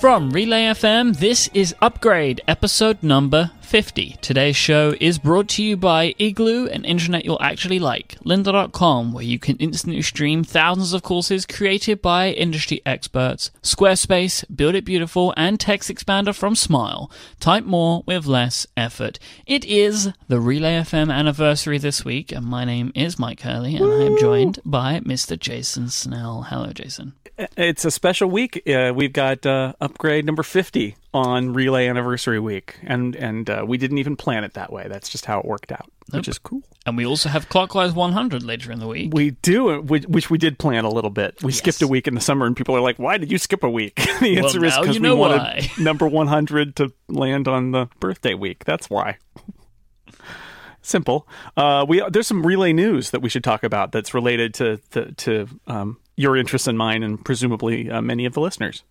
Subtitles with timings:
[0.00, 4.16] From Relay FM, this is Upgrade, episode number 50.
[4.20, 9.24] Today's show is brought to you by Igloo, an intranet you'll actually like, lynda.com, where
[9.24, 15.34] you can instantly stream thousands of courses created by industry experts, Squarespace, Build It Beautiful,
[15.36, 17.10] and Text Expander from Smile.
[17.40, 19.18] Type more with less effort.
[19.46, 23.84] It is the Relay FM anniversary this week, and my name is Myke Hurley, and
[23.84, 25.36] I am joined by Mr.
[25.36, 26.42] Jason Snell.
[26.42, 27.14] Hello, Jason.
[27.56, 28.62] It's a special week.
[28.68, 33.78] Uh, we've got uh, upgrade number 50 on Relay Anniversary Week, and and uh, we
[33.78, 34.86] didn't even plan it that way.
[34.88, 36.20] That's just how it worked out, Nope.
[36.20, 36.62] which is cool.
[36.84, 39.14] And we also have Clockwise 100 later in the week.
[39.14, 41.40] We do, uh, which we did plan a little bit.
[41.42, 41.58] We Yes.
[41.58, 43.70] skipped a week in the summer, and people are like, "Why did you skip a
[43.70, 45.70] week?" the Well, answer is because you we wanted why.
[45.78, 48.64] number 100 to land on the birthday week.
[48.64, 49.18] That's why.
[50.82, 51.28] Simple.
[51.56, 55.12] Uh, we there's some relay news that we should talk about that's related to to,
[55.12, 58.82] to um, your interests and mine, and presumably uh, many of the listeners.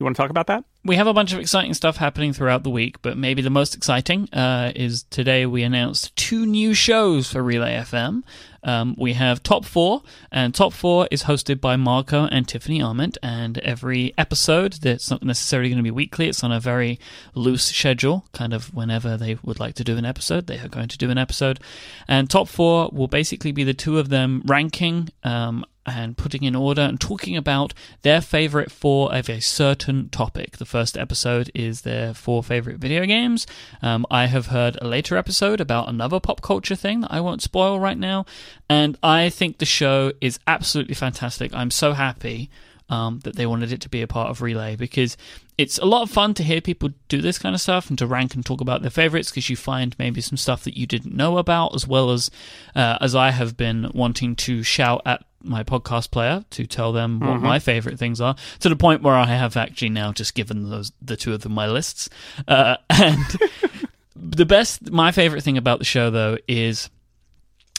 [0.00, 0.64] You want to talk about that?
[0.82, 3.74] We have a bunch of exciting stuff happening throughout the week, but maybe the most
[3.74, 8.22] exciting uh, is today we announced two new shows for Relay FM.
[8.64, 13.18] Um, we have Top 4, and Top 4 is hosted by Marco and Tiffany Arment,
[13.22, 16.98] and every episode that's not necessarily going to be weekly, it's on a very
[17.34, 20.88] loose schedule, kind of whenever they would like to do an episode, they are going
[20.88, 21.60] to do an episode.
[22.08, 26.54] And Top 4 will basically be the two of them ranking um, and putting in
[26.54, 30.56] order and talking about their favorite four of a certain topic.
[30.58, 33.46] The first episode is their four favorite video games.
[33.82, 37.42] Um, I have heard a later episode about another pop culture thing that I won't
[37.42, 38.26] spoil right now,
[38.68, 41.54] and I think the show is absolutely fantastic.
[41.54, 42.50] I'm so happy.
[42.88, 45.16] Um, that they wanted it to be a part of Relay because
[45.60, 48.06] it's a lot of fun to hear people do this kind of stuff and to
[48.06, 51.14] rank and talk about their favorites because you find maybe some stuff that you didn't
[51.14, 52.30] know about as well as
[52.74, 57.20] uh, as I have been wanting to shout at my podcast player to tell them
[57.20, 60.70] what my favorite things are to the point where I have actually now just given
[60.70, 62.08] those the two of them my lists.
[62.46, 63.24] Uh, and
[64.16, 66.90] the best my favorite thing about the show though is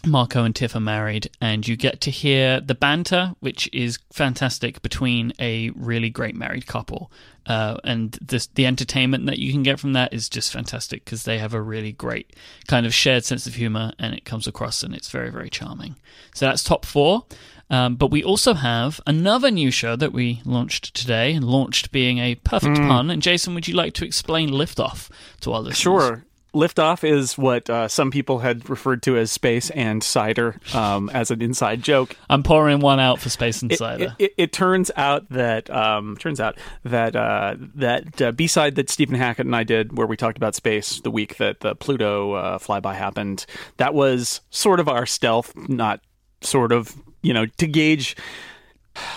[0.06, 4.82] Marco and Tiff are married, and you get to hear the banter, which is fantastic
[4.82, 7.12] between a really great married couple.
[7.46, 11.24] Uh, and this, the entertainment that you can get from that is just fantastic because
[11.24, 12.36] they have a really great
[12.68, 15.96] kind of shared sense of humor, and it comes across, and it's very, very charming.
[16.34, 17.26] So that's top four.
[17.70, 22.18] Um, but we also have another new show that we launched today, and launched being
[22.18, 23.10] a perfect pun.
[23.10, 25.10] And Jason, would you like to explain Liftoff
[25.42, 25.78] to our listeners?
[25.78, 26.26] Sure.
[26.54, 31.32] Liftoff is what uh, some people had referred to as space and cider um, as
[31.32, 32.16] an inside joke.
[32.30, 34.16] I'm pouring one out for Space It, Insider.
[34.20, 38.76] it, it, it turns out that um, turns out that uh, that uh, B side
[38.76, 41.74] that Stephen Hackett and I did, where we talked about space the week that the
[41.76, 43.46] Pluto uh, flyby happened,
[43.78, 46.02] that was sort of our stealth, not
[46.42, 48.18] sort of you know to gauge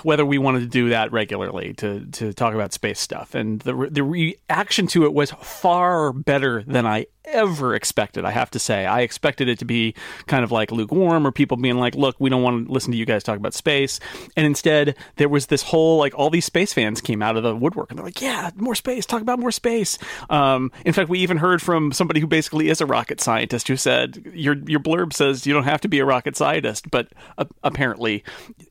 [0.05, 3.89] whether we wanted to do that regularly to to talk about space stuff and the
[3.91, 8.87] the reaction to it was far better than I ever expected I have to say.
[8.87, 9.95] I expected it to be
[10.27, 12.97] kind of like lukewarm or people being like look we don't want to listen to
[12.97, 14.01] you guys talk about space.
[14.37, 17.55] And instead there was this whole like all these space fans came out of the
[17.55, 19.99] woodwork and they're like yeah more space talk about more space.
[20.31, 23.77] Um, in fact we even heard from somebody who basically is a rocket scientist who
[23.77, 27.09] said your your blurb says you don't have to be a rocket scientist but
[27.39, 28.23] uh, apparently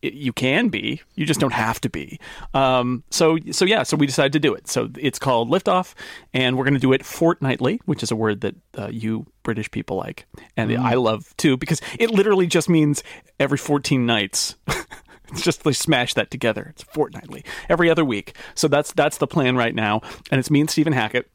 [0.01, 1.01] you can be.
[1.15, 2.19] You just don't have to be.
[2.53, 4.67] Um, so so yeah so we decided to do it.
[4.67, 5.93] So it's called liftoff
[6.33, 9.69] and we're going to do it fortnightly which is a word that uh, you british
[9.71, 13.03] people like and i love too because it literally just means
[13.39, 14.55] every 14 nights
[15.33, 16.67] It's just they smash that together.
[16.69, 18.35] It's fortnightly, every other week.
[18.53, 21.27] So that's that's the plan right now, and it's me and Stephen Hackett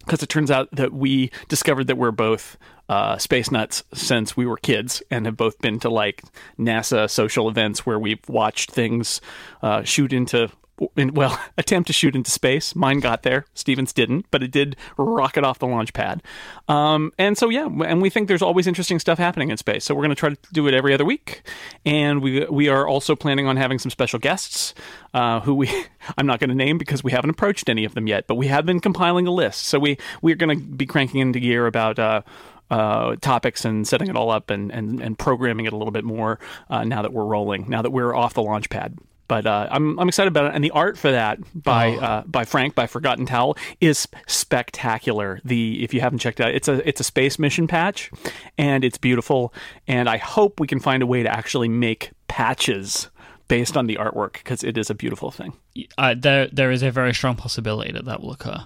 [0.00, 2.56] because it turns out that we discovered that we're both
[2.88, 6.22] uh, space nuts since we were kids and have both been to like
[6.58, 9.20] NASA social events where we've watched things
[9.62, 10.48] uh, shoot into.
[10.78, 12.74] Well, attempt to shoot into space.
[12.74, 13.46] Mine got there.
[13.54, 16.22] Stephen's didn't, but it did rocket off the launch pad.
[16.68, 19.84] Um, and so, yeah, and we think there's always interesting stuff happening in space.
[19.84, 21.42] So we're going to try to do it every other week.
[21.84, 24.74] And we we are also planning on having some special guests
[25.12, 25.70] uh, who we
[26.18, 28.48] I'm not going to name because we haven't approached any of them yet, but we
[28.48, 29.66] have been compiling a list.
[29.66, 31.98] So we we're going to be cranking into gear about.
[31.98, 32.22] Uh,
[32.70, 36.02] uh, topics and setting it all up and, and, and programming it a little bit
[36.02, 38.98] more uh, now that we're rolling, now that we're off the launch pad.
[39.34, 42.44] But uh, I'm I'm excited about it, and the art for that by uh, by
[42.44, 45.40] Frank by Forgotten Towel is spectacular.
[45.44, 48.12] The if you haven't checked it out, it's a it's a space mission patch,
[48.56, 49.52] and it's beautiful.
[49.88, 53.10] And I hope we can find a way to actually make patches
[53.48, 55.52] based on the artwork because it is a beautiful thing.
[55.98, 58.64] uh, there there is a very strong possibility that that will occur.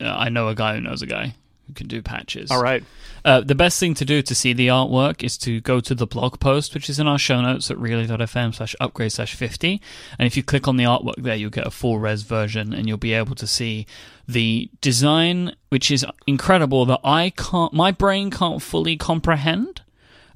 [0.00, 1.36] Uh, I know a guy who knows a guy
[1.66, 2.50] who can do patches.
[2.50, 2.84] All right.
[3.24, 6.06] Uh, the best thing to do to see the artwork is to go to the
[6.06, 9.80] blog post, which is in our show notes at relay.fm slash upgrade slash 50.
[10.18, 12.88] And if you click on the artwork there, you'll get a full res version and
[12.88, 13.86] you'll be able to see
[14.26, 19.82] the design, which is incredible that I can't, my brain can't fully comprehend.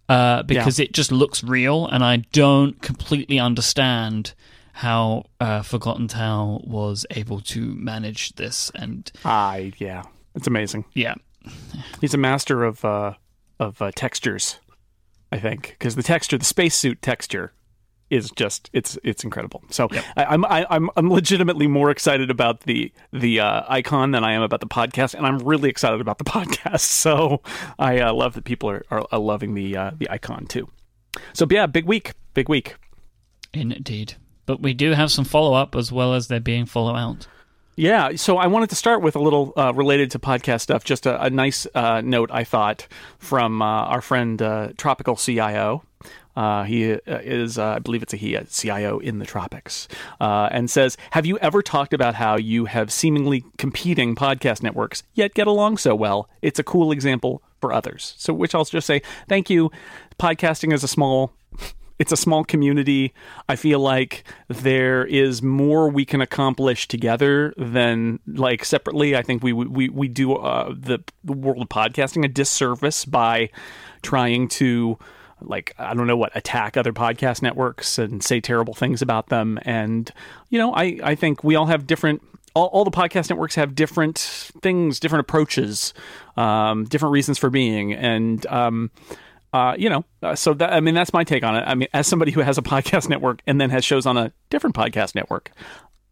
[0.09, 4.35] Uh, because it just looks real, and I don't completely understand
[4.77, 8.71] how uh, Forgotten Towel was able to manage this.
[8.75, 10.05] And I yeah,
[10.37, 10.85] it's amazing.
[10.95, 11.15] yeah,
[12.01, 13.15] He's a master of uh,
[13.59, 14.59] of uh, textures,
[15.33, 17.53] I think, because the texture, the spacesuit texture,
[18.11, 19.65] is just it's it's incredible.
[19.71, 24.25] So I, I'm I, I'm I'm legitimately more excited about the the uh, icon than
[24.25, 26.81] I am about the podcast, and I'm really excited about the podcast.
[26.81, 27.43] So
[27.79, 30.69] I uh, love that people are, are, are loving the uh, the icon too.
[31.33, 32.77] So yeah, big week, big week.
[33.55, 34.15] indeed.
[34.45, 37.27] But we do have some follow up as well as there being follow out.
[37.79, 40.83] Yeah, so I wanted to start with a little uh, related to podcast stuff.
[40.83, 42.89] Just a, a nice uh, note I thought
[43.19, 45.83] from uh, our friend uh, Tropical CIO.
[46.35, 49.89] Uh, he uh, is, I believe it's a he, a CIO in the tropics,
[50.19, 55.35] and says, "Have you ever talked about how you have seemingly competing podcast networks yet
[55.35, 56.31] get along so well?
[56.41, 59.71] It's a cool example for others." So, which I'll just say, thank you.
[60.19, 61.33] Podcasting is a small
[61.99, 63.15] it's a small community.
[63.49, 69.17] I feel like there is more we can accomplish together than like separately.
[69.17, 73.51] I think we we we do uh, the, the world of podcasting a disservice by
[74.03, 74.99] trying to
[75.41, 79.59] like I don't know what attack other podcast networks and say terrible things about them.
[79.63, 80.13] And
[80.51, 82.23] you know, I I think we all have different.
[82.55, 84.17] All, all the podcast networks have different
[84.63, 85.93] things, different approaches,
[86.39, 88.91] um, different reasons for being, and um,
[89.57, 91.65] uh, you know, uh, so that, I mean, that's my take on it.
[91.67, 94.33] I mean, as somebody who has a podcast network and then has shows on a
[94.51, 95.51] different podcast network,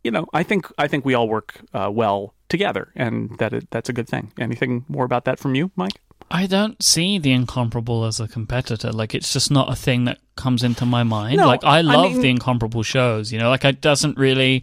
[0.02, 3.70] you know, I think I think we all work uh, well together, and that it,
[3.70, 4.32] that's a good thing.
[4.38, 5.96] Anything more about that from you, Myke?
[6.30, 8.90] I don't see the incomparable as a competitor.
[8.92, 11.36] Like it's just not a thing that comes into my mind.
[11.36, 13.32] No, like I I love mean- the incomparable shows.
[13.32, 14.62] You know, like it doesn't really.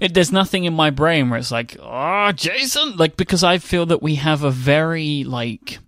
[0.00, 3.86] It, there's nothing in my brain where it's like, oh, Jason, like because I feel
[3.86, 5.78] that we have a very like.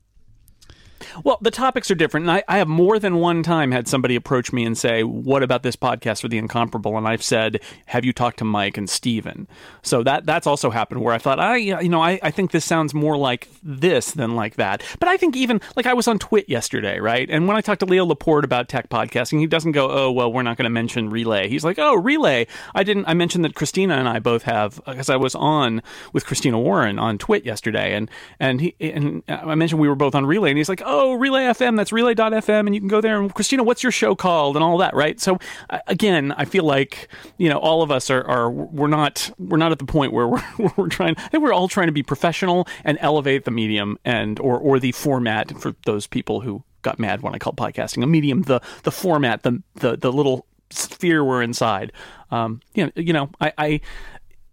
[1.25, 4.17] Well, the topics are different, and I, I have more than one time had somebody
[4.17, 8.05] approach me and say, "What about this podcast for the incomparable?" And I've said, "Have
[8.05, 9.49] you talked to Myke and Stephen?
[9.83, 12.65] So that that's also happened where I thought, I you know, I, I think this
[12.65, 14.83] sounds more like this than like that.
[14.99, 17.29] But I think even like I was on Twit yesterday, right?
[17.31, 20.33] And when I talked to Leo Laporte about tech podcasting, he doesn't go, "Oh, well,
[20.33, 23.07] we're not going to mention Relay." He's like, "Oh, Relay." I didn't.
[23.07, 26.59] I mentioned that Christina and I both have uh, because I was on with Christina
[26.59, 30.27] Warren on Twit yesterday, and and he and uh, I mentioned we were both on
[30.27, 33.33] Relay, and he's like, "Oh, Relay FM, that's Relay.fm, and you can go there." And
[33.35, 35.21] Christina, what's your show called, and all that, right?
[35.21, 35.39] So
[35.87, 37.09] again, I feel like
[37.39, 40.29] you know all of us are, are we're not we're not at the point where
[40.59, 41.15] we're we're trying.
[41.19, 44.79] I think we're all trying to be professional and elevate the medium and or or
[44.79, 48.61] the format for those people who got mad when I called podcasting a medium, the
[48.83, 51.93] the format, the the the little sphere we're inside.
[52.31, 53.81] Um, you know, you know, I, I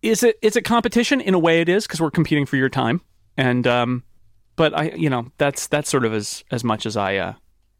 [0.02, 2.70] is it is it competition in a way it is because we're competing for your
[2.70, 3.02] time
[3.36, 4.04] and um
[4.58, 7.34] but i you know that's that's sort of as as much as i uh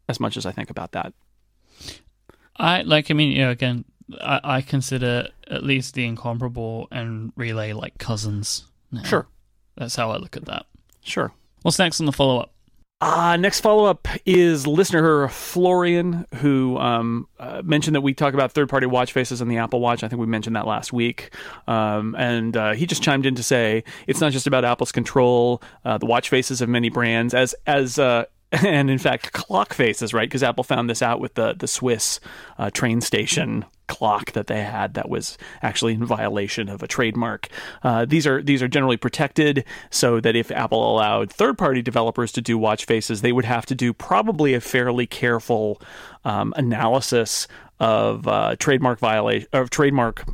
[0.08, 1.12] as much as i think about that
[2.58, 3.10] I like.
[3.10, 3.84] I mean, you know, again,
[4.20, 8.64] I, I consider at least the incomparable and relay like cousins.
[8.90, 9.02] now.
[9.04, 9.26] sure
[9.76, 10.66] that's how I look at that.
[11.02, 11.32] sure
[11.62, 12.52] What's next on the follow up?
[13.00, 18.50] Uh, next follow up is listener Florian, who um, uh, mentioned that we talk about
[18.50, 20.02] third party watch faces on the Apple Watch.
[20.02, 21.32] I think we mentioned that last week.
[21.68, 25.62] Um, and uh, he just chimed in to say it's not just about Apple's control,
[25.84, 28.24] uh, the watch faces of many brands, as, as, uh,
[28.64, 30.28] and in fact, clock faces, right?
[30.28, 32.18] Because Apple found this out with the the Swiss
[32.58, 37.48] uh, train station clock that they had that was actually in violation of a trademark.
[37.82, 42.32] Uh, these are these are generally protected, so that if Apple allowed third party developers
[42.32, 45.80] to do watch faces, they would have to do probably a fairly careful
[46.24, 47.48] um, analysis
[47.80, 50.24] of uh, trademark violation of trademark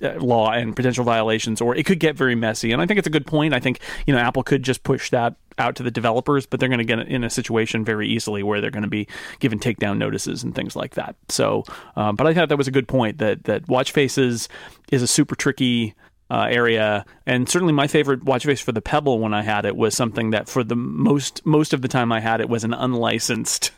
[0.00, 2.72] law and potential violations, or it could get very messy.
[2.72, 3.54] And I think it's a good point.
[3.54, 6.68] I think you know Apple could just push that out to the developers, but they're
[6.68, 9.08] going to get in a situation very easily where they're going to be
[9.40, 11.16] given takedown notices and things like that.
[11.28, 11.64] So,
[11.96, 14.48] um, but I thought that was a good point that that watch faces
[14.90, 15.94] is a super tricky.
[16.30, 19.74] Uh, area and certainly my favorite watch face for the Pebble when I had it
[19.74, 22.74] was something that for the most most of the time I had it was an
[22.74, 23.70] unlicensed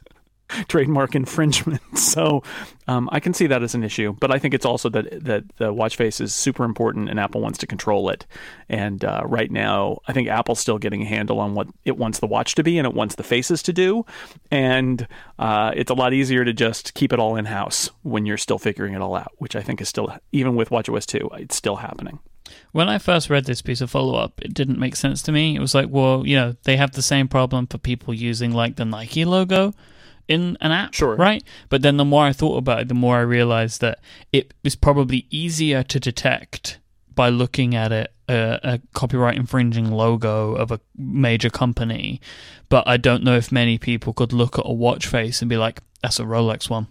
[0.68, 1.80] trademark infringement.
[2.00, 2.42] So
[2.88, 5.44] um, I can see that as an issue, but I think it's also that that
[5.58, 8.26] the watch face is super important, and Apple wants to control it.
[8.68, 12.18] And uh, right now, I think Apple's still getting a handle on what it wants
[12.18, 14.06] the watch to be, and it wants the faces to do.
[14.50, 15.06] And
[15.38, 18.58] uh, it's a lot easier to just keep it all in house when you're still
[18.58, 21.76] figuring it all out, which I think is still even with WatchOS two, it's still
[21.76, 22.18] happening.
[22.72, 25.56] When I first read this piece of follow up, it didn't make sense to me.
[25.56, 28.76] It was like, well, you know, they have the same problem for people using like
[28.76, 29.74] the Nike logo
[30.30, 31.16] in an app, Sure.
[31.16, 31.42] right?
[31.68, 33.98] But then the more I thought about it, the more I realized that
[34.32, 36.78] it was probably easier to detect
[37.14, 42.20] by looking at it a, a copyright infringing logo of a major company.
[42.68, 45.56] But I don't know if many people could look at a watch face and be
[45.56, 46.86] like, "That's a Rolex one."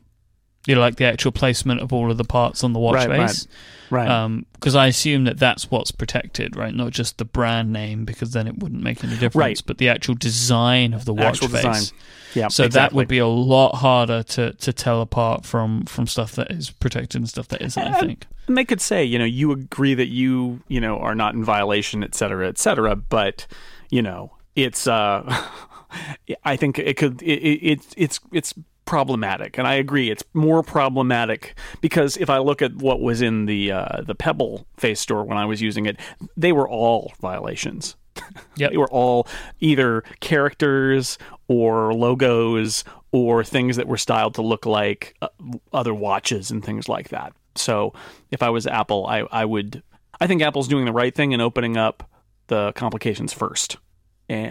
[0.70, 3.10] You know, like the actual placement of all of the parts on the watch Right,
[3.10, 3.28] right.
[3.30, 3.48] face
[3.90, 4.44] Right.
[4.54, 6.74] because I assume that that's what's protected, right?
[6.76, 9.62] Not just the brand name, because then it wouldn't make any difference, Right.
[9.66, 11.64] but the actual design of the watch Actual face.
[11.64, 12.00] design.
[12.36, 12.48] yeah.
[12.50, 16.52] So that would be a lot harder to, to tell apart from from stuff that
[16.52, 17.82] is protected and stuff that isn't.
[17.82, 18.28] I think.
[18.48, 21.44] And they could say, you know, you agree that you, you know, are not in
[21.44, 22.96] violation, et cetera, et cetera.
[22.96, 23.48] But,
[23.90, 25.24] you know, it's, uh,
[26.46, 28.54] I think it could, it, it, it's, it's, it's
[28.90, 29.60] problematic.
[29.60, 30.10] And I agree.
[30.10, 34.66] It's more problematic because if I look at what was in the, uh, the Pebble
[34.78, 36.00] face store when I was using it,
[36.36, 37.96] they were all violations.
[38.58, 38.72] Yep.
[38.72, 39.28] They were all
[39.62, 41.18] either characters
[41.48, 45.30] or logos or things that were styled to look like uh,
[45.72, 47.32] other watches and things like that.
[47.56, 47.94] So
[48.32, 49.82] if I was Apple, I, I would.
[50.20, 52.10] I think Apple's doing the right thing in opening up
[52.48, 53.78] the complications first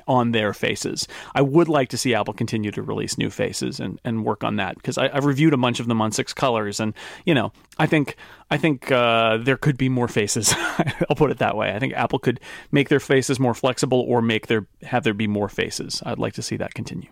[0.07, 1.07] on their faces.
[1.35, 4.57] I would like to see Apple continue to release new faces and, and work on
[4.57, 6.95] that because I've reviewed a bunch of them on six colors and
[7.25, 8.17] you know I think
[8.51, 10.55] I think uh, there could be more faces.
[11.11, 11.75] I'll put it that way.
[11.75, 12.41] I think Apple could
[12.73, 16.03] make their faces more flexible or make their have there be more faces.
[16.05, 17.11] I'd like to see that continue.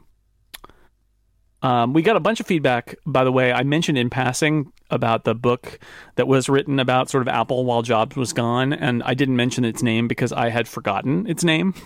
[1.63, 3.53] Um, we got a bunch of feedback, by the way.
[3.53, 5.79] I mentioned in passing about the book
[6.17, 9.65] that was written about sort of Apple while Jobs was gone, and I didn't mention
[9.65, 11.75] its name because I had forgotten its name.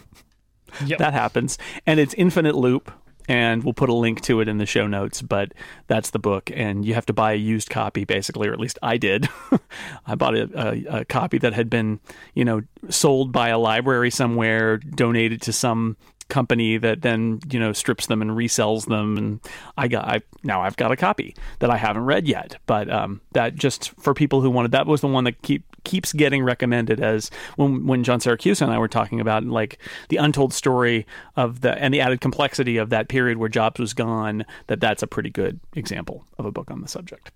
[0.85, 0.99] Yep.
[0.99, 1.59] That happens.
[1.87, 2.91] And it's Infinite Loop,
[3.29, 5.53] and we'll put a link to it in the show notes, but
[5.87, 8.79] that's the book, and you have to buy a used copy, basically, or at least
[8.83, 9.29] I did.
[10.07, 12.01] I bought a, a, a copy that had been,
[12.35, 15.97] you know, sold by a library somewhere, donated to some
[16.31, 19.41] company that then you know strips them and resells them and
[19.77, 23.21] i got i now i've got a copy that i haven't read yet but um
[23.33, 27.01] that just for people who wanted that was the one that keep keeps getting recommended
[27.01, 31.07] as when when john siracusa and i were talking about like the untold story
[31.37, 35.03] of the and the added complexity of that period where jobs was gone that that's
[35.03, 37.31] a pretty good example of a book on the subject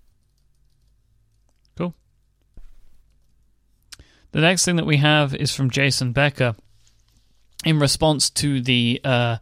[1.77, 1.93] Cool.
[4.31, 6.55] The next thing that we have is from Jason Becker.
[7.63, 9.37] In response to the uh,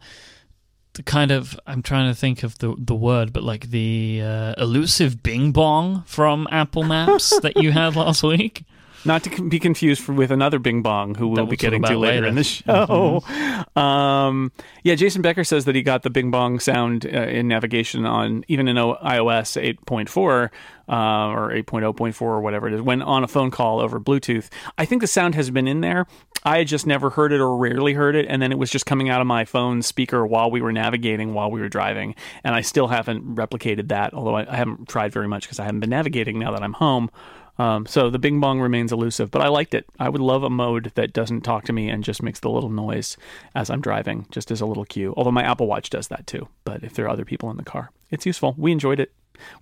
[0.94, 4.54] the kind of I'm trying to think of the the word, but like the uh,
[4.56, 8.64] elusive Bing Bong from Apple Maps that you had last week.
[9.04, 12.22] Not to be confused for, with another Bing Bong who we'll be getting to later,
[12.22, 12.26] later.
[12.26, 13.22] in the show.
[13.76, 14.52] Um,
[14.84, 18.44] yeah, Jason Becker says that he got the Bing Bong sound uh, in navigation on
[18.46, 20.50] even in o- iOS 8.4
[20.88, 24.48] uh, or 8.0.4 or whatever it is when on a phone call over Bluetooth.
[24.78, 26.06] I think the sound has been in there.
[26.44, 28.86] I had just never heard it or rarely heard it, and then it was just
[28.86, 32.54] coming out of my phone speaker while we were navigating, while we were driving, and
[32.54, 34.14] I still haven't replicated that.
[34.14, 36.74] Although I, I haven't tried very much because I haven't been navigating now that I'm
[36.74, 37.10] home.
[37.58, 39.86] Um, so the Bing Bong remains elusive, but I liked it.
[39.98, 42.70] I would love a mode that doesn't talk to me and just makes the little
[42.70, 43.16] noise
[43.54, 45.14] as I'm driving, just as a little cue.
[45.16, 46.48] Although my Apple Watch does that too.
[46.64, 48.54] But if there are other people in the car, it's useful.
[48.58, 49.12] We enjoyed it.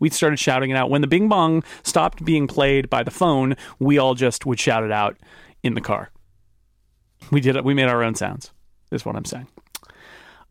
[0.00, 3.56] We started shouting it out when the Bing Bong stopped being played by the phone.
[3.78, 5.16] We all just would shout it out
[5.62, 6.10] in the car.
[7.30, 7.64] We did it.
[7.64, 8.52] We made our own sounds.
[8.90, 9.46] Is what I'm saying.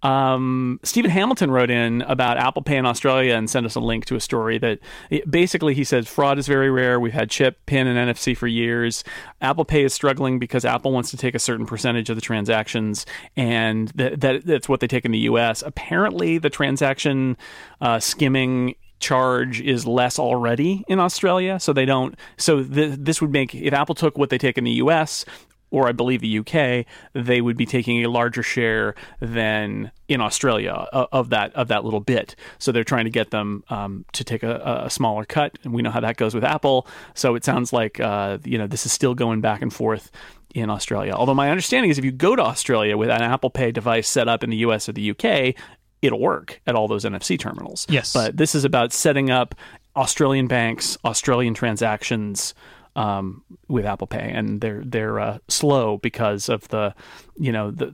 [0.04, 4.06] Um, Stephen Hamilton wrote in about Apple Pay in Australia and sent us a link
[4.06, 4.80] to a story that
[5.10, 7.00] it- basically he says fraud is very rare.
[7.00, 9.04] We've had chip, PIN, and NFC for years.
[9.42, 13.06] Apple Pay is struggling because Apple wants to take a certain percentage of the transactions,
[13.36, 15.62] and that that's what they take in the U.S.
[15.66, 17.38] Apparently, the transaction
[17.80, 22.16] uh, skimming charge is less already in Australia, so they don't.
[22.38, 25.26] So th- this would make if Apple took what they take in the U.S.
[25.72, 30.72] or I believe the UK, they would be taking a larger share than in Australia
[30.72, 32.36] of that of that little bit.
[32.60, 35.82] So they're trying to get them um, to take a, a smaller cut, and we
[35.82, 36.88] know how that goes with Apple.
[37.16, 40.12] So it sounds like uh, you know this is still going back and forth
[40.54, 41.14] in Australia.
[41.14, 44.28] Although my understanding is if you go to Australia with an Apple Pay device set
[44.28, 45.56] up in the US or the UK,
[46.02, 47.88] it'll work at all those NFC terminals.
[47.90, 48.12] Yes.
[48.12, 49.56] But this is about setting up
[49.96, 52.54] Australian banks, Australian transactions
[52.96, 56.94] um, with Apple Pay, and they're they're uh, slow because of the,
[57.38, 57.94] you know, the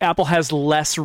[0.00, 0.98] Apple has less.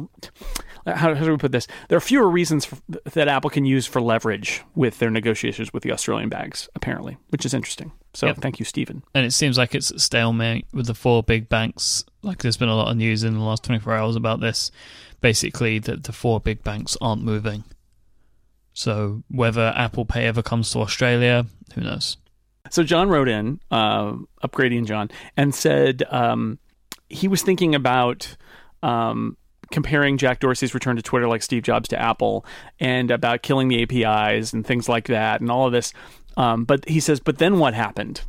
[0.84, 1.68] How, how do we put this?
[1.90, 2.78] There are fewer reasons for,
[3.14, 7.46] that Apple can use for leverage with their negotiations with the Australian banks, apparently, which
[7.46, 7.92] is interesting.
[8.16, 8.38] So, Yep.
[8.38, 9.04] thank you, Stephen.
[9.14, 12.04] and it seems like it's a stalemate with the four big banks.
[12.24, 14.72] Like there's been a lot of news in the last 24 hours about this.
[15.22, 17.64] Basically, that the four big banks aren't moving.
[18.74, 21.46] So whether Apple Pay ever comes to Australia,
[21.76, 22.18] who knows?
[22.70, 24.14] So John wrote in, uh,
[24.44, 26.60] upgrading John, and said um,
[27.10, 28.36] he was thinking about
[28.84, 29.38] um,
[29.72, 32.46] comparing Jack Dorsey's return to Twitter like Steve Jobs to Apple,
[32.80, 35.94] and about killing the APIs and things like that, and all of this.
[36.38, 38.22] Um, but he says, but then what happened?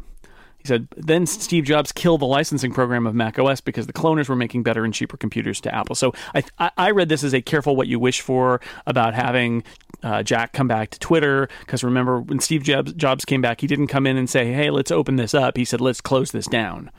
[0.63, 4.29] He said, then Steve Jobs killed the licensing program of Mac OS because the cloners
[4.29, 5.97] were making better and cheaper computers to Apple.
[5.97, 9.65] So I, I read this as a careful what you wish for about having
[10.05, 11.49] uh, Jack come back to Twitter.
[11.61, 14.71] Because remember, when Steve Jobs, Jobs came back, he didn't come in and say, hey,
[14.71, 15.57] let's open this up.
[15.57, 16.91] He said, let's close this down.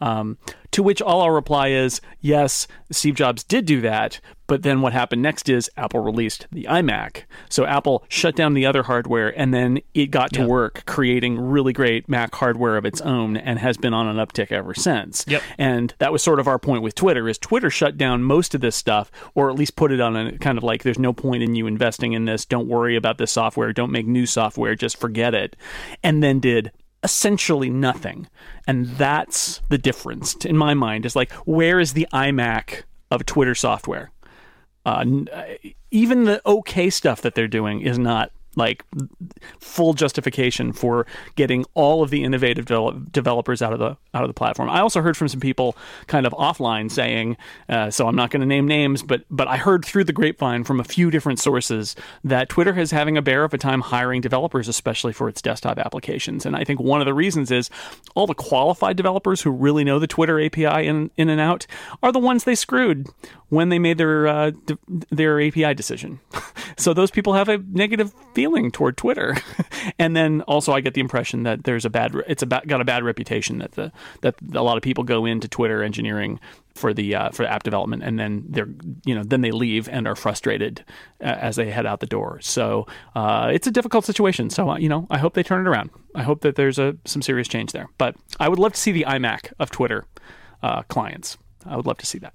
[0.00, 0.38] Um,
[0.72, 4.92] to which all I'll reply is, yes, Steve Jobs did do that, but then what
[4.92, 7.22] happened next is Apple released the iMac.
[7.48, 10.48] So Apple shut down the other hardware and then it got to yep.
[10.48, 14.50] work creating really great Mac hardware of its own and has been on an uptick
[14.50, 15.24] ever since.
[15.28, 15.42] Yep.
[15.56, 18.60] And that was sort of our point with Twitter is Twitter shut down most of
[18.60, 21.44] this stuff or at least put it on a kind of like there's no point
[21.44, 22.44] in you investing in this.
[22.44, 23.72] Don't worry about this software.
[23.72, 24.74] Don't make new software.
[24.74, 25.54] Just forget it.
[26.02, 28.28] And then did essentially nothing.
[28.66, 33.54] And that's the difference in my mind is like, where is the iMac of Twitter
[33.54, 34.10] software?
[34.84, 35.04] Uh,
[35.90, 38.84] even the okay stuff that they're doing is not like
[39.60, 42.66] full justification for getting all of the innovative
[43.12, 44.68] developers out of the out of the platform.
[44.68, 45.76] I also heard from some people
[46.08, 47.36] kind of offline saying,
[47.68, 50.64] uh, so I'm not going to name names, but but I heard through the grapevine
[50.64, 54.20] from a few different sources that Twitter is having a bear of a time hiring
[54.20, 56.44] developers, especially for its desktop applications.
[56.44, 57.70] And I think one of the reasons is
[58.14, 61.66] all the qualified developers who really know the Twitter API in in and out
[62.02, 63.06] are the ones they screwed
[63.50, 64.52] when they made their uh,
[65.10, 66.20] their API decision.
[66.76, 69.36] so those people have a negative feeling toward Twitter.
[69.98, 72.84] and then also I get the impression that there's a bad it's a got a
[72.84, 73.92] bad reputation that the
[74.22, 76.40] that a lot of people go into Twitter engineering
[76.74, 78.68] for the uh, for app development and then they're
[79.04, 80.84] you know then they leave and are frustrated
[81.20, 82.38] uh, as they head out the door.
[82.40, 84.48] So uh, it's a difficult situation.
[84.48, 85.90] So uh, you know I hope they turn it around.
[86.14, 87.88] I hope that there's a some serious change there.
[87.98, 90.06] But I would love to see the iMac of Twitter
[90.62, 91.36] uh, clients.
[91.66, 92.32] I would love to see that.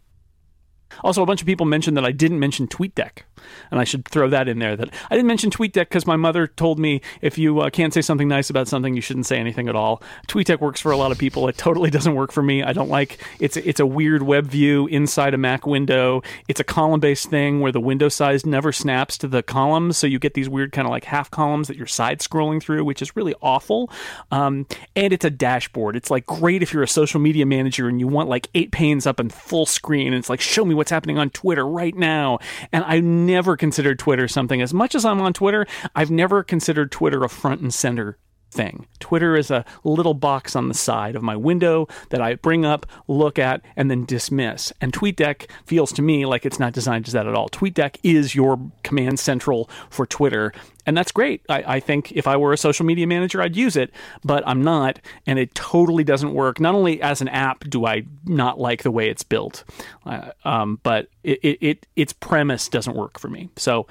[1.04, 3.24] Also, a bunch of people mentioned that I didn't mention TweetDeck,
[3.72, 4.76] and I should throw that in there.
[4.76, 8.02] That I didn't mention TweetDeck because my mother told me if you uh, can't say
[8.02, 10.02] something nice about something, you shouldn't say anything at all.
[10.28, 11.48] TweetDeck works for a lot of people.
[11.48, 12.64] It totally doesn't work for me.
[12.64, 16.22] I don't like it's it's a weird web view inside a Mac window.
[16.48, 20.08] It's a column based thing where the window size never snaps to the columns, so
[20.08, 23.02] you get these weird kind of like half columns that you're side scrolling through, which
[23.02, 23.90] is really awful.
[24.32, 24.66] Um,
[24.96, 25.96] and it's a dashboard.
[25.96, 29.06] It's like great if you're a social media manager and you want like eight panes
[29.06, 32.40] up and full screen, and it's like show me what's happening on Twitter right now.
[32.72, 34.62] And I never considered Twitter something.
[34.62, 38.18] As much as I'm on Twitter, I've never considered Twitter a front and center
[38.56, 38.88] thing.
[39.00, 42.86] Twitter is a little box on the side of my window that I bring up,
[43.08, 44.74] look at, and then dismiss.
[44.82, 47.50] And TweetDeck feels to me like it's not designed as that at all.
[47.50, 50.54] TweetDeck is your command central for Twitter.
[50.86, 51.42] And that's great.
[51.50, 53.92] I, I, think if I were a social media manager, I'd use it,
[54.24, 55.00] but I'm not.
[55.26, 56.60] And it totally doesn't work.
[56.60, 59.64] Not only as an app do I not like the way it's built,
[60.06, 63.50] uh, um, but it, it, it, its premise doesn't work for me.
[63.58, 63.88] So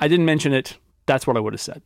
[0.00, 0.78] I didn't mention it.
[1.06, 1.82] That's what I would have said.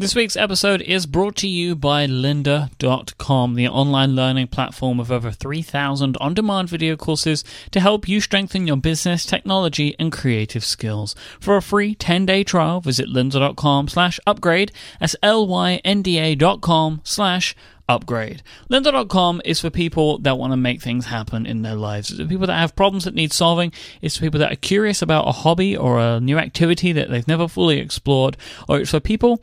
[0.00, 5.32] This week's episode is brought to you by lynda.com, the online learning platform of over
[5.32, 11.16] 3,000 on demand video courses to help you strengthen your business, technology, and creative skills.
[11.40, 14.70] For a free 10 day trial, visit lynda.com slash upgrade.
[15.00, 17.56] That's L Y N D A.com slash
[17.88, 18.44] upgrade.
[18.70, 22.10] Lynda.com is for people that want to make things happen in their lives.
[22.10, 23.72] It's for people that have problems that need solving.
[24.00, 27.26] It's for people that are curious about a hobby or a new activity that they've
[27.26, 28.36] never fully explored.
[28.68, 29.42] Or it's for people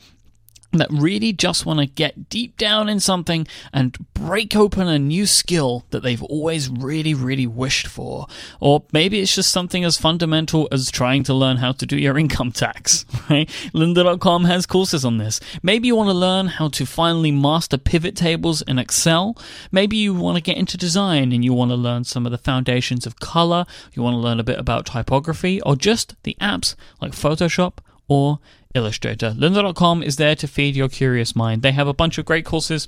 [0.77, 5.25] that really just want to get deep down in something and break open a new
[5.25, 8.27] skill that they've always really, really wished for.
[8.59, 12.17] Or maybe it's just something as fundamental as trying to learn how to do your
[12.25, 13.47] income tax, right?
[13.73, 15.39] Lynda.com has courses on this.
[15.61, 19.37] Maybe you want to learn how to finally master pivot tables in Excel.
[19.71, 22.37] Maybe you want to get into design and you want to learn some of the
[22.37, 23.65] foundations of color.
[23.93, 28.39] You want to learn a bit about typography or just the apps like Photoshop or
[28.75, 29.31] Illustrator.
[29.31, 31.61] Lynda.com is there to feed your curious mind.
[31.61, 32.87] They have a bunch of great courses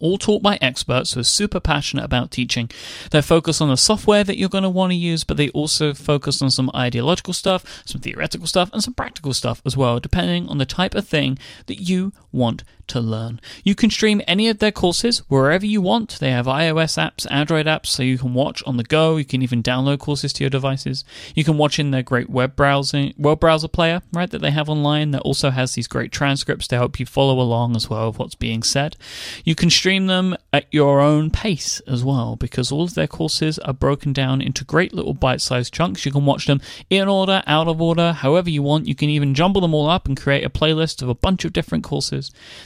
[0.00, 2.70] all taught by experts who are super passionate about teaching.
[3.10, 5.92] They focus on the software that you're going to want to use, but they also
[5.92, 10.48] focus on some ideological stuff, some theoretical stuff, and some practical stuff as well, depending
[10.48, 13.40] on the type of thing that you want to learn.
[13.64, 16.18] You can stream any of their courses wherever you want.
[16.18, 19.16] They have iOS apps, Android apps, so you can watch on the go.
[19.16, 21.04] You can even download courses to your devices.
[21.34, 24.68] You can watch in their great web browsing web browser player, right, that they have
[24.68, 28.18] online that also has these great transcripts to help you follow along as well of
[28.18, 28.96] what's being said.
[29.44, 33.58] You can stream them at your own pace as well because all of their courses
[33.60, 36.04] are broken down into great little bite-sized chunks.
[36.04, 38.86] You can watch them in order, out of order, however you want.
[38.86, 41.52] You can even jumble them all up and create a playlist of a bunch of
[41.52, 42.21] different courses.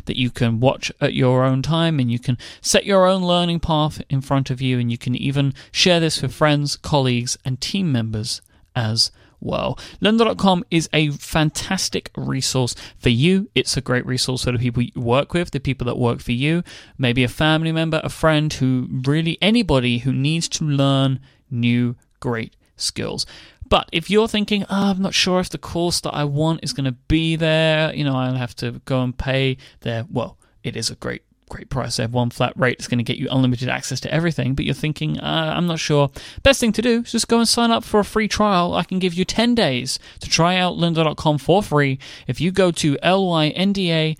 [0.06, 3.60] That you can watch at your own time and you can set your own learning
[3.60, 7.60] path in front of you and you can even share this with friends, colleagues, and
[7.60, 8.42] team members
[8.74, 9.78] as well.
[10.00, 13.48] Lynda.com is a fantastic resource for you.
[13.54, 16.32] It's a great resource for the people you work with, the people that work for
[16.32, 16.62] you,
[16.98, 22.56] maybe a family member, a friend who really anybody who needs to learn new great
[22.76, 23.26] skills.
[23.68, 26.72] But if you're thinking, oh, I'm not sure if the course that I want is
[26.72, 30.06] going to be there, you know, I'll have to go and pay there.
[30.10, 31.96] Well, it is a great great price.
[31.96, 32.78] They have one flat rate.
[32.78, 35.78] It's going to get you unlimited access to everything, but you're thinking, uh, I'm not
[35.78, 36.10] sure.
[36.42, 38.74] Best thing to do is just go and sign up for a free trial.
[38.74, 41.98] I can give you 10 days to try out lynda.com for free.
[42.26, 44.16] If you go to lynda.com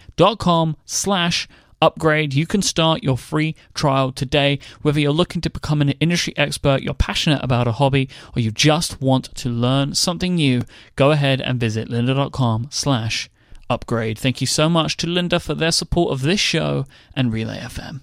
[0.85, 1.49] slash
[1.81, 4.59] upgrade, you can start your free trial today.
[4.83, 8.51] Whether you're looking to become an industry expert, you're passionate about a hobby, or you
[8.51, 10.63] just want to learn something new,
[10.97, 13.31] go ahead and visit lynda.com slash
[13.69, 14.19] upgrade.
[14.19, 18.01] Thank you so much to Lynda for their support of this show and Relay FM.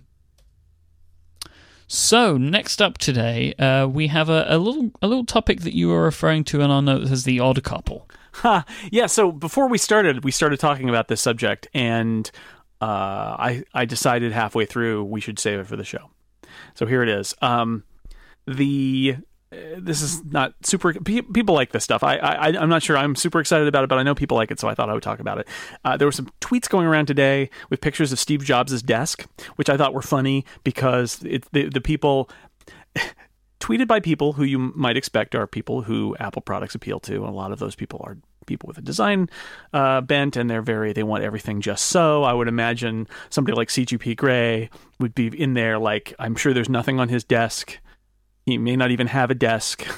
[1.88, 5.90] So next up today, uh, we have a, a, little a little topic that you
[5.90, 8.10] were referring to in our notes as the odd couple.
[8.92, 9.06] Yeah.
[9.06, 12.30] So before we started, we started talking about this subject, and
[12.84, 16.10] uh, I I decided halfway through we should save it for the show.
[16.76, 17.34] So here it is.
[17.42, 17.86] Um,
[18.46, 19.16] the
[19.52, 20.94] this is not super.
[20.94, 22.04] People like this stuff.
[22.04, 24.52] I, I I'm not sure I'm super excited about it, but I know people like
[24.52, 25.48] it, so I thought I would talk about it.
[25.86, 29.70] Uh, there were some tweets going around today with pictures of Steve Jobs' desk, which
[29.70, 32.30] I thought were funny because it, the the people.
[33.60, 37.30] tweeted by people who you might expect are people who Apple products appeal to, and
[37.30, 39.30] a lot of those people are people with a design
[39.74, 42.24] uh, bent, and they're very they want everything just so.
[42.24, 45.80] I would imagine somebody like CGP Grey would be in there.
[45.80, 47.80] Like I'm sure there's nothing on his desk
[48.46, 49.86] he may not even have a desk.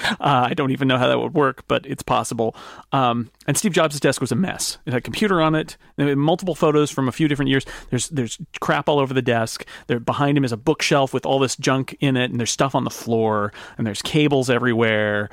[0.00, 2.56] Uh, I don't even know how that would work, but it's possible.
[2.90, 4.78] Um, and Steve Jobs' desk was a mess.
[4.86, 5.76] It had a computer on it.
[5.96, 7.64] Multiple photos from a few different years.
[7.90, 9.64] There's there's crap all over the desk.
[9.86, 12.74] There behind him is a bookshelf with all this junk in it, and there's stuff
[12.74, 15.30] on the floor, and there's cables everywhere,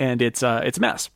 [0.00, 1.08] and it's uh, it's a mess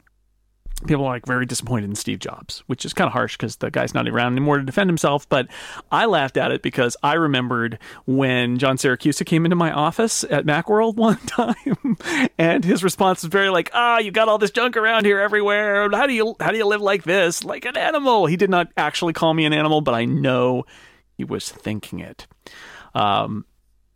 [0.87, 3.71] people are like very disappointed in Steve Jobs, which is kind of harsh because the
[3.71, 5.29] guy's not around anymore to defend himself.
[5.29, 5.49] But
[5.91, 10.47] I laughed at it because I remembered when John Siracusa came into my office at
[10.47, 11.97] Macworld one time,
[12.39, 15.91] and his response was very like, "Ah, you got all this junk around here everywhere.
[15.91, 18.69] How do you how do you live like this, like an animal?" He did not
[18.77, 20.65] actually call me an animal, but I know
[21.17, 22.27] he was thinking it.
[22.95, 23.45] Um,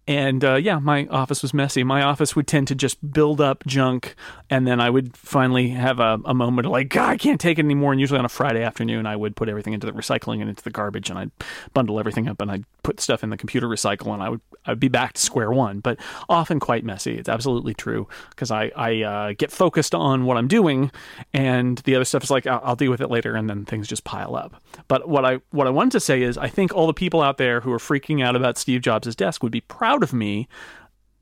[0.08, 1.84] and uh, yeah, my office was messy.
[1.84, 4.14] My office would tend to just build up junk,
[4.48, 7.58] and then I would finally have a, a moment of like, God, I can't take
[7.58, 7.92] it anymore.
[7.92, 10.64] And usually on a Friday afternoon, I would put everything into the recycling and into
[10.64, 11.30] the garbage, and I'd
[11.74, 14.80] bundle everything up, and I'd put stuff in the computer recycle, and I would I'd
[14.80, 15.80] be back to square one.
[15.80, 15.98] But
[16.30, 17.18] often quite messy.
[17.18, 20.90] It's absolutely true because I I uh, get focused on what I'm doing,
[21.34, 23.86] and the other stuff is like I'll, I'll deal with it later, and then things
[23.86, 24.62] just pile up.
[24.88, 27.36] But what I what I wanted to say is I think all the people out
[27.36, 30.48] there who are freaking out about Steve Jobs' desk would be proud of me,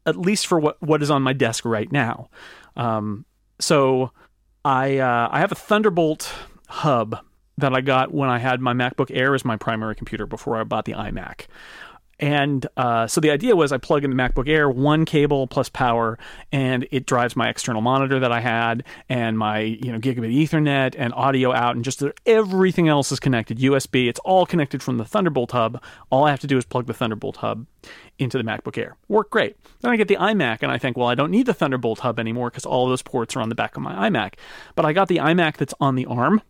[0.05, 2.29] at least for what, what is on my desk right now.
[2.77, 3.25] Um,
[3.59, 4.13] so
[4.65, 6.33] I uh, I have a Thunderbolt
[6.69, 7.19] hub
[7.59, 10.65] that I got when I had my MacBook Air as my primary computer before I
[10.65, 11.47] bought the iMac.
[12.19, 15.69] And uh, so the idea was I plug in the MacBook Air, one cable plus
[15.69, 16.19] power,
[16.51, 20.95] and it drives my external monitor that I had and my you know gigabit Ethernet
[20.97, 23.59] and audio out, and just everything else is connected.
[23.59, 25.83] USB, it's all connected from the Thunderbolt hub.
[26.11, 27.67] All I have to do is plug the Thunderbolt hub
[28.19, 28.97] into the MacBook Air.
[29.09, 29.57] Work great.
[29.81, 32.19] Then I get the iMac and I think, well, I don't need the Thunderbolt hub
[32.19, 34.35] anymore because all those ports are on the back of my iMac.
[34.75, 36.41] But I got the iMac that's on the ARM.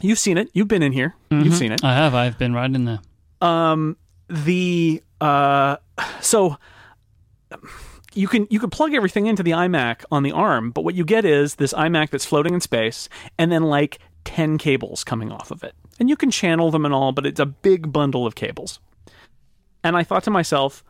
[0.00, 0.48] You've seen it.
[0.52, 1.14] You've been in here.
[1.30, 1.44] Mm-hmm.
[1.44, 1.84] You've seen it.
[1.84, 2.14] I have.
[2.14, 3.00] I've been right in there.
[3.40, 3.96] Um,
[4.32, 5.76] the uh,
[6.20, 6.56] so
[8.14, 11.04] you can you can plug everything into the iMac on the arm, but what you
[11.04, 15.50] get is this iMac that's floating in space, and then like ten cables coming off
[15.50, 18.34] of it, and you can channel them and all, but it's a big bundle of
[18.34, 18.80] cables.
[19.84, 20.84] And I thought to myself,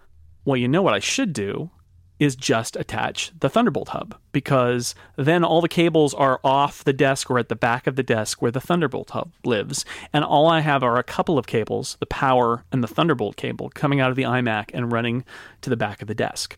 [0.45, 1.71] well, you know what I should do
[2.19, 7.31] is just attach the Thunderbolt hub because then all the cables are off the desk
[7.31, 9.85] or at the back of the desk where the Thunderbolt hub lives.
[10.13, 13.71] And all I have are a couple of cables, the power and the Thunderbolt cable,
[13.71, 15.25] coming out of the iMac and running
[15.63, 16.57] to the back of the desk.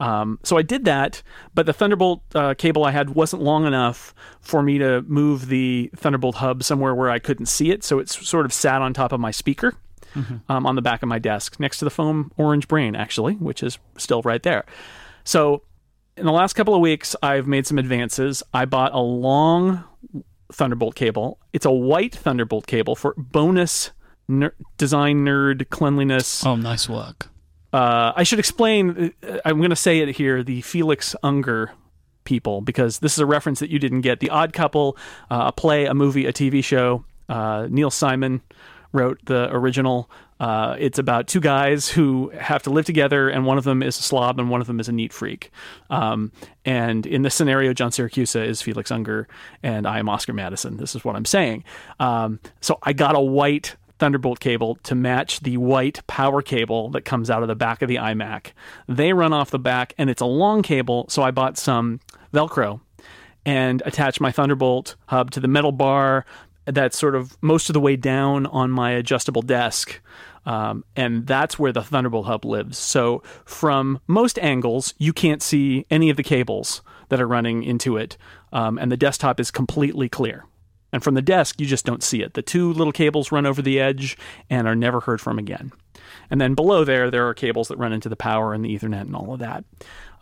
[0.00, 1.22] Um, so I did that,
[1.54, 5.90] but the Thunderbolt uh, cable I had wasn't long enough for me to move the
[5.96, 7.82] Thunderbolt hub somewhere where I couldn't see it.
[7.82, 9.74] So it sort of sat on top of my speaker
[10.14, 10.36] mm-hmm.
[10.50, 13.62] um, on the back of my desk next to the foam orange brain, actually, which
[13.62, 14.64] is still right there.
[15.24, 15.62] So
[16.16, 18.42] in the last couple of weeks, I've made some advances.
[18.52, 19.84] I bought a long
[20.52, 21.38] Thunderbolt cable.
[21.52, 23.90] It's a white Thunderbolt cable for bonus
[24.28, 26.44] ner- design nerd cleanliness.
[26.44, 27.28] Oh, nice work.
[27.72, 29.12] Uh, I should explain.
[29.22, 30.42] Uh, I'm going to say it here.
[30.42, 31.72] The Felix Unger
[32.24, 34.20] people, because this is a reference that you didn't get.
[34.20, 34.96] The Odd Couple,
[35.30, 37.04] uh, a play, a movie, a TV show.
[37.28, 38.40] Uh, Neil Simon
[38.92, 40.10] wrote the original.
[40.40, 43.98] Uh, it's about two guys who have to live together, and one of them is
[43.98, 45.50] a slob and one of them is a neat freak.
[45.90, 46.32] Um,
[46.64, 49.28] and in this scenario, John Siracusa is Felix Unger,
[49.62, 50.76] and I am Oscar Madison.
[50.76, 51.64] This is what I'm saying.
[51.98, 57.04] Um, so I got a white Thunderbolt cable to match the white power cable that
[57.04, 58.52] comes out of the back of the iMac.
[58.86, 61.98] They run off the back, and it's a long cable, so I bought some
[62.32, 62.80] Velcro
[63.44, 66.26] and attached my Thunderbolt hub to the metal bar
[66.74, 70.00] that's sort of most of the way down on my adjustable desk.
[70.46, 72.78] Um, and that's where the Thunderbolt hub lives.
[72.78, 77.96] So, from most angles, you can't see any of the cables that are running into
[77.98, 78.16] it,
[78.52, 80.44] um, and the desktop is completely clear.
[80.92, 82.34] And from the desk, you just don't see it.
[82.34, 84.16] The two little cables run over the edge
[84.48, 85.72] and are never heard from again.
[86.30, 89.02] And then below there, there are cables that run into the power and the Ethernet
[89.02, 89.64] and all of that.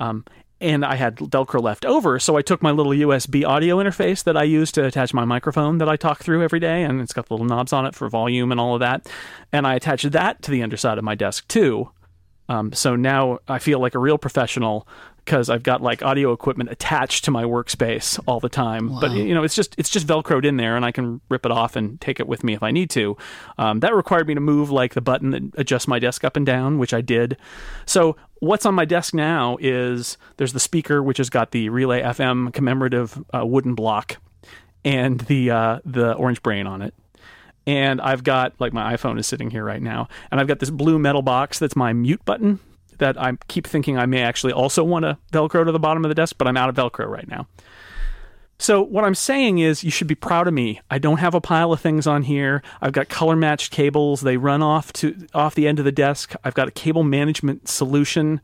[0.00, 0.24] Um,
[0.60, 4.36] and I had Velcro left over, so I took my little USB audio interface that
[4.36, 7.30] I use to attach my microphone that I talk through every day, and it's got
[7.30, 9.06] little knobs on it for volume and all of that.
[9.52, 11.90] And I attached that to the underside of my desk too.
[12.48, 14.86] Um, so now I feel like a real professional
[15.26, 18.90] because I've got like audio equipment attached to my workspace all the time.
[18.90, 19.00] Wow.
[19.00, 21.50] But you know, it's just it's just velcroed in there, and I can rip it
[21.50, 23.16] off and take it with me if I need to.
[23.58, 26.46] Um, that required me to move like the button that adjusts my desk up and
[26.46, 27.36] down, which I did.
[27.84, 32.02] So what's on my desk now is there's the speaker, which has got the Relay
[32.02, 34.18] FM commemorative uh, wooden block,
[34.84, 36.94] and the uh, the orange brain on it
[37.66, 40.70] and I've got like my iPhone is sitting here right now, and I've got this
[40.70, 42.60] blue metal box that's my mute button
[42.98, 46.08] that I keep thinking I may actually also want to Velcro to the bottom of
[46.08, 47.46] the desk, but I'm out of Velcro right now.
[48.58, 50.80] So what I'm saying is you should be proud of me.
[50.90, 52.62] I don't have a pile of things on here.
[52.80, 54.22] I've got color matched cables.
[54.22, 56.34] They run off to off the end of the desk.
[56.44, 58.40] I've got a cable management solution.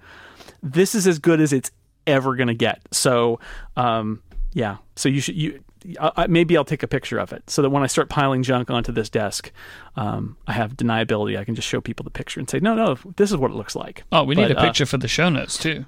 [0.63, 1.71] This is as good as it's
[2.07, 2.83] ever going to get.
[2.91, 3.41] So
[3.77, 4.23] um,
[4.53, 4.79] yeah.
[4.97, 5.63] So you should you
[6.01, 8.71] I, maybe I'll take a picture of it so that when I start piling junk
[8.71, 9.51] onto this desk,
[9.97, 11.39] um, I have deniability.
[11.39, 13.55] I can just show people the picture and say, no, no, this is what it
[13.55, 14.05] looks like.
[14.13, 15.85] Oh, we need but, a uh, picture uh, for the show notes too.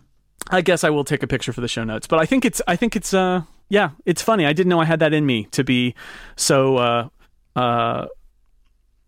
[0.50, 2.60] I guess I will take a picture for the show notes, but I think it's,
[2.66, 4.46] I think it's, uh, yeah, it's funny.
[4.46, 5.94] I didn't know I had that in me to be
[6.36, 7.08] so, uh,
[7.56, 8.06] uh,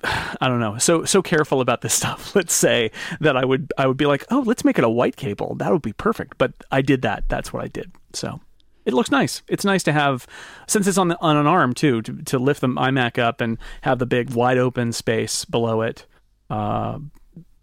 [0.04, 2.34] I don't know, so so careful about this stuff.
[2.34, 2.90] Let's say
[3.20, 5.54] that I would I would be like, oh, let's make it a white cable.
[5.56, 6.38] That would be perfect.
[6.38, 7.28] But I did that.
[7.28, 7.92] That's what I did.
[8.12, 8.40] So
[8.86, 9.42] it looks nice.
[9.48, 10.28] It's nice to have,
[10.68, 13.58] since it's on the, on an arm too, to, to lift the iMac up and
[13.82, 16.06] have the big wide open space below it.
[16.48, 17.00] Uh,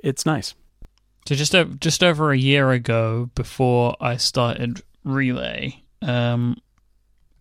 [0.03, 0.53] it's nice.
[1.25, 6.58] So just just over a year ago, before I started Relay, um,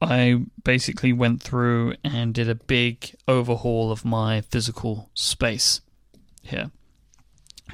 [0.03, 5.81] I basically went through and did a big overhaul of my physical space
[6.43, 6.71] here.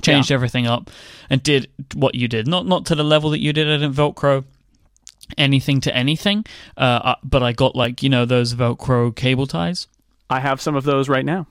[0.02, 0.34] Changed yeah.
[0.34, 0.90] everything up
[1.28, 2.46] and did what you did.
[2.46, 4.44] Not not to the level that you did at Velcro
[5.36, 6.44] anything to anything.
[6.76, 9.88] Uh, uh, but I got like you know those Velcro cable ties.
[10.30, 11.46] I have some of those right now,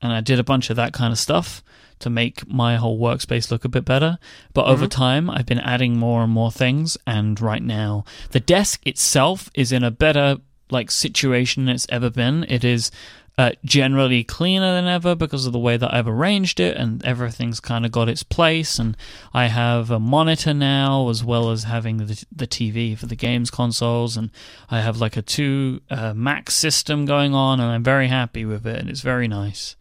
[0.00, 1.62] and I did a bunch of that kind of stuff
[2.02, 4.18] to make my whole workspace look a bit better.
[4.52, 4.72] But mm-hmm.
[4.72, 9.50] over time, I've been adding more and more things, and right now the desk itself
[9.54, 10.38] is in a better
[10.70, 12.44] like situation it's ever been.
[12.48, 12.90] It is
[13.38, 17.60] uh, generally cleaner than ever because of the way that I've arranged it, and everything's
[17.60, 18.78] kind of got its place.
[18.78, 18.96] And
[19.32, 23.50] I have a monitor now, as well as having the, the TV for the games
[23.50, 24.30] consoles, and
[24.70, 28.66] I have like a two uh, Mac system going on, and I'm very happy with
[28.66, 29.76] it, and it's very nice.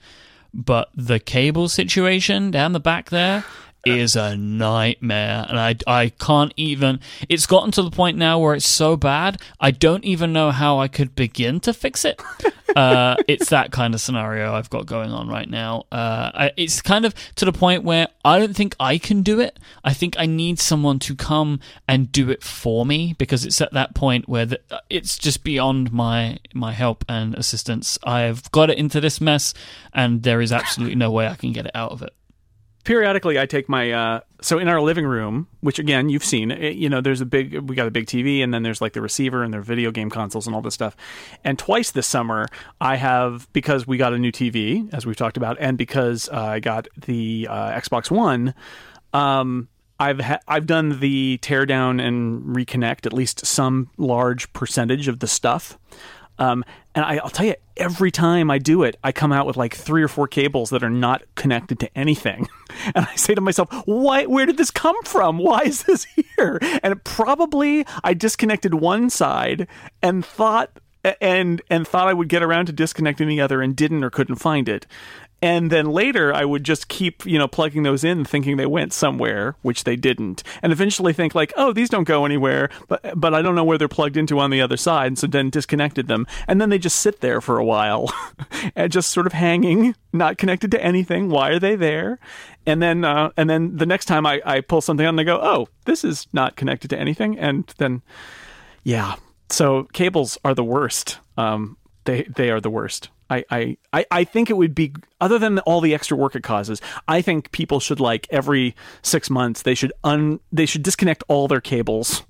[0.53, 3.45] But the cable situation down the back there
[3.85, 8.53] is a nightmare and I, I can't even it's gotten to the point now where
[8.53, 12.21] it's so bad i don't even know how i could begin to fix it.
[12.71, 15.83] Uh, it's that kind of scenario i've got going on right now.
[15.91, 19.41] Uh, I, it's kind of to the point where i don't think i can do
[19.41, 19.59] it.
[19.83, 23.73] I think i need someone to come and do it for me because it's at
[23.73, 27.99] that point where the, it's just beyond my my help and assistance.
[28.05, 29.53] I've got it into this mess
[29.93, 32.13] and there is absolutely no way i can get it out of it
[32.81, 36.75] periodically I take my uh, so in our living room, which again you've seen, it,
[36.75, 39.01] you know, there's a big we got a big TV and then there's like the
[39.01, 40.95] receiver and their video game consoles and all this stuff.
[41.43, 42.47] And twice this summer
[42.79, 46.41] I have because we got a new TV as we've talked about, and because uh,
[46.41, 48.53] I got the uh, Xbox One.
[49.13, 49.67] Um,
[49.99, 55.19] I've ha- I've done the tear down and reconnect at least some large percentage of
[55.19, 55.77] the stuff.
[56.39, 59.55] Um, and I, will tell you, every time I do it, I come out with
[59.57, 62.47] like three or four cables that are not connected to anything.
[62.95, 65.37] And I say to myself, why, where did this come from?
[65.37, 66.05] Why is this
[66.37, 66.57] here?
[66.81, 69.67] And probably I disconnected one side
[70.01, 70.79] and thought
[71.19, 74.37] and and thought I would get around to disconnecting the other and didn't or couldn't
[74.37, 74.87] find it.
[75.41, 78.93] And then later I would just keep, you know, plugging those in thinking they went
[78.93, 80.43] somewhere, which they didn't.
[80.61, 83.77] And eventually think like, "Oh, these don't go anywhere, but but I don't know where
[83.77, 86.27] they're plugged into on the other side." And so then disconnected them.
[86.47, 88.13] And then they just sit there for a while
[88.75, 91.29] and just sort of hanging, not connected to anything.
[91.29, 92.19] Why are they there?
[92.65, 95.23] And then uh, and then the next time I I pull something out and I
[95.23, 98.03] go, "Oh, this is not connected to anything." And then
[98.83, 99.15] yeah.
[99.49, 101.19] So cables are the worst.
[101.37, 103.09] Um, they they are the worst.
[103.31, 106.81] I, I, I think it would be other than all the extra work it causes.
[107.07, 111.47] I think people should like every six months they should un they should disconnect all
[111.47, 112.23] their cables,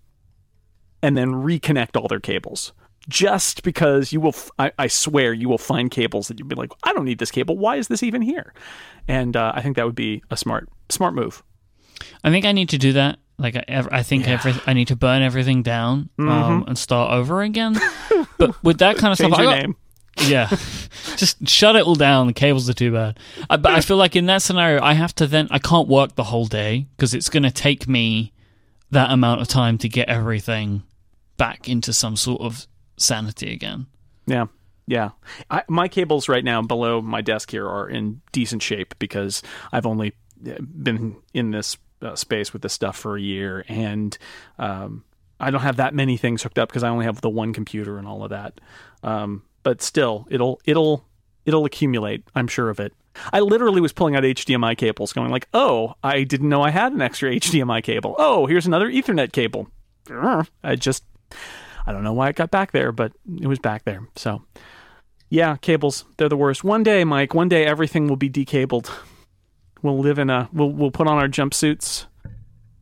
[1.02, 2.72] and then reconnect all their cables.
[3.10, 6.72] Just because you will, I, I swear you will find cables that you'd be like,
[6.84, 7.58] I don't need this cable.
[7.58, 8.54] Why is this even here?
[9.08, 11.42] And uh, I think that would be a smart smart move.
[12.24, 13.18] I think I need to do that.
[13.40, 14.34] Like I, I think yeah.
[14.34, 16.68] every, I need to burn everything down um, mm-hmm.
[16.68, 17.76] and start over again.
[18.38, 19.76] but with that kind of Change stuff, I got, name.
[20.18, 20.48] Yeah,
[21.16, 22.28] just shut it all down.
[22.28, 23.18] The cables are too bad.
[23.50, 26.16] I, but I feel like in that scenario, I have to then I can't work
[26.16, 28.34] the whole day because it's going to take me
[28.92, 30.84] that amount of time to get everything
[31.38, 33.88] back into some sort of sanity again.
[34.28, 34.48] Yeah,
[34.86, 35.12] yeah.
[35.50, 39.86] I, my cables right now below my desk here are in decent shape because I've
[39.86, 40.14] only
[40.46, 44.18] uh, been in this uh, space with this stuff for a year, and
[44.60, 45.04] um,
[45.40, 47.98] I don't have that many things hooked up because I only have the one computer
[47.98, 48.60] and all of that.
[49.04, 51.06] Um, but still, it'll it'll
[51.46, 52.24] it'll accumulate.
[52.36, 52.94] I'm sure of it.
[53.34, 56.94] I literally was pulling out HDMI cables, going like, "Oh, I didn't know I had
[56.94, 58.16] an extra HDMI cable.
[58.18, 59.68] Oh, here's another Ethernet cable."
[60.64, 61.04] I just,
[61.86, 64.08] I don't know why it got back there, but it was back there.
[64.16, 64.44] So,
[65.30, 66.64] yeah, cables, they're the worst.
[66.64, 68.92] One day, Myke, one day everything will be decabled.
[69.82, 72.06] We'll live in a, we'll we'll put on our jumpsuits,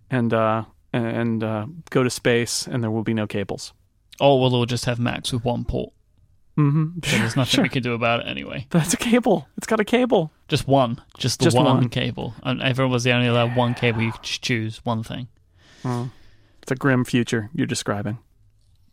[0.09, 3.73] and uh and uh, go to space, and there will be no cables.
[4.19, 5.93] Oh well, we'll just have Macs with one port.
[6.59, 6.99] Mm-hmm.
[7.05, 7.63] So there's nothing sure.
[7.63, 8.67] we can do about it anyway.
[8.69, 9.47] That's a cable.
[9.57, 10.31] It's got a cable.
[10.49, 11.01] Just one.
[11.17, 12.33] Just the just one, one, cable.
[12.43, 14.01] And everyone was the only allowed one cable.
[14.01, 15.29] You could choose one thing.
[15.85, 18.17] It's a grim future you're describing.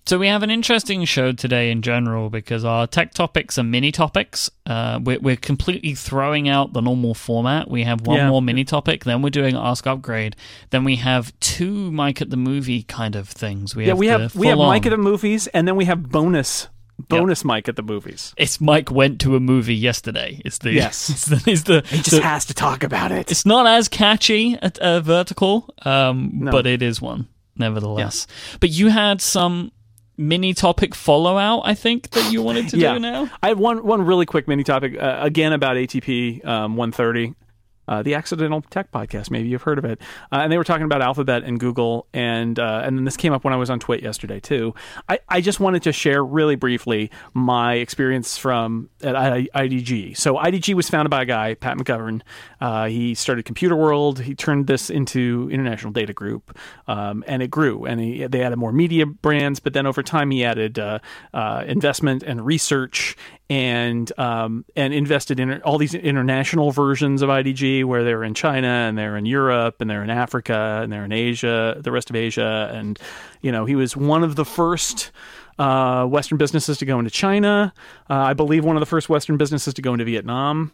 [0.09, 3.90] So we have an interesting show today in general because our tech topics are mini
[3.90, 4.48] topics.
[4.64, 7.68] Uh, we're, we're, completely throwing out the normal format.
[7.68, 8.29] We have one yeah.
[8.29, 10.37] more mini topic, then we're doing Ask Upgrade,
[10.70, 13.74] then we have two Myke at the Movie kind of things.
[13.74, 16.09] We yeah, have we have we have Myke at the Movies, and then we have
[16.09, 17.50] bonus bonus yep.
[17.64, 18.35] Myke at the movies.
[18.37, 20.40] It's Myke went to a movie yesterday.
[20.44, 21.11] It's the yes.
[21.11, 23.30] It's the, it's the he just the, has to talk about it.
[23.30, 26.50] It's not as catchy at uh, vertical, um, no.
[26.50, 28.26] but it is one nevertheless.
[28.28, 28.56] Yeah.
[28.61, 29.72] But you had some
[30.16, 31.62] mini topic follow out.
[31.64, 32.94] I think that you wanted to yeah.
[32.94, 33.30] do now.
[33.42, 37.35] I have one one really quick mini topic uh, again about ATP um, 130
[37.88, 39.31] uh, the Accidental Tech Podcast.
[39.31, 40.01] Maybe you've heard of it.
[40.33, 43.33] Uh, and they were talking about Alphabet and Google, and uh, and then this came
[43.33, 44.75] up when I was on TWiT yesterday too.
[45.09, 50.16] I, I just wanted to share really briefly my experience from at IDG.
[50.16, 52.22] So IDG was founded by a guy, Pat McGovern.
[52.61, 54.20] Uh, he started Computerworld.
[54.20, 56.57] He turned this into International Data Group,
[56.88, 57.85] um, and it grew.
[57.85, 60.99] And he, they added more media brands, but then over time he added uh,
[61.35, 63.16] uh, investment and research
[63.48, 68.66] and um, and invested in all these international versions of IDG, where they're in China
[68.66, 72.16] and they're in Europe and they're in Africa and they're in Asia, the rest of
[72.16, 72.98] Asia, and
[73.42, 75.12] you know he was one of the first
[75.59, 77.72] uh, Western businesses to go into China.
[78.11, 80.72] Uh, I believe one of the first Western businesses to go into Vietnam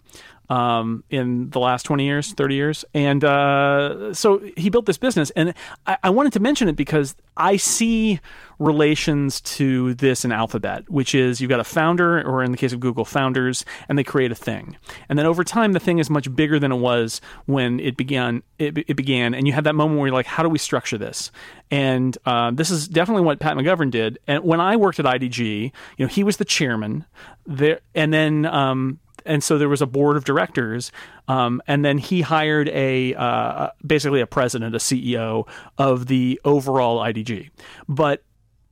[0.53, 2.85] um, in the last 20 years, 30 years.
[2.93, 5.31] And uh, so he built this business.
[5.31, 5.55] And
[5.87, 8.21] I, I, wanted to mention it because I see
[8.59, 12.75] relations to this in Alphabet, which is you've got a founder, or in the case
[12.75, 14.77] of Google, founders, and they create a thing.
[15.09, 18.43] And then over time, the thing is much bigger than it was when it began.
[18.59, 20.99] It, it began, and you have that moment where you're like, how do we structure
[20.99, 21.33] this?
[21.71, 24.19] And uh, this is definitely what Pat McGovern did.
[24.27, 27.07] And when I worked at IDG, you know, he was the chairman
[27.47, 30.93] there, and then um, and so there was a board of directors,
[31.29, 37.01] um, and then he hired a uh, basically a president, a CEO of the overall
[37.01, 37.51] IDG.
[37.89, 38.23] But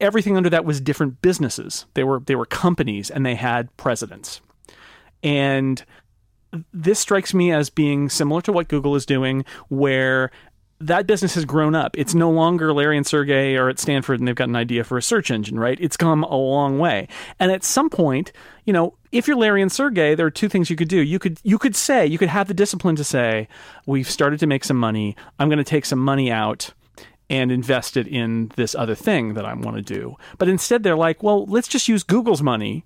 [0.01, 1.87] everything under that was different businesses.
[1.95, 4.41] They were they were companies, and they had presidents.
[5.23, 5.85] And
[6.73, 10.31] this strikes me as being similar to what Google is doing, where
[10.81, 11.97] that business has grown up.
[11.97, 14.97] It's no longer Larry and Sergey are at Stanford and they've got an idea for
[14.97, 15.79] a search engine, right?
[15.81, 17.07] It's come a long way.
[17.39, 18.33] And at some point,
[18.65, 21.01] you know, if you're Larry and Sergey, there are two things you could do.
[21.01, 23.47] You could you could say, you could have the discipline to say,
[23.85, 25.17] we've started to make some money.
[25.39, 26.73] I'm going to take some money out
[27.29, 30.17] and invest it in this other thing that I want to do.
[30.39, 32.85] But instead they're like, well, let's just use Google's money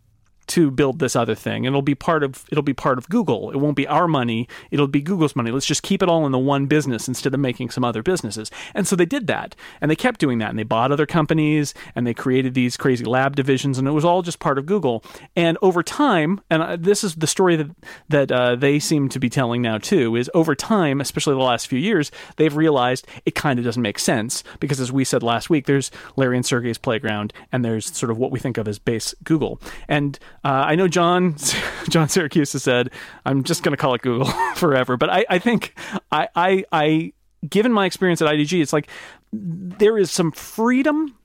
[0.48, 1.64] to build this other thing.
[1.64, 3.50] It'll be part of it'll be part of Google.
[3.50, 4.48] It won't be our money.
[4.70, 5.50] It'll be Google's money.
[5.50, 8.50] Let's just keep it all in the one business instead of making some other businesses.
[8.74, 11.74] And so they did that, and they kept doing that, and they bought other companies,
[11.94, 15.02] and they created these crazy lab divisions, and it was all just part of Google.
[15.36, 17.70] And over time, and uh, this is the story that
[18.08, 21.66] that uh, they seem to be telling now too, is over time, especially the last
[21.66, 25.50] few years, they've realized it kind of doesn't make sense because, as we said last
[25.50, 28.78] week, there's Larry and Sergey's playground, and there's sort of what we think of as
[28.78, 31.34] base Google, and uh, I know John
[31.88, 32.90] John Siracusa has said,
[33.24, 35.74] "I'm just going to call it Google forever." But I, I think
[36.12, 37.12] I, I, I,
[37.48, 38.88] given my experience at IDG, it's like
[39.32, 41.16] there is some freedom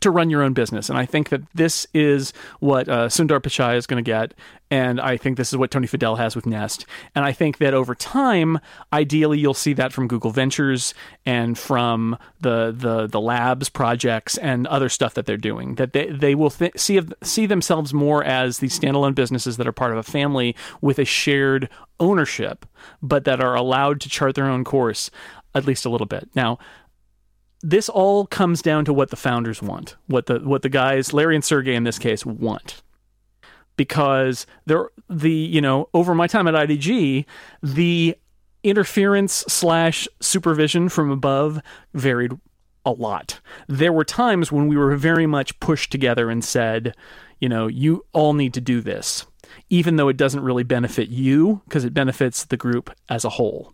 [0.00, 0.88] to run your own business.
[0.88, 4.34] And I think that this is what uh, Sundar Pichai is going to get.
[4.70, 6.86] And I think this is what Tony Fadell has with Nest.
[7.14, 8.58] And I think that over time,
[8.92, 10.94] ideally, you'll see that from Google Ventures
[11.26, 15.74] and from the the, the labs projects and other stuff that they're doing.
[15.74, 19.72] That they, they will th- see, see themselves more as these standalone businesses that are
[19.72, 21.68] part of a family with a shared
[22.00, 22.64] ownership,
[23.02, 25.10] but that are allowed to chart their own course
[25.54, 26.28] at least a little bit.
[26.34, 26.58] Now,
[27.62, 31.34] this all comes down to what the founders want, what the what the guys, Larry
[31.34, 32.82] and Sergey in this case, want.
[33.76, 37.24] Because they're the you know over my time at IDG,
[37.62, 38.16] the
[38.62, 41.60] interference slash supervision from above
[41.94, 42.32] varied
[42.84, 43.40] a lot.
[43.68, 46.94] There were times when we were very much pushed together and said,
[47.40, 49.26] you know, you all need to do this,
[49.70, 53.72] even though it doesn't really benefit you because it benefits the group as a whole.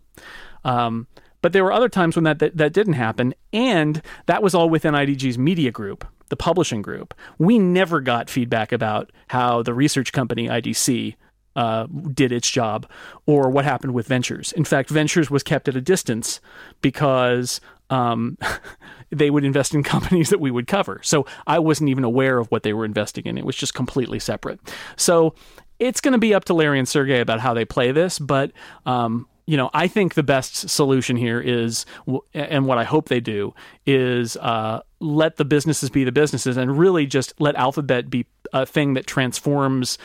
[0.63, 1.07] Um,
[1.41, 4.69] but there were other times when that, that, that didn't happen, and that was all
[4.69, 7.13] within IDG's media group, the publishing group.
[7.37, 11.15] We never got feedback about how the research company IDC
[11.55, 12.89] uh, did its job
[13.25, 14.51] or what happened with Ventures.
[14.53, 16.39] In fact, Ventures was kept at a distance
[16.81, 17.59] because
[17.89, 18.37] um,
[19.09, 21.01] they would invest in companies that we would cover.
[21.03, 23.37] So I wasn't even aware of what they were investing in.
[23.37, 24.59] It was just completely separate.
[24.95, 25.35] So
[25.79, 28.51] it's going to be up to Larry and Sergey about how they play this, but
[28.85, 31.87] um, you know, I think the best solution here is,
[32.35, 36.77] and what I hope they do is uh, let the businesses be the businesses, and
[36.77, 39.97] really just let Alphabet be a thing that transforms.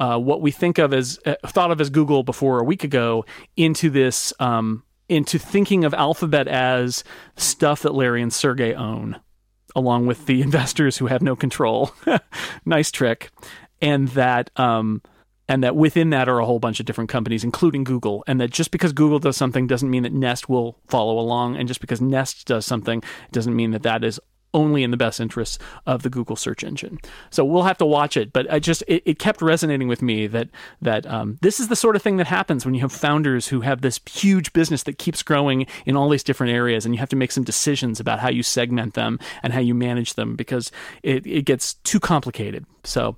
[0.00, 3.24] Uh, what we think of as uh, thought of as Google before a week ago
[3.56, 7.04] into this um, into thinking of Alphabet as
[7.36, 9.20] stuff that Larry and Sergey own,
[9.76, 11.92] along with the investors who have no control.
[12.64, 13.30] nice trick,
[13.80, 15.02] and that um,
[15.48, 18.50] and that within that are a whole bunch of different companies, including Google, and that
[18.50, 22.00] just because Google does something doesn't mean that Nest will follow along, and just because
[22.00, 24.20] Nest does something doesn't mean that that is
[24.54, 26.98] only in the best interests of the Google search engine.
[27.30, 30.26] So we'll have to watch it, but I just it, it kept resonating with me
[30.26, 30.48] that
[30.80, 33.60] that um, this is the sort of thing that happens when you have founders who
[33.60, 37.10] have this huge business that keeps growing in all these different areas, and you have
[37.10, 40.70] to make some decisions about how you segment them and how you manage them because
[41.02, 42.64] it, it gets too complicated.
[42.84, 43.16] So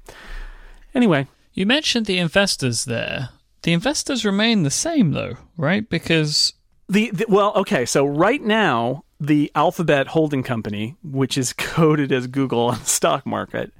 [0.94, 1.26] anyway,
[1.60, 3.28] you mentioned the investors there.
[3.62, 5.86] The investors remain the same, though, right?
[5.86, 6.54] Because
[6.88, 7.84] the, the, well, okay.
[7.84, 13.26] So right now, the Alphabet holding company, which is coded as Google on the stock
[13.26, 13.74] market,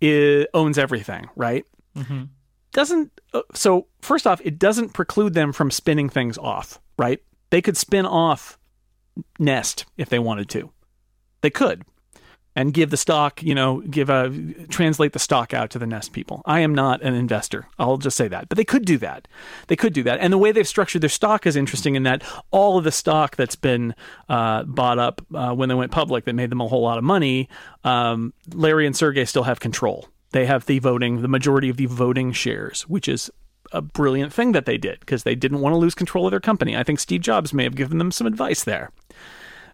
[0.00, 1.66] it owns everything, right?
[1.96, 2.26] Mm-hmm.
[2.70, 7.20] Doesn't uh, so first off, it doesn't preclude them from spinning things off, right?
[7.50, 8.60] They could spin off
[9.40, 10.70] Nest if they wanted to.
[11.40, 11.84] They could
[12.56, 14.30] and give the stock, you know, give a
[14.68, 16.42] translate the stock out to the Nest people.
[16.44, 17.66] I am not an investor.
[17.78, 18.48] I'll just say that.
[18.48, 19.26] But they could do that.
[19.66, 20.20] They could do that.
[20.20, 23.36] And the way they've structured their stock is interesting in that all of the stock
[23.36, 23.94] that's been
[24.28, 27.04] uh, bought up uh, when they went public that made them a whole lot of
[27.04, 27.48] money,
[27.82, 30.08] um, Larry and Sergey still have control.
[30.30, 33.30] They have the voting, the majority of the voting shares, which is
[33.72, 36.40] a brilliant thing that they did because they didn't want to lose control of their
[36.40, 36.76] company.
[36.76, 38.90] I think Steve Jobs may have given them some advice there.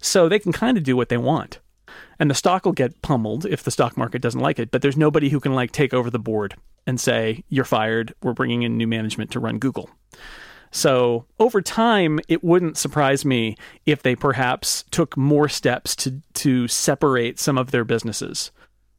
[0.01, 1.61] So they can kind of do what they want
[2.21, 4.71] and the stock will get pummeled if the stock market doesn't like it.
[4.71, 6.55] But there's nobody who can like take over the board
[6.87, 8.14] and say you're fired.
[8.23, 9.89] We're bringing in new management to run Google.
[10.71, 13.57] So over time, it wouldn't surprise me
[13.87, 18.53] if they perhaps took more steps to to separate some of their businesses.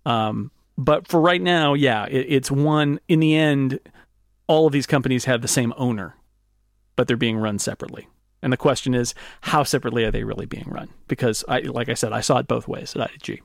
[0.05, 2.99] Um, but for right now, yeah, it, it's one.
[3.07, 3.79] In the end,
[4.47, 6.15] all of these companies have the same owner,
[6.95, 8.07] but they're being run separately.
[8.41, 10.89] And the question is, how separately are they really being run?
[11.07, 13.39] Because, I, like I said, I saw it both ways at IDG.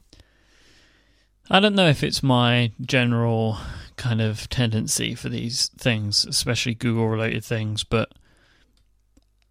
[1.51, 3.59] I don't know if it's my general
[3.97, 8.13] kind of tendency for these things, especially Google related things, but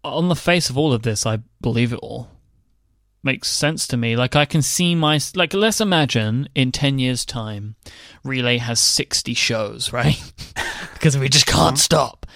[0.04, 2.30] on the face of all of this, I believe it all.
[3.22, 4.14] Makes sense to me.
[4.14, 5.18] Like, I can see my.
[5.34, 7.74] Like, let's imagine in 10 years' time,
[8.22, 10.32] Relay has 60 shows, right?
[10.94, 12.26] because we just can't stop.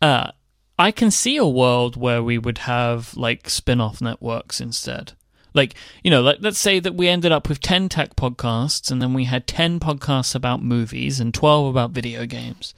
[0.00, 0.30] Uh,
[0.78, 5.12] I can see a world where we would have like spin off networks instead.
[5.58, 9.02] Like, you know, like, let's say that we ended up with 10 tech podcasts and
[9.02, 12.74] then we had 10 podcasts about movies and 12 about video games.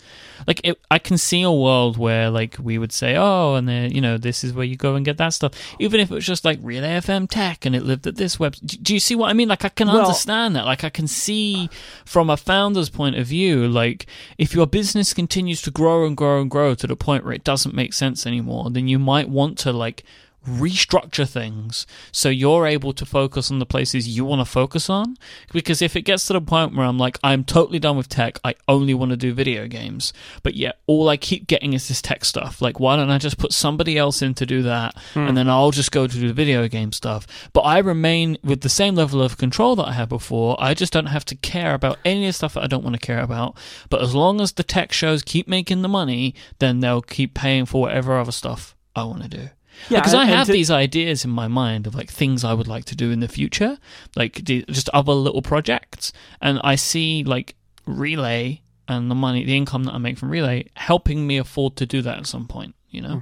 [0.47, 3.93] Like, it, I can see a world where, like, we would say, oh, and then,
[3.95, 5.53] you know, this is where you go and get that stuff.
[5.79, 8.57] Even if it was just like Relay FM Tech and it lived at this web.
[8.65, 9.49] Do, do you see what I mean?
[9.49, 10.65] Like, I can Well- understand that.
[10.65, 11.69] Like, I can see
[12.07, 14.07] from a founder's point of view, like,
[14.39, 17.45] if your business continues to grow and grow and grow to the point where it
[17.45, 20.03] doesn't make sense anymore, then you might want to, like,
[20.47, 25.17] restructure things so you're able to focus on the places you want to focus on.
[25.53, 28.39] Because if it gets to the point where I'm like I'm totally done with tech
[28.45, 30.13] I only want to do video games
[30.43, 33.39] but yet all I keep getting is this tech stuff like why don't I just
[33.39, 35.21] put somebody else in to do that hmm.
[35.21, 37.27] and then I'll just go to do the video game stuff.
[37.53, 40.57] But I remain with the same level of control that I had before.
[40.59, 42.95] I just don't have to care about any of the stuff that I don't want
[42.95, 43.57] to care about.
[43.89, 47.67] But as long as the tech shows keep making the money then they'll keep paying
[47.67, 49.51] for whatever other stuff I want to do
[49.89, 52.69] Yeah, because I have to- these ideas in my mind of like things I would
[52.69, 53.79] like to do in the future,
[54.17, 57.55] like the- just other little projects, and I see like
[57.87, 61.87] Relay and the money, the income that I make from Relay, helping me afford to
[61.87, 62.75] do that at some point.
[62.91, 63.19] You know, hmm.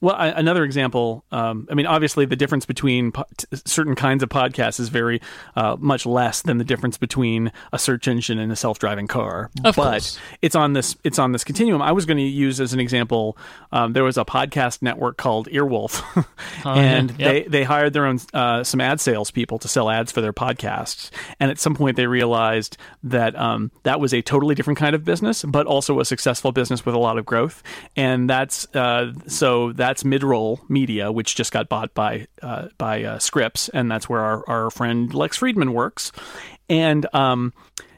[0.00, 1.24] Well, I, another example.
[1.32, 5.20] Um, I mean, obviously, the difference between po- t- certain kinds of podcasts is very
[5.56, 9.50] uh, much less than the difference between a search engine and a self-driving car.
[9.64, 10.18] Of but course.
[10.42, 10.96] it's on this.
[11.04, 11.82] It's on this continuum.
[11.82, 13.36] I was going to use as an example.
[13.72, 16.02] Um, there was a podcast network called Earwolf,
[16.64, 17.18] Oh, and Yep.
[17.18, 20.32] they they hired their own uh, some ad sales people to sell ads for their
[20.32, 21.10] podcasts.
[21.40, 25.04] And at some point, they realized that um, that was a totally different kind of
[25.04, 27.62] business, but also a successful business with a lot of growth.
[27.96, 29.12] And that's uh,
[29.64, 34.08] so that's Midroll Media, which just got bought by uh, by uh, Scripps, and that's
[34.08, 36.12] where our, our friend Lex Friedman works.
[36.68, 37.52] And um,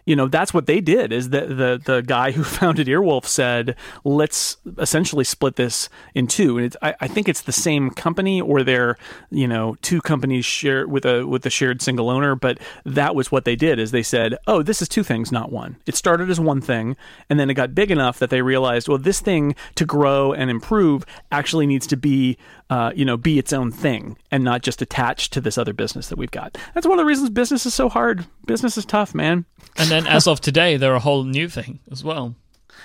[0.07, 3.77] you know that's what they did is that the the guy who founded Earwolf said
[4.05, 6.59] let's essentially split this in two.
[6.59, 8.97] And I, I think it's the same company or they're
[9.31, 13.31] you know two companies share with a with a shared single owner but that was
[13.31, 15.77] what they did is they said oh this is two things not one.
[15.87, 16.97] It started as one thing
[17.29, 20.51] and then it got big enough that they realized well this thing to grow and
[20.51, 22.39] improve actually needs to be
[22.71, 26.09] uh, you know be its own thing and not just attached to this other business
[26.09, 29.15] that we've got that's one of the reasons business is so hard business is tough
[29.15, 29.45] man
[29.79, 32.35] and then as of today, they're a whole new thing as well.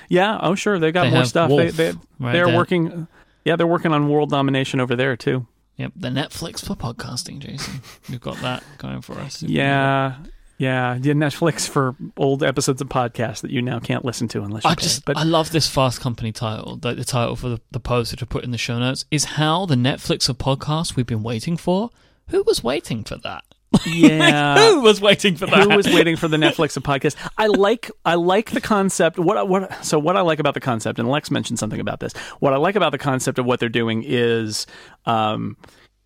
[0.10, 0.38] Yeah.
[0.42, 0.78] Oh, sure.
[0.78, 1.50] They got They more stuff.
[1.50, 2.56] Wolf they they right they're there.
[2.58, 3.08] working.
[3.46, 5.48] Yeah, they're working on world domination over there too.
[5.78, 7.82] Yep, the Netflix for podcasting, Jason.
[8.10, 9.42] We've got that going for us.
[9.42, 10.18] Yeah.
[10.62, 14.64] Yeah, yeah, Netflix for old episodes of podcasts that you now can't listen to unless
[14.64, 14.84] you I pay.
[14.84, 16.76] just But I love this fast company title.
[16.76, 19.26] The, the title for the, the post which I put in the show notes is
[19.26, 21.89] how the Netflix of podcasts we've been waiting for.
[22.28, 23.43] Who was waiting for that?
[23.88, 25.64] yeah, Who was waiting for that?
[25.64, 27.16] who was waiting for the Netflix of podcasts?
[27.39, 29.18] I like I like the concept.
[29.18, 32.14] What what so what I like about the concept, and Lex mentioned something about this.
[32.39, 34.68] What I like about the concept of what they're doing is.
[35.07, 35.57] Um,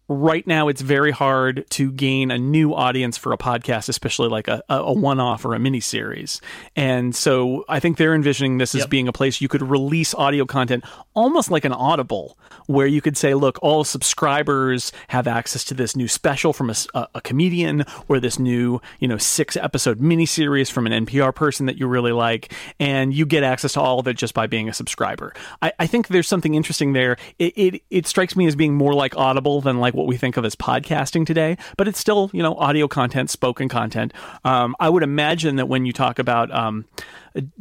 [0.07, 4.47] Right now, it's very hard to gain a new audience for a podcast, especially like
[4.47, 6.41] a, a one-off or a mini-series.
[6.75, 8.89] And so, I think they're envisioning this as Yep.
[8.91, 10.83] being a place you could release audio content,
[11.15, 12.37] almost like an Audible,
[12.67, 17.21] where you could say, "Look, all subscribers have access to this new special from a
[17.21, 21.87] comedian, or this new, you know, six-episode mini series from an NPR person that you
[21.87, 25.33] really like, and you get access to all of it just by being a subscriber."
[25.63, 27.17] I, I think there's something interesting there.
[27.39, 30.37] It, it it strikes me as being more like Audible than like what we think
[30.37, 34.13] of as podcasting today, but it's still you know audio content, spoken content.
[34.43, 36.85] Um, I would imagine that when you talk about um,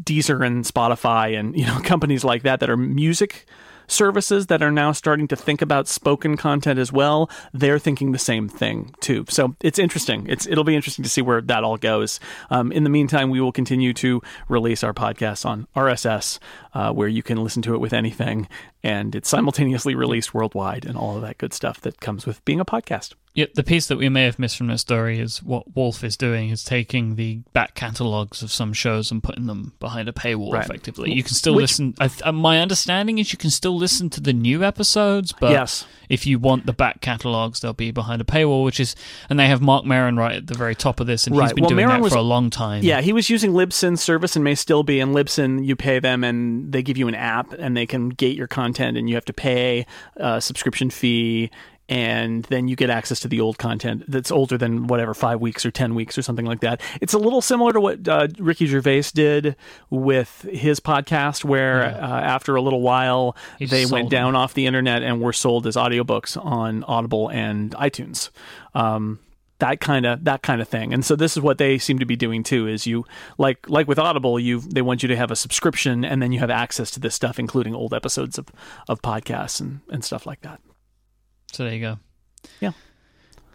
[0.02, 3.46] Deezer and Spotify and you know companies like that that are music
[3.86, 8.18] services that are now starting to think about spoken content as well they're thinking the
[8.18, 9.24] same thing too.
[9.28, 10.26] So it's interesting.
[10.28, 12.20] It's it'll be interesting to see where that all goes.
[12.50, 16.38] Um, in the meantime we will continue to release our podcast on rss
[16.74, 18.48] uh, where you can listen to it with anything
[18.82, 22.60] and it's simultaneously released worldwide and all of that good stuff that comes with being
[22.60, 25.74] a podcast Yep, the piece that we may have missed from the story is what
[25.74, 30.08] Wolf is doing is taking the back catalogs of some shows and putting them behind
[30.08, 30.52] a paywall.
[30.52, 30.64] Right.
[30.64, 31.94] Effectively, you can still Which- listen.
[31.98, 35.50] I th- uh, my understanding is you can still listen to the new episodes, but
[35.50, 35.84] Yes.
[36.08, 38.62] if you want the back catalogs, they'll be behind a paywall.
[38.62, 38.94] Which is,
[39.28, 41.62] and they have Marc Maron right at the very top of this, and he's been
[41.62, 42.84] Well, doing Maron that was- for a long time.
[42.84, 45.00] Yeah, he was using Libsyn's service and may still be.
[45.00, 48.36] And Libsyn, you pay them and they give you an app and they can gate
[48.36, 51.50] your content and you have to pay a subscription fee.
[51.86, 55.66] And then you get access to the old content that's older than whatever five weeks
[55.66, 56.80] or ten weeks or something like that.
[57.02, 59.54] It's a little similar to what uh, Ricky Gervais did
[59.90, 64.08] with his podcast, where uh, after a little while He they went sold them.
[64.08, 68.30] down off the internet and were sold as audiobooks on Audible and iTunes.
[68.74, 69.18] Um,
[69.58, 70.92] that kind of that kind of thing.
[70.94, 72.66] And so this is what they seem to be doing too.
[72.66, 73.04] Is you
[73.38, 76.38] like like with Audible, you they want you to have a subscription and then you
[76.40, 78.46] have access to this stuff, including old episodes of
[78.88, 80.60] of podcasts and and stuff like that.
[81.54, 81.98] So there you go.
[82.60, 82.72] Yeah.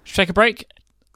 [0.06, 0.66] Should take a break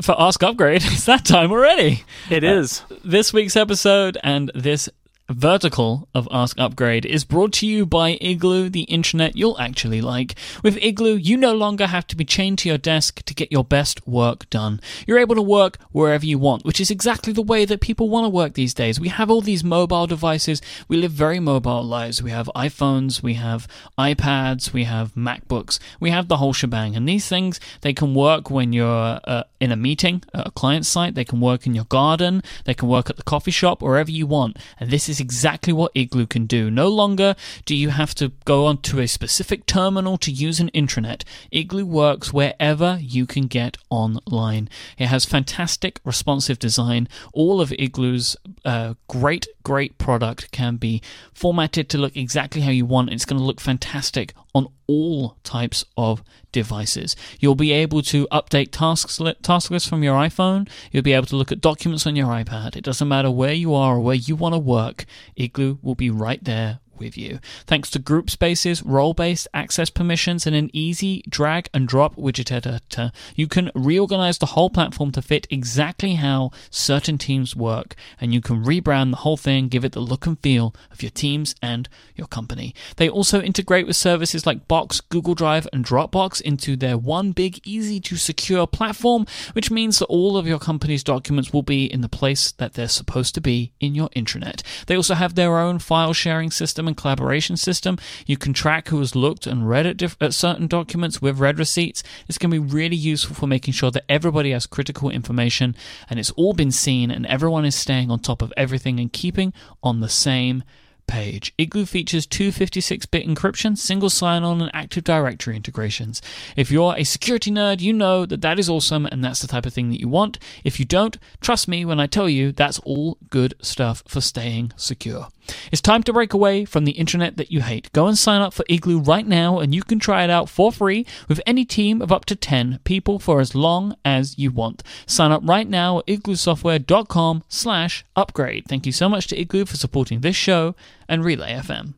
[0.01, 0.83] for Ask Upgrade.
[0.85, 2.03] It's that time already.
[2.29, 2.83] It uh, is.
[3.05, 4.89] This week's episode and this
[5.29, 10.35] vertical of Ask Upgrade is brought to you by Igloo, the intranet you'll actually like.
[10.63, 13.63] With Igloo, you no longer have to be chained to your desk to get your
[13.63, 14.81] best work done.
[15.07, 18.25] You're able to work wherever you want, which is exactly the way that people want
[18.25, 18.99] to work these days.
[18.99, 20.61] We have all these mobile devices.
[20.87, 22.21] We live very mobile lives.
[22.21, 23.67] We have iPhones, we have
[23.97, 26.95] iPads, we have MacBooks, we have the whole shebang.
[26.95, 30.85] And these things, they can work when you're uh, in a meeting at a client
[30.85, 34.11] site, they can work in your garden, they can work at the coffee shop, wherever
[34.11, 34.57] you want.
[34.79, 36.69] And this is exactly what Igloo can do.
[36.69, 41.23] No longer do you have to go onto a specific terminal to use an intranet.
[41.49, 44.67] Igloo works wherever you can get online.
[44.97, 47.07] It has fantastic responsive design.
[47.31, 48.35] All of Igloo's
[48.65, 51.01] uh, great, great product can be
[51.33, 53.11] formatted to look exactly how you want.
[53.11, 57.15] It's going to look fantastic on all types of devices.
[57.39, 60.69] You'll be able to update tasks task lists from your iPhone.
[60.91, 62.75] You'll be able to look at documents on your iPad.
[62.75, 65.05] It doesn't matter where you are or where you want to work.
[65.35, 67.39] Igloo will be right there with you.
[67.65, 72.51] Thanks to group spaces, role based access permissions, and an easy drag and drop widget
[72.51, 78.33] editor, you can reorganize the whole platform to fit exactly how certain teams work, and
[78.33, 81.55] you can rebrand the whole thing, give it the look and feel of your teams
[81.61, 82.73] and your company.
[82.97, 87.59] They also integrate with services like Box, Google Drive, and Dropbox into their one big,
[87.65, 92.01] easy to secure platform, which means that all of your company's documents will be in
[92.01, 94.61] the place that they're supposed to be in your intranet.
[94.87, 97.97] They also have their own file sharing system and collaboration system.
[98.25, 101.59] You can track who has looked and read at, diff- at certain documents with read
[101.59, 102.03] receipts.
[102.43, 105.77] Going to be really useful for making sure that everybody has critical information
[106.09, 109.53] and it's all been seen and everyone is staying on top of everything and keeping
[109.81, 110.63] on the same
[111.07, 111.53] page.
[111.57, 116.21] Igloo features 256-bit encryption, single sign-on, and Active Directory integrations.
[116.57, 119.65] If you're a security nerd, you know that that is awesome, and that's the type
[119.65, 120.39] of thing that you want.
[120.63, 124.73] If you don't, trust me when I tell you that's all good stuff for staying
[124.75, 125.29] secure.
[125.71, 127.91] It's time to break away from the intranet that you hate.
[127.93, 130.71] Go and sign up for Igloo right now, and you can try it out for
[130.71, 134.83] free with any team of up to 10 people for as long as you want.
[135.05, 138.65] Sign up right now at igloosoftware.com slash upgrade.
[138.67, 140.75] Thank you so much to Igloo for supporting this show
[141.07, 141.93] and Relay FM.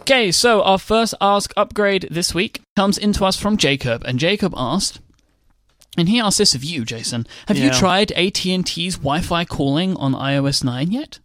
[0.00, 4.52] Okay, so our first Ask Upgrade this week comes into us from Jacob, and Jacob
[4.56, 4.98] asked,
[5.96, 7.24] and he asked this of you, Jason.
[7.46, 11.20] Have you tried AT&T's Wi-Fi calling on iOS 9 yet?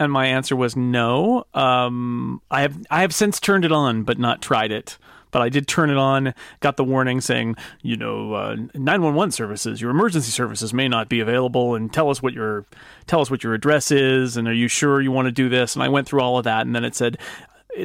[0.00, 1.44] And my answer was no.
[1.54, 4.96] Um, I have I have since turned it on, but not tried it.
[5.30, 6.34] But I did turn it on.
[6.58, 10.88] Got the warning saying, you know, uh, nine one one services, your emergency services may
[10.88, 12.64] not be available, and tell us what your
[13.06, 15.76] tell us what your address is, and are you sure you want to do this?
[15.76, 17.18] And I went through all of that, and then it said.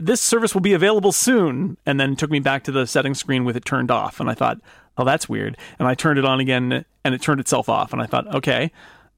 [0.01, 3.45] This service will be available soon, and then took me back to the settings screen
[3.45, 4.19] with it turned off.
[4.19, 4.59] And I thought,
[4.97, 5.57] oh, that's weird.
[5.77, 7.93] And I turned it on again, and it turned itself off.
[7.93, 8.71] And I thought, okay,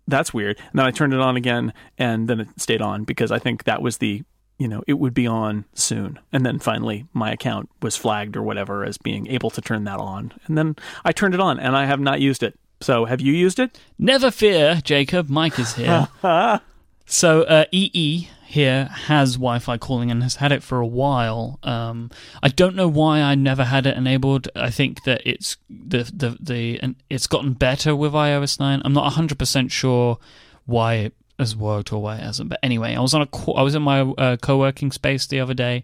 [0.07, 0.57] that's weird.
[0.57, 3.65] And then I turned it on again, and then it stayed on because I think
[3.65, 4.23] that was the,
[4.57, 6.19] you know, it would be on soon.
[6.31, 9.99] And then finally, my account was flagged or whatever as being able to turn that
[9.99, 10.33] on.
[10.45, 12.57] And then I turned it on, and I have not used it.
[12.79, 13.79] So have you used it?
[13.97, 15.27] Never fear, Jacob.
[15.27, 16.07] Myke is here.
[17.07, 21.59] so uh, EE here has Wi-Fi calling and has had it for a while.
[21.63, 22.09] Um,
[22.41, 24.47] I don't know why I never had it enabled.
[24.55, 28.81] I think that it's the the the and it's gotten better with iOS nine.
[28.85, 30.17] I'm not 100 percent sure
[30.65, 32.49] why it has worked or why it hasn't.
[32.49, 35.53] But anyway, I was on a I was in my uh, co-working space the other
[35.53, 35.83] day,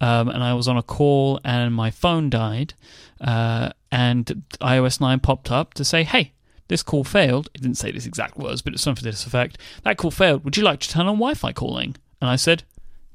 [0.00, 2.74] um, and I was on a call and my phone died,
[3.20, 6.33] uh, and iOS nine popped up to say, "Hey."
[6.68, 7.50] This call failed.
[7.54, 9.58] It didn't say this exact words, but it's something to this effect.
[9.82, 10.44] That call failed.
[10.44, 11.96] Would you like to turn on Wi Fi calling?
[12.20, 12.64] And I said,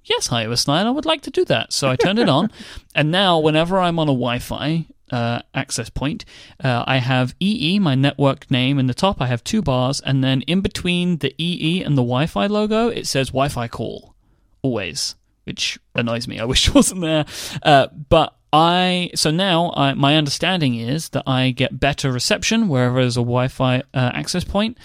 [0.04, 1.74] Yes, iOS 9, I would like to do that.
[1.74, 2.52] So I turned it on.
[2.96, 6.26] And now, whenever I'm on a Wi Fi uh, access point,
[6.64, 9.22] uh, I have EE, my network name, in the top.
[9.22, 10.02] I have two bars.
[10.02, 13.68] And then in between the EE and the Wi Fi logo, it says Wi Fi
[13.68, 14.16] call.
[14.62, 15.16] Always.
[15.44, 16.40] Which annoys me.
[16.40, 17.26] I wish it wasn't there.
[17.62, 23.02] Uh, but I so now I, my understanding is that I get better reception wherever
[23.02, 24.78] there's a Wi-Fi uh, access point,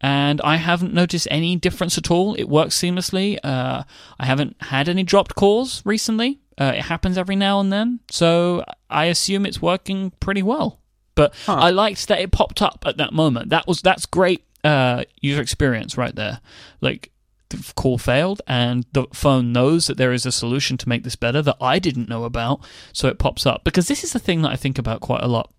[0.00, 2.34] and I haven't noticed any difference at all.
[2.34, 3.38] It works seamlessly.
[3.44, 3.84] Uh,
[4.18, 6.40] I haven't had any dropped calls recently.
[6.60, 10.80] Uh, it happens every now and then, so I assume it's working pretty well.
[11.14, 13.50] But I liked that it popped up at that moment.
[13.50, 16.40] That was that's great uh, user experience right there.
[16.80, 17.11] Like
[17.52, 21.16] the call failed and the phone knows that there is a solution to make this
[21.16, 22.60] better that I didn't know about,
[22.92, 23.64] so it pops up.
[23.64, 25.52] Because this is the thing that I think about quite a lot,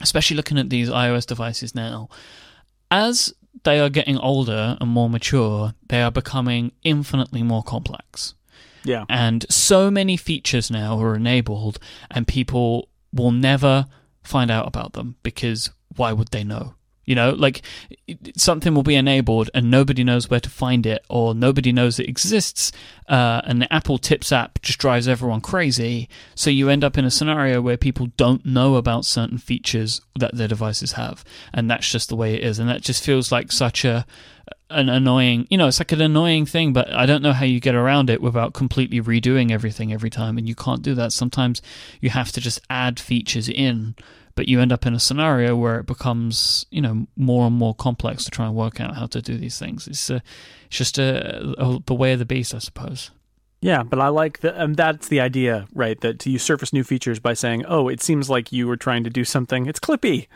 [0.00, 2.08] especially looking at these iOS devices now.
[2.90, 3.32] As
[3.64, 8.34] they are getting older and more mature, they are becoming infinitely more complex.
[8.84, 9.04] Yeah.
[9.08, 11.78] And so many features now are enabled,
[12.10, 13.86] and people will never
[14.22, 16.74] find out about them because why would they know?
[17.04, 17.62] You know, like
[18.36, 22.08] something will be enabled and nobody knows where to find it, or nobody knows it
[22.08, 22.72] exists,
[23.08, 26.08] uh, and the Apple Tips app just drives everyone crazy.
[26.34, 30.36] So you end up in a scenario where people don't know about certain features that
[30.36, 32.58] their devices have, and that's just the way it is.
[32.58, 34.06] And that just feels like such a
[34.70, 37.60] an annoying, you know, it's like an annoying thing, but I don't know how you
[37.60, 41.12] get around it without completely redoing everything every time, and you can't do that.
[41.12, 41.60] Sometimes
[42.00, 43.94] you have to just add features in
[44.34, 47.74] but you end up in a scenario where it becomes you know more and more
[47.74, 49.86] complex to try and work out how to do these things.
[49.86, 50.20] It's, uh,
[50.66, 53.10] it's just a, a, the way of the beast, I suppose.
[53.62, 54.56] Yeah, but I like that.
[54.56, 55.98] And that's the idea, right?
[56.00, 59.10] That you surface new features by saying, "Oh, it seems like you were trying to
[59.10, 59.66] do something.
[59.66, 60.26] It's Clippy.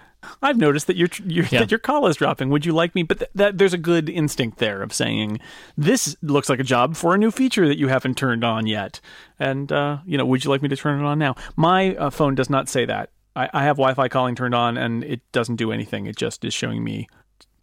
[0.42, 1.58] I've noticed that your yeah.
[1.58, 2.50] that your call is dropping.
[2.50, 5.40] Would you like me?" But th- that there's a good instinct there of saying,
[5.76, 9.00] "This looks like a job for a new feature that you haven't turned on yet."
[9.40, 11.34] And uh, you know, would you like me to turn it on now?
[11.56, 13.10] My uh, phone does not say that.
[13.36, 16.06] I, I have Wi-Fi calling turned on, and it doesn't do anything.
[16.06, 17.06] It just is showing me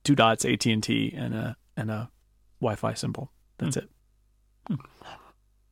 [0.04, 2.12] two dots, AT and T, and a and a
[2.62, 3.32] Wi-Fi symbol.
[3.58, 3.84] That's mm.
[3.84, 3.90] it.
[4.68, 4.76] Hmm.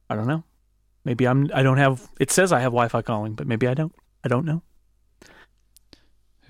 [0.09, 0.43] I don't know.
[1.05, 1.49] Maybe I'm.
[1.53, 2.09] I don't have.
[2.19, 3.93] It says I have Wi-Fi calling, but maybe I don't.
[4.23, 4.63] I don't know.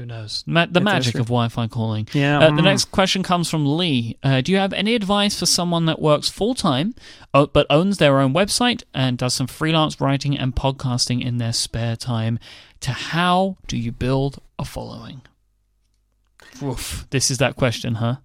[0.02, 0.44] Who knows?
[0.48, 2.08] Ma- the magic of Wi-Fi calling.
[2.12, 2.40] Yeah.
[2.40, 2.56] Uh, mm.
[2.56, 4.18] The next question comes from Lee.
[4.24, 6.96] Uh, do you have any advice for someone that works full time,
[7.36, 11.54] uh, but owns their own website and does some freelance writing and podcasting in their
[11.54, 12.40] spare time?
[12.80, 15.22] To how do you build a following?
[16.64, 18.16] Oof, this is that question, huh?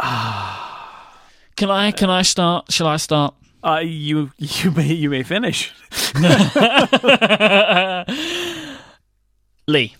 [1.54, 1.92] can I?
[1.92, 2.72] Can I start?
[2.72, 3.36] Shall I start?
[3.62, 5.72] Uh, you you may you may finish.
[9.68, 9.94] Lee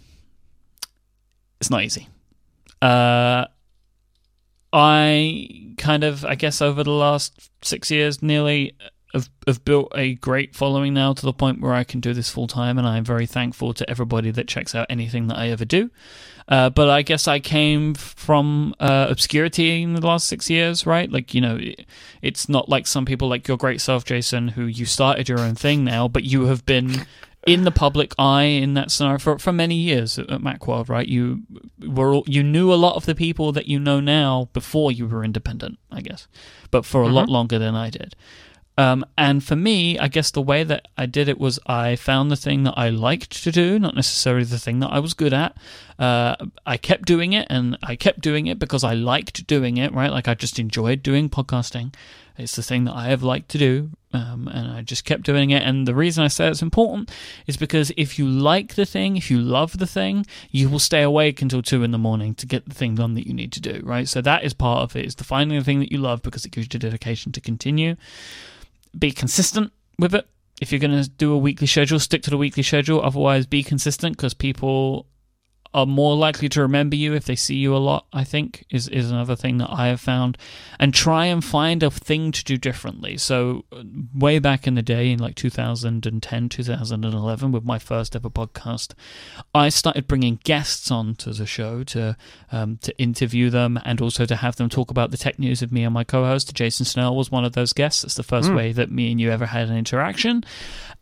[1.64, 2.08] it's not easy.
[2.82, 3.46] Uh,
[4.70, 8.76] I kind of, I guess, over the last six years, nearly,
[9.14, 12.28] have, have built a great following now to the point where I can do this
[12.28, 15.64] full time, and I'm very thankful to everybody that checks out anything that I ever
[15.64, 15.90] do.
[16.46, 21.10] Uh, but I guess I came from uh, obscurity in the last six years, right?
[21.10, 21.58] Like, you know,
[22.20, 25.54] it's not like some people like your great self, Jason, who you started your own
[25.54, 27.06] thing now, but you have been
[27.46, 31.06] in the public eye in that scenario for, for many years at, Macworld, right?
[31.06, 31.42] You
[31.86, 35.24] were you knew a lot of the people that you know now before you were
[35.24, 36.26] independent, I guess,
[36.70, 37.14] but for a mm-hmm.
[37.14, 38.14] lot longer than I did.
[38.76, 42.30] Um, and for me, I guess the way that I did it was I found
[42.30, 45.32] the thing that I liked to do, not necessarily the thing that I was good
[45.32, 45.56] at.
[45.96, 46.34] Uh,
[46.66, 50.10] I kept doing it, and I kept doing it because I liked doing it, right?
[50.10, 51.94] Like I just enjoyed doing podcasting.
[52.36, 55.50] It's the thing that I have liked to do, um, and I just kept doing
[55.50, 55.62] it.
[55.62, 57.10] And the reason I say it's important
[57.46, 61.02] is because if you like the thing, if you love the thing, you will stay
[61.02, 63.60] awake until two in the morning to get the thing done that you need to
[63.60, 64.08] do, right?
[64.08, 66.44] So that is part of it, is the finding the thing that you love because
[66.44, 67.96] it gives you dedication to continue
[68.98, 70.26] be consistent with it.
[70.60, 73.02] If you're going to do a weekly schedule, stick to the weekly schedule.
[73.02, 75.06] Otherwise, be consistent because people
[75.74, 78.86] are more likely to remember you if they see you a lot, I think, is,
[78.86, 80.38] is another thing that I have found.
[80.78, 83.16] And try and find a thing to do differently.
[83.16, 83.82] So, uh,
[84.14, 88.94] way back in the day, in like 2010, 2011, with my first ever podcast,
[89.52, 92.16] I started bringing guests on to the show to,
[92.52, 95.72] um, to interview them and also to have them talk about the tech news of
[95.72, 96.54] me and my co host.
[96.54, 98.04] Jason Snell was one of those guests.
[98.04, 98.56] It's the first mm.
[98.56, 100.44] way that me and you ever had an interaction.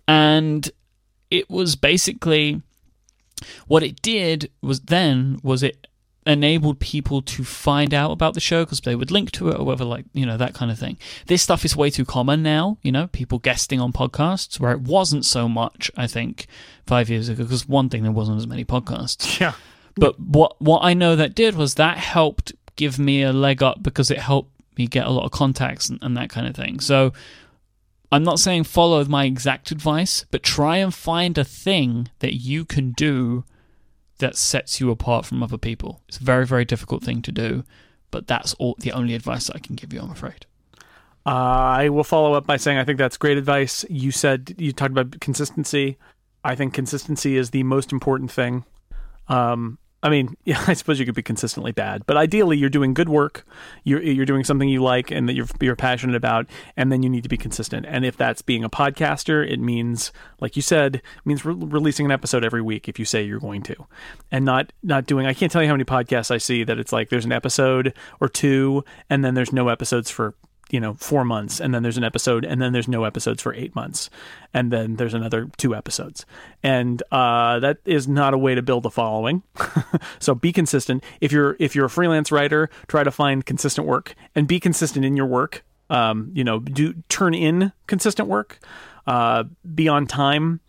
[0.08, 0.70] And
[1.30, 2.62] it was basically
[3.66, 5.86] what it did was then was it
[6.24, 9.64] enabled people to find out about the show because they would link to it or
[9.64, 10.96] whatever, like, you know, that kind of thing.
[11.26, 14.82] This stuff is way too common now, you know, people guesting on podcasts where it
[14.82, 16.46] wasn't so much, I think,
[16.86, 19.40] five years ago, because one thing, there wasn't as many podcasts.
[19.40, 19.54] Yeah.
[19.96, 23.82] But what, what I know that did was that helped give me a leg up
[23.82, 26.80] because it helped me get a lot of contacts and, and that kind of thing.
[26.80, 27.12] So
[28.12, 32.66] I'm not saying follow my exact advice, but try and find a thing that you
[32.66, 33.44] can do
[34.18, 36.02] that sets you apart from other people.
[36.08, 37.64] It's a very, very difficult thing to do,
[38.10, 40.44] but that's all the only advice I can give you, I'm afraid.
[41.24, 43.84] Uh, I will follow up by saying I think that's great advice.
[43.88, 45.96] You said you talked about consistency.
[46.44, 48.64] I think consistency is the most important thing.
[49.28, 52.94] Um, I mean, yeah, I suppose you could be consistently bad, but ideally, you're doing
[52.94, 53.46] good work.
[53.84, 56.46] You're you're doing something you like and that you're you're passionate about,
[56.76, 57.86] and then you need to be consistent.
[57.88, 62.12] And if that's being a podcaster, it means, like you said, means re- releasing an
[62.12, 63.76] episode every week if you say you're going to,
[64.30, 65.26] and not not doing.
[65.26, 67.94] I can't tell you how many podcasts I see that it's like there's an episode
[68.20, 70.34] or two, and then there's no episodes for
[70.72, 73.54] you know four months and then there's an episode and then there's no episodes for
[73.54, 74.10] eight months
[74.52, 76.26] and then there's another two episodes.
[76.62, 79.44] And uh, that is not a way to build a following.
[80.18, 81.04] So be consistent.
[81.20, 85.04] If you're if you're a freelance writer try to find consistent work and be consistent
[85.04, 85.64] in your work.
[85.90, 88.58] Um, you know do turn in consistent work.
[89.06, 89.44] Uh,
[89.74, 90.60] be on time.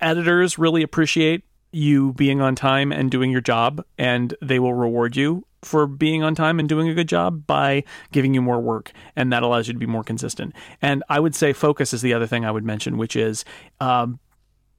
[0.00, 5.16] Editors really appreciate you being on time and doing your job, and they will reward
[5.16, 8.92] you for being on time and doing a good job by giving you more work,
[9.16, 10.54] and that allows you to be more consistent.
[10.82, 13.44] And I would say focus is the other thing I would mention, which is
[13.80, 14.18] um,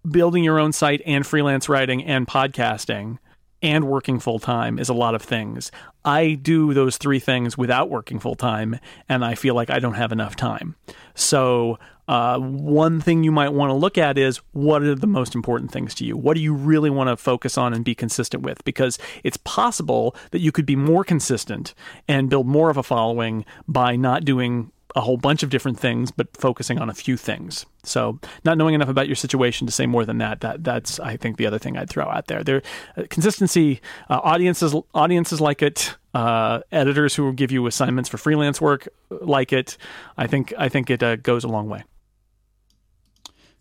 [0.09, 3.17] building your own site and freelance writing and podcasting
[3.61, 5.71] and working full time is a lot of things.
[6.03, 8.79] I do those three things without working full time,
[9.09, 10.75] and I feel like I don't have enough time.
[11.15, 15.35] So, uh, one thing you might want to look at is what are the most
[15.35, 16.15] important things to you?
[16.15, 18.63] What do you really want to focus on and be consistent with?
[18.63, 21.73] Because it's possible that you could be more consistent
[22.07, 26.09] and build more of a following by not doing a whole bunch of different things,
[26.09, 27.65] but focusing on a few things.
[27.83, 31.17] So, not knowing enough about your situation to say more than that, that that's I
[31.17, 32.43] think the other thing I'd throw out there.
[32.43, 32.61] There,
[32.95, 33.81] uh, consistency.
[34.09, 35.95] Uh, audiences audiences like it.
[36.13, 39.77] Uh, editors who will give you assignments for freelance work like it.
[40.17, 41.83] I think I think it uh, goes a long way.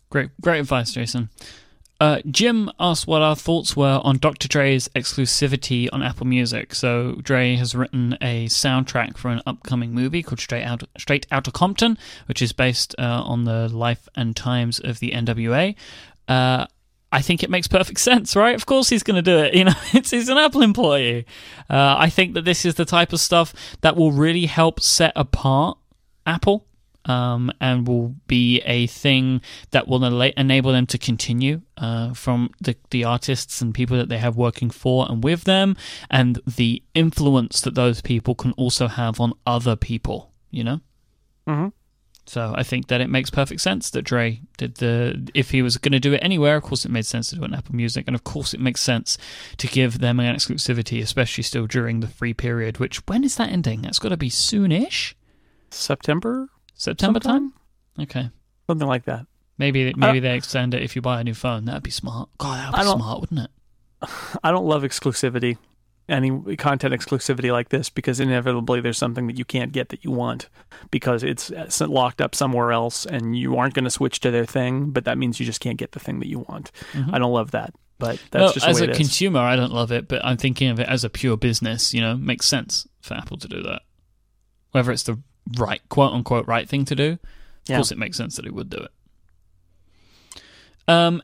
[0.09, 1.29] Great, great advice, Jason.
[1.99, 4.49] Uh, Jim asked what our thoughts were on Dr.
[4.49, 6.75] Dre's exclusivity on Apple Music.
[6.75, 11.51] So Dre has written a soundtrack for an upcoming movie called Straight Out Straight Outta
[11.51, 15.75] Compton, which is based uh, on the life and times of the NWA.
[16.27, 16.65] Uh,
[17.13, 18.55] I think it makes perfect sense, right?
[18.55, 19.53] Of course he's going to do it.
[19.53, 21.25] You know, it's, he's an Apple employee.
[21.69, 25.13] Uh, I think that this is the type of stuff that will really help set
[25.15, 25.77] apart
[26.25, 26.65] Apple
[27.05, 29.41] um, and will be a thing
[29.71, 34.17] that will enable them to continue uh, from the, the artists and people that they
[34.17, 35.75] have working for and with them,
[36.09, 40.79] and the influence that those people can also have on other people, you know?
[41.47, 41.67] Mm-hmm.
[42.27, 45.29] So I think that it makes perfect sense that Dre did the.
[45.35, 47.43] If he was going to do it anywhere, of course it made sense to do
[47.43, 49.17] it on Apple Music, and of course it makes sense
[49.57, 52.79] to give them an exclusivity, especially still during the free period.
[52.79, 53.83] Which when is that ending?
[53.83, 55.13] That's got to be soonish.
[55.69, 56.49] September.
[56.75, 57.53] September Sometime?
[57.97, 58.03] time.
[58.03, 58.29] Okay,
[58.67, 59.25] something like that.
[59.57, 61.65] maybe maybe they extend it if you buy a new phone.
[61.65, 62.29] That'd be smart.
[62.37, 63.51] God, that'd be smart, wouldn't it?
[64.43, 65.57] I don't love exclusivity,
[66.09, 70.11] any content exclusivity like this, because inevitably there's something that you can't get that you
[70.11, 70.49] want
[70.91, 71.49] because it's
[71.81, 74.91] locked up somewhere else, and you aren't going to switch to their thing.
[74.91, 76.71] But that means you just can't get the thing that you want.
[76.91, 77.15] Mm-hmm.
[77.15, 78.97] I don't love that, but that's no, just as a way it is.
[78.97, 81.93] consumer, I don't love it, but I'm thinking of it as a pure business.
[81.93, 83.81] You know, makes sense for Apple to do that.
[84.71, 85.17] Whether it's the
[85.57, 87.19] right quote unquote right thing to do, of
[87.67, 87.77] Yeah.
[87.77, 88.91] course, it makes sense that he would do it.
[90.87, 91.21] Um,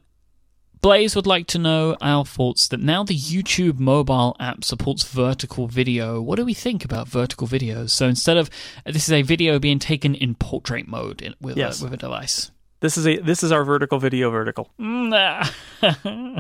[0.82, 5.68] Blaze would like to know our thoughts that now the YouTube mobile app supports vertical
[5.68, 6.20] video.
[6.20, 7.92] What do we think about vertical videos?
[7.92, 8.50] So instead of
[8.86, 11.82] this is a video being taken in portrait mode in, with Yes.
[11.82, 12.50] a, with a device.
[12.80, 14.72] This is a this is our vertical video vertical.
[14.80, 15.46] Nah.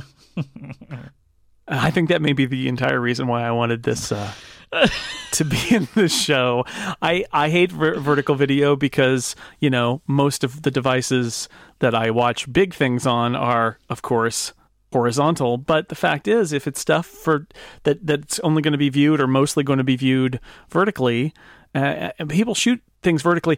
[1.67, 4.31] I think that may be the entire reason why I wanted this uh,
[5.31, 6.65] to be in the show.
[7.01, 11.49] I I hate ver- vertical video because you know most of the devices
[11.79, 14.53] that I watch big things on are, of course,
[14.91, 15.57] horizontal.
[15.57, 17.47] But the fact is, if it's stuff for
[17.83, 21.33] that that's only going to be viewed or mostly going to be viewed vertically,
[21.75, 23.57] uh, and people shoot things vertically.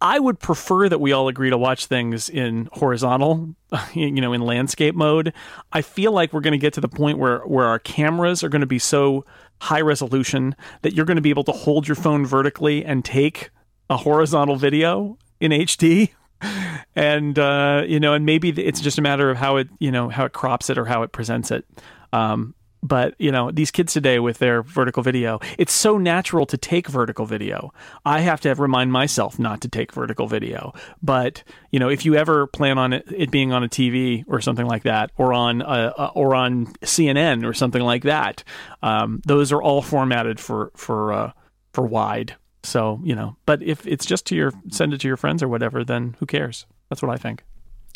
[0.00, 3.54] I would prefer that we all agree to watch things in horizontal,
[3.94, 5.32] you know, in landscape mode.
[5.72, 8.48] I feel like we're going to get to the point where where our cameras are
[8.48, 9.24] going to be so
[9.62, 13.50] high resolution that you're going to be able to hold your phone vertically and take
[13.88, 16.10] a horizontal video in HD.
[16.94, 20.10] And uh, you know, and maybe it's just a matter of how it, you know,
[20.10, 21.64] how it crops it or how it presents it.
[22.12, 26.56] Um, but you know, these kids today with their vertical video, it's so natural to
[26.56, 27.72] take vertical video.
[28.04, 30.72] I have to remind myself not to take vertical video.
[31.02, 34.40] But you know, if you ever plan on it, it being on a TV or
[34.40, 38.42] something like that, or on a, a- or on CNN or something like that,
[38.82, 41.32] um, those are all formatted for for uh,
[41.72, 42.34] for wide.
[42.64, 45.48] So you know, but if it's just to your send it to your friends or
[45.48, 46.66] whatever, then who cares?
[46.88, 47.44] That's what I think.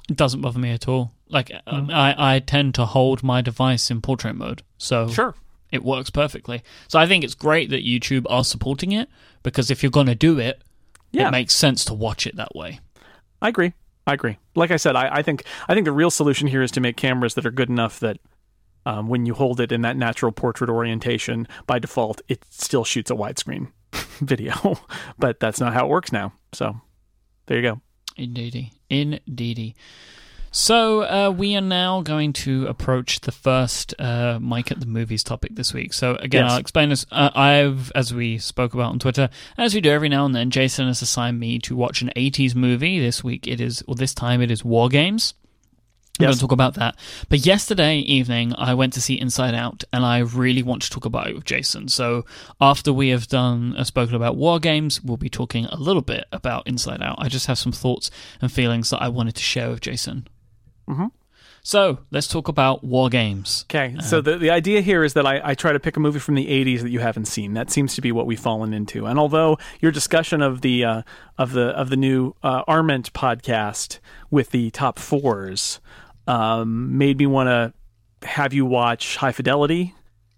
[0.08, 1.12] It doesn't bother me at all.
[1.28, 1.74] Like Mm-hmm.
[1.74, 5.34] um, I, I tend to hold my device in portrait mode, so sure
[5.72, 6.62] it works perfectly.
[6.88, 9.08] So I think it's great that YouTube are supporting it
[9.42, 10.62] because if you're going to do it,
[11.10, 11.28] Yeah.
[11.28, 12.78] it makes sense to watch it that way.
[13.42, 13.72] I agree.
[14.06, 14.38] I agree.
[14.54, 16.96] Like I said, I, I think I think the real solution here is to make
[16.96, 18.18] cameras that are good enough that
[18.86, 23.10] um, when you hold it in that natural portrait orientation, by default, it still shoots
[23.10, 23.72] a widescreen
[24.20, 24.78] video.
[25.18, 26.32] but that's not how it works now.
[26.52, 26.80] So
[27.46, 27.80] there you go.
[28.16, 29.74] Indeedy, indeedy.
[30.50, 35.22] So uh, we are now going to approach the first uh, Myke at the movies
[35.22, 35.92] topic this week.
[35.92, 36.52] So again, Yes.
[36.52, 37.04] I'll explain this.
[37.10, 39.28] Uh, I've, as we spoke about on Twitter,
[39.58, 42.54] as we do every now and then, Jason has assigned me to watch an '80s
[42.54, 42.98] movie.
[42.98, 45.34] This week it is, or this time it is WarGames.
[46.18, 46.96] We're going to talk about that.
[47.28, 51.04] But yesterday evening, I went to see Inside Out, and I really want to talk
[51.04, 51.88] about it with Jason.
[51.88, 52.24] So
[52.58, 56.66] after we have done uh, spoken about WarGames, we'll be talking a little bit about
[56.66, 57.16] Inside Out.
[57.18, 60.26] I just have some thoughts and feelings that I wanted to share with Jason.
[60.88, 61.10] Mhm.
[61.62, 63.64] So let's talk about war games.
[63.68, 66.20] Okay, so the, the idea here is that I, I try to pick a movie
[66.20, 67.54] from the '80s that you haven't seen.
[67.54, 69.04] That seems to be what we've fallen into.
[69.04, 71.02] And although your discussion of the uh,
[71.38, 73.98] of the of the new uh, Arment podcast
[74.30, 75.80] with the top fours
[76.28, 79.92] um, made me want to have you watch High Fidelity,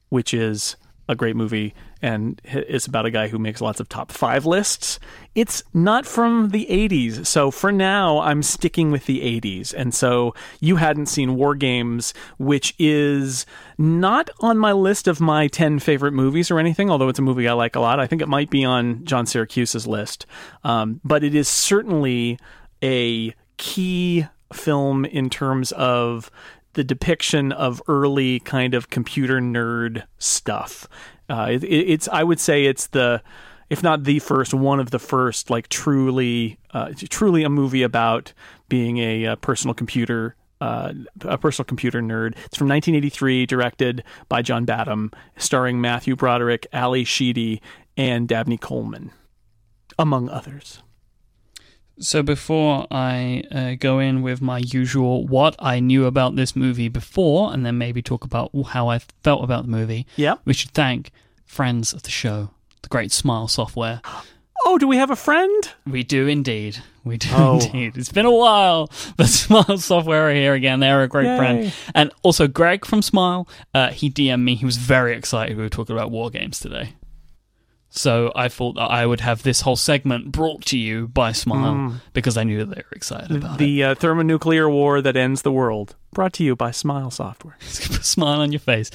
[0.09, 0.77] which is
[1.11, 5.01] a great movie and it's about a guy who makes lots of top five lists.
[5.35, 7.27] It's not from the 80s.
[7.27, 9.75] So for now, I'm sticking with the 80s.
[9.77, 13.47] And so you hadn't seen WarGames, which is
[13.79, 17.49] not on my list of my 10 favorite movies or anything, although it's a movie
[17.49, 18.01] I like a lot.
[18.01, 20.27] I think it might be on John Siracusa's list.
[20.65, 22.39] Um, but it is certainly
[22.83, 26.31] a key film in terms of
[26.75, 30.87] the depiction of early kind of computer nerd stuff.
[31.29, 33.23] Uh, it, it's I would say it's the
[33.71, 38.33] if not the first, one of the first like truly uh, truly a movie about
[38.69, 42.33] being a, a personal computer uh, a personal computer nerd.
[42.47, 47.63] It's from 1983, directed by John Badham, starring Matthew Broderick, Ally Sheedy,
[47.97, 49.13] and Dabney Coleman,
[49.99, 50.83] among others.
[52.01, 56.89] So before I uh, go in with my usual what I knew about this movie
[56.89, 60.71] before, and then maybe talk about how I felt about the movie, yeah, we should
[60.71, 61.11] thank
[61.45, 62.51] friends of the show,
[62.83, 64.01] the great Smile Software.
[64.65, 65.71] Oh, do we have a friend?
[65.87, 66.79] We do indeed.
[67.05, 67.61] We do oh.
[67.61, 67.97] indeed.
[67.97, 70.81] It's been a while, but Smile Software are here again.
[70.81, 71.37] They're a great Yay.
[71.39, 71.73] friend.
[71.95, 74.57] And also, Greg from Smile, uh, he DM'd me.
[74.57, 76.95] He was very excited we were talking about WarGames today.
[77.99, 81.75] So I thought that I would have this whole segment brought to you by Smile
[81.75, 82.01] mm.
[82.13, 83.85] because I knew they were excited about the, it.
[83.85, 85.97] The uh, thermonuclear war that ends the world.
[86.13, 87.57] Brought to you by Smile Software.
[87.61, 88.93] smile on your face.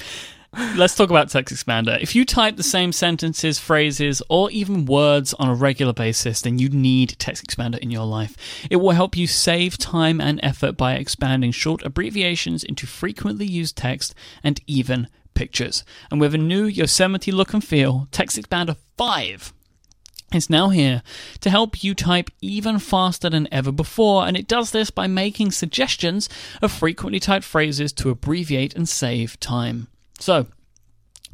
[0.76, 2.00] Let's talk about TextExpander.
[2.00, 6.58] If you type the same sentences, phrases, or even words on a regular basis, then
[6.58, 8.36] you need TextExpander in your life.
[8.70, 13.76] It will help you save time and effort by expanding short abbreviations into frequently used
[13.76, 15.84] text and even pictures.
[16.10, 19.52] And with a new Yosemite look and feel, TextExpander 5
[20.32, 21.02] is now here
[21.40, 25.52] to help you type even faster than ever before, and it does this by making
[25.52, 26.28] suggestions
[26.60, 29.88] of frequently typed phrases to abbreviate and save time.
[30.18, 30.46] So,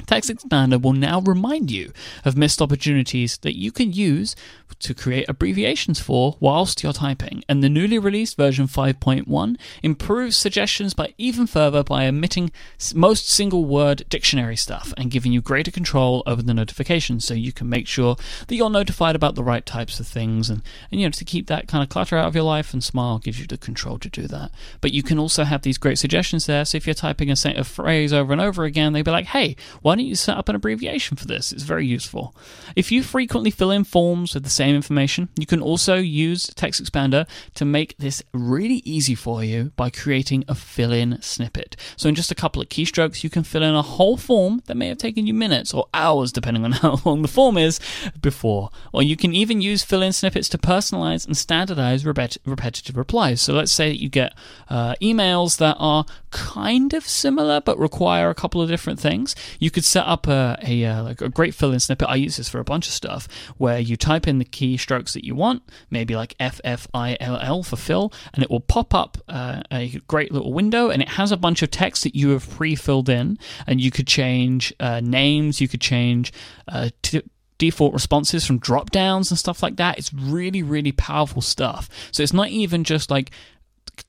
[0.07, 1.91] TextExpander will now remind you
[2.25, 4.35] of missed opportunities that you can use
[4.79, 7.43] to create abbreviations for whilst you're typing.
[7.47, 12.51] And the newly released version 5.1 improves suggestions by even further by omitting
[12.95, 17.51] most single word dictionary stuff and giving you greater control over the notifications so you
[17.51, 18.15] can make sure
[18.47, 21.47] that you're notified about the right types of things and, and you know to keep
[21.47, 24.09] that kind of clutter out of your life and Smile gives you the control to
[24.09, 24.51] do that.
[24.81, 26.65] But you can also have these great suggestions there.
[26.65, 29.55] So if you're typing a, a phrase over and over again, they'd be like, hey,
[29.81, 31.51] why don't you set up an abbreviation for this?
[31.51, 32.35] It's very useful.
[32.75, 37.27] If you frequently fill in forms with the same information, you can also use TextExpander
[37.55, 41.75] to make this really easy for you by creating a fill in snippet.
[41.97, 44.77] So, in just a couple of keystrokes, you can fill in a whole form that
[44.77, 47.79] may have taken you minutes or hours, depending on how long the form is,
[48.21, 48.69] before.
[48.93, 53.41] Or you can even use fill in snippets to personalize and standardize repet- repetitive replies.
[53.41, 54.33] So, let's say that you get
[54.69, 59.35] uh, emails that are kind of similar but require a couple of different things.
[59.59, 62.07] You could set up a, a, uh, like a great fill in snippet.
[62.09, 63.27] I use this for a bunch of stuff
[63.57, 67.37] where you type in the keystrokes that you want, maybe like F F I L
[67.37, 71.09] L for fill, and it will pop up uh, a great little window and it
[71.09, 73.37] has a bunch of text that you have pre filled in.
[73.67, 76.31] And you could change uh, names, you could change
[76.67, 77.23] uh, t-
[77.57, 79.99] default responses from drop downs and stuff like that.
[79.99, 81.89] It's really, really powerful stuff.
[82.11, 83.31] So it's not even just like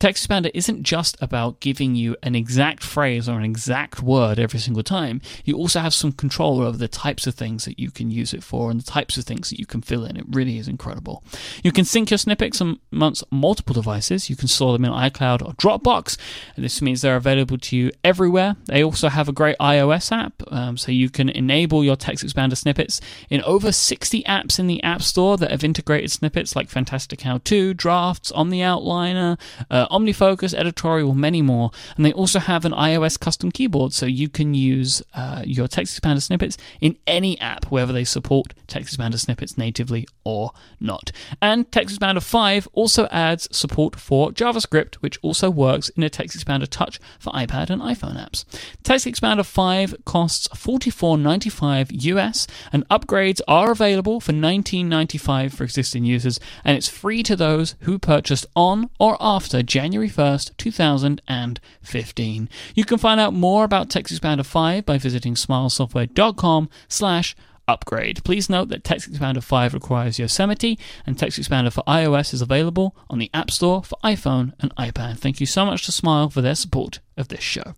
[0.03, 4.83] TextExpander isn't just about giving you an exact phrase or an exact word every single
[4.83, 5.21] time.
[5.45, 8.43] You also have some control over the types of things that you can use it
[8.43, 10.17] for and the types of things that you can fill in.
[10.17, 11.23] It really is incredible.
[11.63, 14.29] You can sync your snippets amongst multiple devices.
[14.29, 16.17] You can store them in iCloud or Dropbox.
[16.57, 18.57] And this means they're available to you everywhere.
[18.67, 23.01] They also have a great iOS app, um, so you can enable your TextExpander snippets
[23.31, 27.75] in over 60 apps in the App Store that have integrated snippets like Fantastical 2,
[27.75, 29.39] Drafts, OmniOutliner.
[29.71, 31.71] Uh, OmniFocus, Editorial, many more.
[31.97, 36.23] And they also have an iOS custom keyboard, so you can use uh, your TextExpander
[36.23, 41.13] snippets in any app, whether they support TextExpander snippets natively or not.
[41.41, 46.99] And TextExpander 5 also adds support for JavaScript, which also works in a TextExpander Touch
[47.19, 48.45] for iPad and iPhone apps.
[48.85, 56.77] TextExpander 5 costs $44.95 US, and upgrades are available for $19.95 for existing users, and
[56.77, 62.49] it's free to those who purchased on or after January January 1st, 2015.
[62.75, 67.37] You can find out more about TextExpander 5 by visiting smilesoftware.com slash
[67.69, 68.23] upgrade.
[68.25, 73.31] Please note that TextExpander 5 requires Yosemite, and TextExpander for iOS is available on the
[73.35, 75.19] App Store for iPhone and iPad.
[75.19, 77.75] Thank you so much to Smile for their support of this show.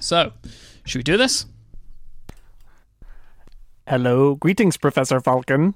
[0.00, 0.32] So,
[0.84, 1.44] should we do this?
[3.90, 5.74] Hello, greetings, Professor Falken.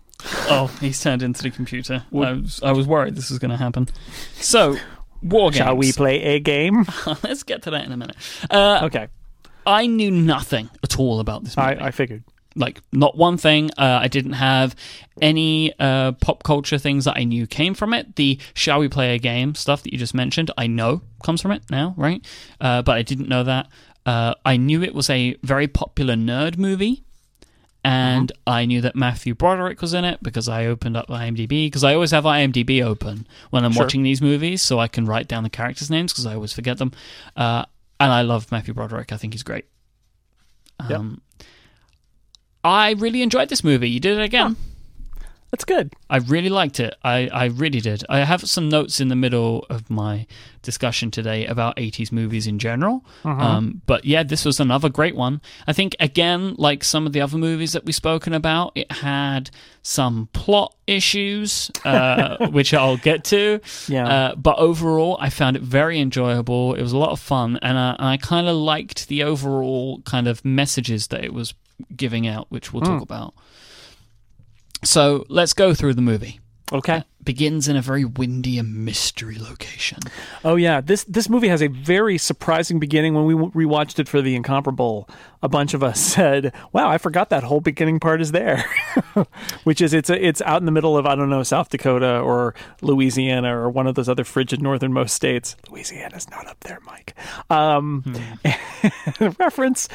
[0.48, 2.04] Oh, he's turned into the computer.
[2.14, 3.88] I was, I was worried this was going to happen.
[4.34, 4.76] So,
[5.24, 5.54] WarGames.
[5.54, 6.86] Shall we play a game?
[7.24, 8.14] Let's get to that in a minute.
[8.48, 9.08] Uh, Okay,
[9.66, 11.76] I knew nothing at all about this movie.
[11.76, 12.22] I, I figured.
[12.54, 13.72] like not one thing.
[13.76, 14.76] Uh, I didn't have
[15.20, 18.14] any uh, pop culture things that I knew came from it.
[18.14, 21.50] The "Shall we play a game?" stuff that you just mentioned, I know comes from
[21.50, 22.24] it now, right?
[22.60, 23.66] Uh, but I didn't know that.
[24.06, 27.03] Uh, I knew it was a very popular nerd movie,
[27.85, 31.85] and I knew that Matthew Broderick was in it because I opened up IMDb because
[31.85, 33.82] I always have IMDb open when I'm Sure.
[33.85, 36.78] watching these movies, so I can write down the characters' names because I always forget
[36.78, 36.93] them.
[37.37, 37.64] Uh,
[38.01, 39.12] and I love Matthew Broderick.
[39.12, 39.66] I think he's great.
[40.89, 40.99] Yep.
[40.99, 41.20] Um,
[42.64, 43.91] I really enjoyed this movie.
[43.91, 44.57] You did it again.
[45.55, 45.94] That's good.
[46.11, 46.96] I really liked it.
[47.05, 48.02] I, I really did.
[48.09, 50.26] I have some notes in the middle of my
[50.62, 53.05] discussion today about 80s movies in general.
[53.40, 55.40] Um, but yeah, this was another great one.
[55.68, 59.52] I think, again, like some of the other movies that we've spoken about, it had
[59.82, 63.61] some plot issues, uh, which I'll get to.
[63.86, 64.09] Yeah.
[64.09, 66.74] Uh, but overall, I found it very enjoyable.
[66.74, 67.61] It was a lot of fun.
[67.62, 71.55] And I, and I kind of liked the overall kind of messages that it was
[71.96, 73.34] giving out, which we'll talk about.
[74.85, 76.41] So let's go through the movie.
[76.72, 77.05] Okay.
[77.22, 79.99] Begins in a very windy and mystery location.
[80.45, 83.14] Oh yeah, this this movie has a very surprising beginning.
[83.14, 85.09] When we rewatched it for the Incomparable,
[85.43, 88.64] a bunch of us said, "Wow, I forgot that whole beginning part is there,"
[89.64, 92.18] which is it's a, it's out in the middle of I don't know South Dakota
[92.18, 95.57] or Louisiana or one of those other frigid northernmost states.
[95.70, 97.12] Louisiana's not up there, Myke.
[97.55, 98.05] Um,
[99.39, 99.89] reference.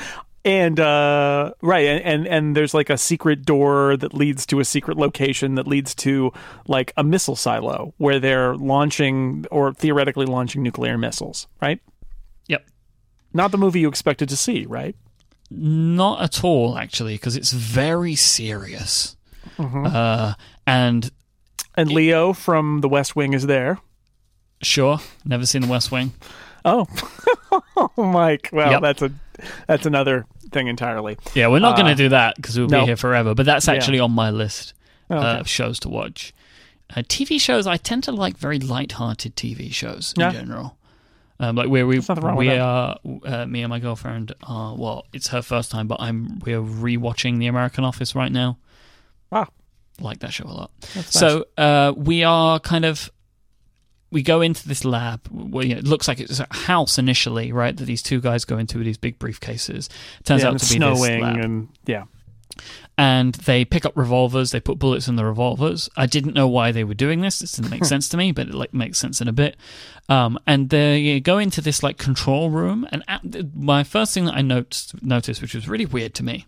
[0.45, 4.65] And uh, right, and, and and there's like a secret door that leads to a
[4.65, 6.31] secret location that leads to
[6.67, 11.47] like a missile silo where they're launching or theoretically launching nuclear missiles.
[11.61, 11.81] Right?
[12.47, 12.65] Yep.
[13.33, 14.65] Not the movie you expected to see.
[14.65, 14.95] Right?
[15.51, 19.17] Not at all, actually, because it's very serious.
[19.57, 20.33] Uh,
[20.65, 21.11] and
[21.75, 23.79] And Leo from The West Wing is there.
[24.61, 26.13] sure, never seen The West Wing.
[26.63, 26.87] Oh,
[27.51, 28.51] oh, Myke.
[28.53, 28.81] Well, Yep.
[28.81, 29.11] that's a
[29.67, 31.17] that's another thing entirely.
[31.33, 32.81] Yeah, we're not Uh, going to do that because we'll no.
[32.81, 33.33] be here forever.
[33.35, 33.73] But that's Yeah.
[33.73, 34.73] actually on my list
[35.09, 35.39] Oh, uh, okay.
[35.39, 36.33] of shows to watch.
[36.95, 40.31] Uh, TV shows, I tend to like very light-hearted TV shows in Yeah.
[40.31, 40.75] general.
[41.41, 44.75] Um, like where we wrong we are, uh, me and my girlfriend are.
[44.75, 48.57] Well, it's her first time, but I'm we're rewatching The American Office right now.
[49.31, 49.47] Wow.
[50.01, 50.71] like that show a lot.
[50.95, 53.09] That's So uh, we are kind of
[54.11, 55.27] we go into this lab.
[55.27, 57.75] Where, you know, it looks like it's a house initially, right?
[57.75, 59.89] That these two guys go into with these big briefcases.
[60.23, 62.05] Turns yeah, out to be this snowing lab and yeah.
[62.97, 64.51] and they pick up revolvers.
[64.51, 65.89] They put bullets in the revolvers.
[65.95, 67.39] I didn't know why they were doing this.
[67.39, 69.57] This didn't make sense to me, but it like makes sense in a bit.
[70.07, 74.35] Um, and they go into this like control room, and at, my first thing that
[74.35, 76.45] I noticed, noticed, which was really weird to me.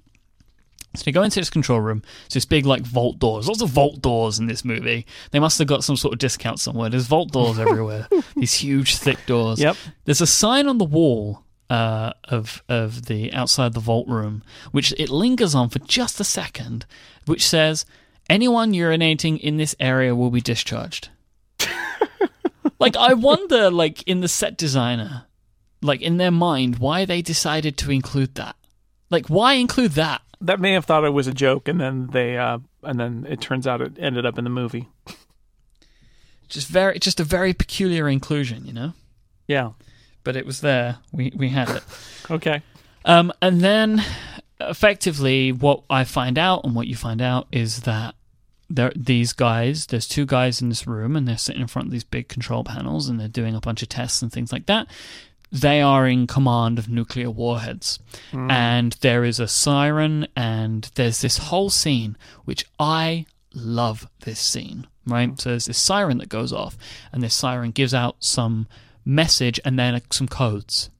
[0.94, 2.04] So they go into this control room.
[2.26, 3.48] It's this big like vault doors.
[3.48, 5.06] Lots of vault doors in this movie.
[5.32, 6.90] They must have got some sort of discount somewhere.
[6.90, 8.08] There's vault doors everywhere.
[8.36, 9.60] These huge thick doors.
[9.60, 9.78] Yep.
[10.06, 14.94] There's a sign on the wall uh, of of the outside the vault room, which
[14.98, 16.86] it lingers on for just a second,
[17.26, 17.86] which says,
[18.30, 21.08] "Anyone urinating in this area will be discharged."
[22.80, 25.28] like I wonder, like in the set designer,
[25.82, 28.58] like in their mind, why they decided to include that.
[29.10, 30.22] Like, why include that?
[30.42, 33.42] That may have thought it was a joke, and then they uh, and then it
[33.42, 34.88] turns out it ended up in the movie.
[36.50, 38.94] Just very, just a very peculiar inclusion, you know.
[39.48, 39.72] Yeah.
[40.24, 40.98] But it was there.
[41.12, 41.84] We we had it.
[42.30, 42.62] Okay.
[43.04, 44.06] Um, and then,
[44.62, 48.16] effectively, what I find out and what you find out is that
[48.70, 49.88] there these guys.
[49.88, 52.64] There's two guys in this room, and they're sitting in front of these big control
[52.64, 54.88] panels, and they're doing a bunch of tests and things like that.
[55.52, 58.00] They are in command of nuclear warheads,
[58.32, 58.50] hmm.
[58.50, 64.08] and there is a siren, and there's this whole scene which I love.
[64.22, 65.30] This scene, right?
[65.30, 65.36] Hmm.
[65.36, 66.78] So there's this siren that goes off,
[67.12, 68.68] and this siren gives out some
[69.04, 70.92] message and then some codes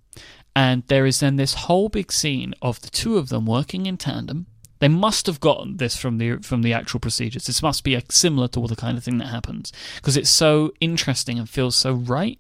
[0.56, 3.98] and there is then this whole big scene of the two of them working in
[3.98, 4.48] tandem.
[4.82, 7.46] They must have gotten this from the from the actual procedures.
[7.46, 10.30] This must be a, similar to all the kind of thing that happens because it's
[10.30, 12.40] so interesting and feels so right.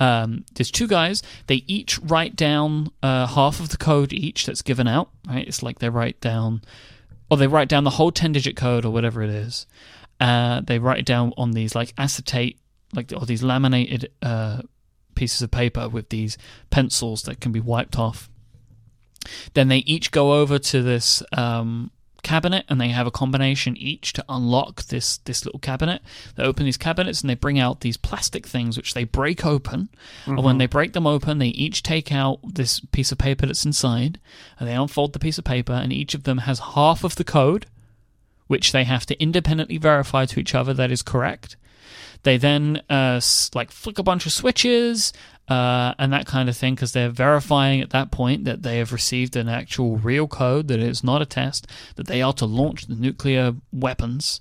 [0.00, 1.22] Um, there's two guys.
[1.46, 5.10] They each write down uh, half of the code each that's given out.
[5.28, 6.62] Right, it's like they write down,
[7.30, 9.64] or they write down the whole ten digit code or whatever it is.
[10.18, 12.58] Uh, they write it down on these like acetate,
[12.94, 14.60] like or these laminated uh,
[15.14, 16.36] pieces of paper with these
[16.70, 18.28] pencils that can be wiped off.
[19.54, 21.90] Then they each go over to this um,
[22.26, 26.02] cabinet and they have a combination each to unlock this this little cabinet.
[26.34, 29.88] They open these cabinets and they bring out these plastic things which they break open.
[30.26, 33.64] And when they break them open, they each take out this piece of paper that's
[33.64, 34.18] inside
[34.58, 37.24] and they unfold the piece of paper and each of them has half of the
[37.24, 37.66] code
[38.48, 41.56] which they have to independently verify to each other that is correct.
[42.24, 43.20] They then uh,
[43.54, 45.12] like flick a bunch of switches
[45.48, 48.92] uh, and that kind of thing because they're verifying at that point that they have
[48.92, 51.66] received an actual real code, that it's not a test,
[51.96, 54.40] that they are to launch the nuclear weapons.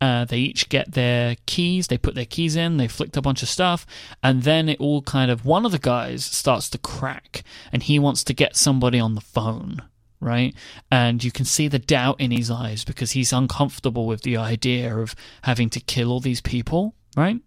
[0.00, 3.40] Uh, they each get their keys, they put their keys in, they flicked a bunch
[3.42, 3.86] of stuff,
[4.22, 5.44] and then it all kind of.
[5.44, 9.20] One of the guys starts to crack and he wants to get somebody on the
[9.20, 9.82] phone
[10.22, 10.54] right?
[10.88, 14.96] And you can see the doubt in his eyes because he's uncomfortable with the idea
[14.96, 17.40] of having to kill all these people, right?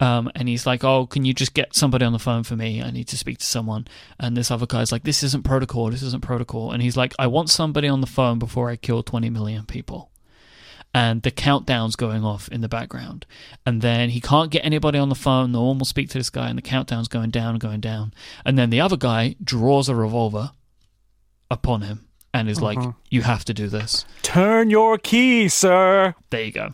[0.00, 2.82] Um, and he's like, "Oh, can you just get somebody on the phone for me?
[2.82, 3.86] I need to speak to someone."
[4.18, 5.90] And this other guy's like, "This isn't protocol.
[5.90, 9.02] This isn't protocol." And he's like, "I want somebody on the phone before I kill
[9.02, 10.10] 20 million people."
[10.92, 13.24] And the countdown's going off in the background.
[13.64, 15.52] And then he can't get anybody on the phone.
[15.52, 18.12] No one will speak to this guy, and the countdown's going down and going down.
[18.44, 20.50] And then the other guy draws a revolver
[21.50, 22.78] upon him and is like,
[23.10, 26.14] "You have to do this." Turn your key, sir.
[26.30, 26.72] There you go.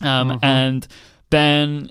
[0.00, 0.86] Um, And
[1.30, 1.90] then,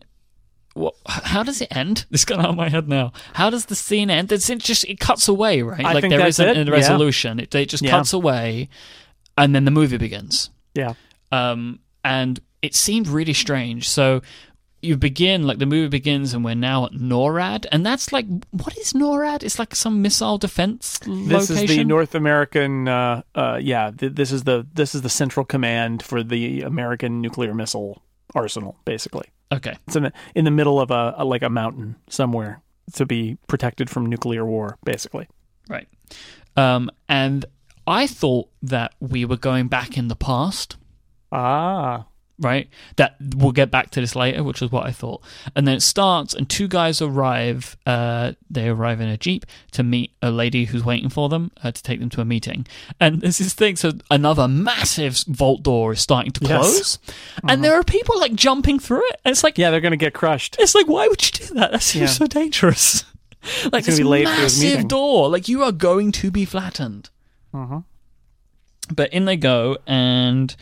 [0.73, 2.06] what, how does it end?
[2.11, 3.11] This got out of my head now.
[3.34, 4.31] How does the scene end?
[4.31, 5.84] It's it just it cuts away, right?
[5.85, 6.72] I like there isn't it, a yeah.
[6.72, 7.39] resolution.
[7.39, 7.91] It, it just Yeah.
[7.91, 8.69] cuts away,
[9.38, 10.49] and then the movie begins.
[10.73, 10.93] Yeah.
[11.31, 13.88] Um, and it seemed really strange.
[13.89, 14.22] So
[14.81, 18.76] you begin like the movie begins, and we're now at NORAD, and that's like what
[18.77, 19.43] is NORAD?
[19.43, 21.64] It's like some missile defense This location.
[21.64, 22.88] is the North American.
[22.88, 27.22] Uh, uh, yeah, th- this is the this is the central command for the American
[27.22, 28.02] nuclear missile
[28.34, 28.77] arsenal.
[28.85, 29.78] Basically, okay.
[29.88, 32.61] it's in the, in the middle of a, a like a mountain somewhere
[32.94, 34.78] to be protected from nuclear war.
[34.84, 35.28] Basically,
[35.69, 35.88] Right.
[36.57, 37.45] Um, and
[37.88, 40.78] I thought that we were going back in the past,
[41.32, 42.06] ah,
[42.41, 42.68] right?
[42.97, 45.22] That we'll get back to this later, which is what I thought.
[45.55, 47.77] And then it starts, and two guys arrive.
[47.85, 51.72] Uh, they arrive in a jeep to meet a lady who's waiting for them uh,
[51.72, 52.68] to take them to a meeting.
[52.99, 53.76] And there's this thing.
[53.77, 56.49] So another massive vault door is starting to Yes.
[56.49, 56.99] close,
[57.47, 59.22] and there are people like jumping through it.
[59.23, 60.57] And it's like, yeah, they're gonna get crushed.
[60.59, 61.72] it's like, why would you do that?
[61.72, 62.07] That seems Yeah.
[62.18, 63.05] so dangerous.
[63.72, 67.09] like gonna this massive door, like you are going to be flattened.
[67.53, 67.84] Mhm.
[68.93, 70.55] But in they go, and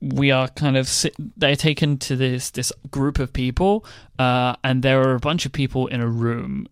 [0.00, 0.90] we are kind of
[1.36, 3.84] they're taken to this this group of people,
[4.18, 6.68] uh, and there are a bunch of people in a room.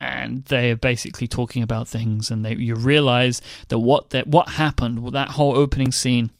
[0.00, 4.48] And they are basically talking about things, and they, you realize that what that what
[4.50, 6.30] happened, well, that whole opening scene,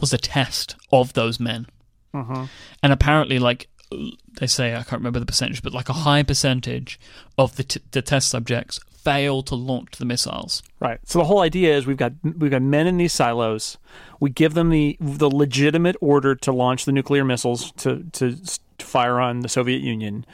[0.00, 1.66] was a test of those men
[2.14, 2.48] Mhm.
[2.82, 3.68] and apparently like
[4.38, 6.98] they say i can't remember the percentage but like a high percentage
[7.36, 11.00] of the, t- the test subjects fail to launch the missiles Right.
[11.04, 13.78] So the whole idea is we've got we've got men in these silos.
[14.20, 18.84] We give them the the legitimate order to launch the nuclear missiles to to, to
[18.84, 20.24] fire on the Soviet Union,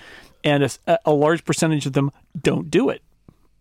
[0.42, 3.00] and a, a large percentage of them don't do it,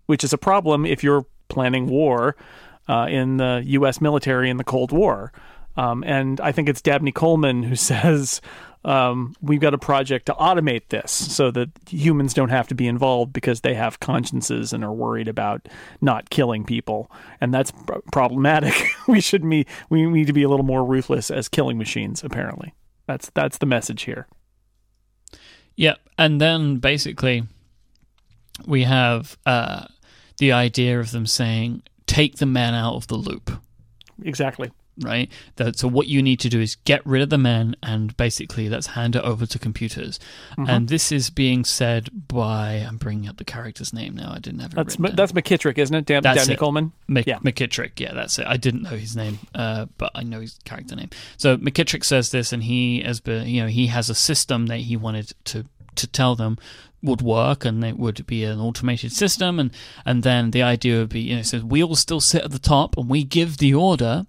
[0.08, 2.36] which is a problem if you're planning war
[2.90, 4.02] uh, in the U.S.
[4.02, 5.32] military in the Cold War.
[5.78, 8.42] Um, and I think it's Dabney Coleman who says
[8.86, 12.88] um, we've got a project to automate this so that humans don't have to be
[12.88, 15.68] involved because they have consciences and are worried about
[16.02, 18.74] not killing people, and that's pr- problematic.
[19.08, 22.24] we should be we need to be a little more ruthless as killing machines.
[22.24, 22.74] Apparently,
[23.08, 24.28] that's that's the message here.
[25.76, 27.44] yeah and then basically
[28.68, 29.86] we have uh,
[30.38, 33.52] the idea of them saying take the men out of the loop
[34.24, 34.72] Exactly.
[35.02, 35.32] Right?
[35.56, 38.70] That so what you need to do is get rid of the men and basically
[38.70, 40.20] let's hand it over to computers.
[40.58, 40.70] Mm-hmm.
[40.70, 44.34] And this is being said by I'm bringing up the character's name now.
[44.36, 44.76] I didn't have it.
[44.76, 45.16] That's down.
[45.16, 46.06] that's McKittrick, isn't it?
[46.06, 46.60] Dab- That's Dabney it.
[46.60, 46.92] Coleman.
[47.08, 47.40] Mc- Yeah.
[47.40, 48.46] McKittrick, yeah, that's it.
[48.48, 51.10] I didn't know his name, uh, but I know his character name.
[51.38, 54.78] So McKittrick says this, and he has been, you know, he has a system that
[54.80, 55.66] he wanted to
[55.96, 56.58] to tell them
[57.04, 59.72] would work, and it would be an automated system, and
[60.06, 62.52] and then the idea would be, you know, it says we all still sit at
[62.52, 64.26] the top, and we give the order.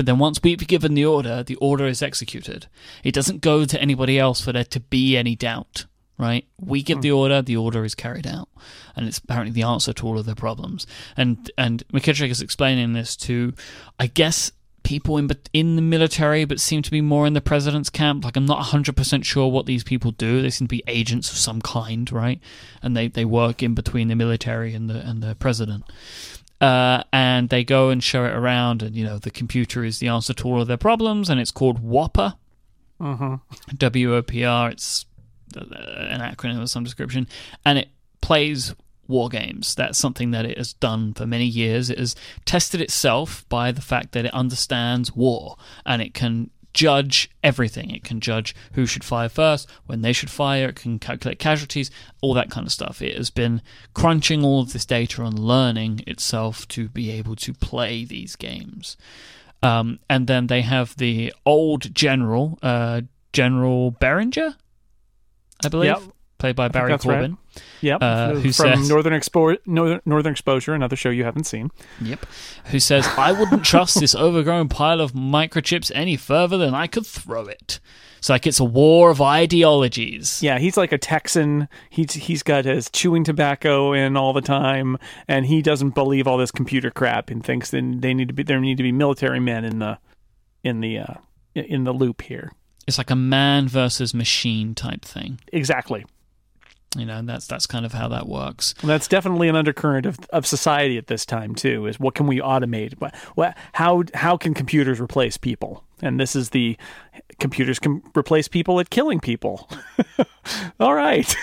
[0.00, 2.68] But then once we've given the order, the order is executed.
[3.04, 5.84] It doesn't go to anybody else for there to be any doubt,
[6.16, 6.46] right?
[6.58, 7.02] We give hmm.
[7.02, 8.48] the order, the order is carried out,
[8.96, 10.86] and it's apparently the answer to all of their problems.
[11.18, 13.52] And and McKittrick is explaining this to,
[13.98, 14.52] I guess,
[14.84, 18.24] people in in the military, but seem to be more in the president's camp.
[18.24, 20.40] Like I'm not 100 percent sure what these people do.
[20.40, 22.40] They seem to be agents of some kind, right?
[22.82, 25.84] And they they work in between the military and the and the president.
[26.60, 30.08] Uh, and they go and show it around, and you know the computer is the
[30.08, 32.34] answer to all of their problems, and it's called WOPR.
[33.00, 33.34] Mm-hmm.
[33.76, 34.70] W O P R.
[34.70, 35.06] It's
[35.56, 37.26] uh, an acronym of some description,
[37.64, 37.88] and it
[38.20, 38.74] plays
[39.10, 39.74] war games.
[39.74, 41.90] That's something that it has done for many years.
[41.90, 42.14] It has
[42.44, 47.90] tested itself by the fact that it understands war and it can judge everything.
[47.90, 51.90] It can judge who should fire first, when they should fire, it can calculate casualties,
[52.20, 53.02] all that kind of stuff.
[53.02, 53.62] It has been
[53.94, 58.96] crunching all of this data and learning itself to be able to play these games.
[59.62, 63.02] Um, and then they have the old general, uh,
[63.32, 64.56] General Beringer,
[65.64, 66.02] I believe, Yep.
[66.40, 67.14] Played by Barry that's right.
[67.16, 67.38] Corbin.
[67.82, 67.98] Yep.
[68.02, 71.70] Uh, who From says- Northern, Expo- Northern Northern Exposure, another show you haven't seen.
[72.00, 72.26] Yep.
[72.66, 77.06] Who says, I wouldn't trust this overgrown pile of microchips any further than I could
[77.06, 77.78] throw it.
[78.18, 80.42] It's like it's a war of ideologies.
[80.42, 81.68] Yeah, he's like a Texan.
[81.88, 86.36] He's he's got his chewing tobacco in all the time, and he doesn't believe all
[86.36, 89.40] this computer crap and thinks that they need to be there need to be military
[89.40, 89.98] men in the
[90.62, 91.14] in the uh,
[91.54, 92.52] in the loop here.
[92.86, 95.40] It's like a man versus machine type thing.
[95.52, 96.04] Exactly.
[96.96, 98.74] You know, that's that's kind of how that works.
[98.80, 101.86] And that's definitely an undercurrent of, of society at this time too.
[101.86, 103.00] Is what can we automate?
[103.00, 105.84] What, what how how can computers replace people?
[106.02, 106.76] And this is the
[107.38, 109.70] computers can replace people at killing people.
[110.80, 111.34] All right.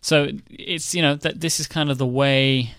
[0.00, 2.74] So it's you know that this is kind of the way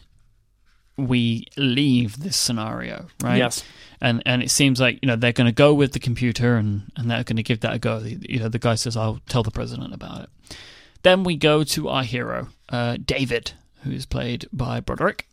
[0.97, 3.38] we leave this scenario, right?
[3.38, 3.64] Yes.
[4.01, 6.91] And and it seems like you know they're going to go with the computer and
[6.97, 7.99] and they're going to give that a go.
[7.99, 10.57] You know, the guy says, "I'll tell the president about it."
[11.03, 13.51] Then we go to our hero, uh, David,
[13.84, 15.27] who is played by Broderick,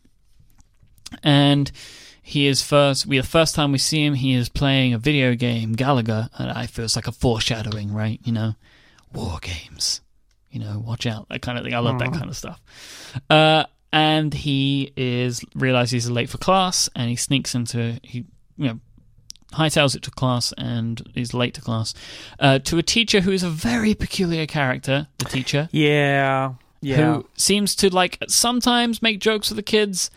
[1.23, 1.71] and
[2.21, 3.05] he is first.
[3.05, 6.51] We the first time we see him, he is playing a video game, Galaga, and
[6.51, 8.19] I feel it's like a foreshadowing, right?
[8.23, 8.55] You know,
[9.13, 10.01] war games.
[10.49, 11.73] You know, watch out, that kind of thing.
[11.73, 12.59] I love that kind of stuff.
[13.29, 18.25] Uh, and he is realizes he's late for class, and he sneaks into he
[18.57, 18.79] you know
[19.51, 21.93] hightails it to class and is late to class
[22.39, 25.07] uh, to a teacher who is a very peculiar character.
[25.19, 26.53] The teacher Yeah.
[26.81, 26.95] Yeah.
[26.97, 30.09] who seems to like sometimes make jokes with the kids.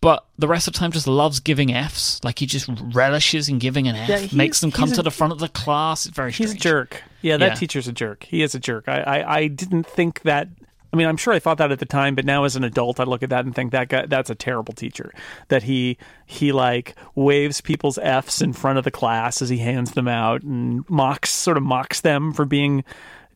[0.00, 2.18] But the rest of the time, just loves giving Fs.
[2.24, 5.12] Like he just relishes in giving an F, Yeah, makes them come he's to the
[5.12, 6.06] front of the class.
[6.06, 7.04] It's very He's a jerk.
[7.20, 7.54] Yeah, that Yeah.
[7.54, 8.24] teacher's a jerk.
[8.24, 8.88] He is a jerk.
[8.88, 10.48] I, I, I didn't think that.
[10.92, 13.00] I mean, I'm sure I thought that at the time, but now as an adult,
[13.00, 15.12] I look at that and think that guy, that's a terrible teacher.
[15.48, 15.96] That he
[16.26, 20.42] he like waves people's Fs in front of the class as he hands them out
[20.42, 22.84] and mocks sort of mocks them for being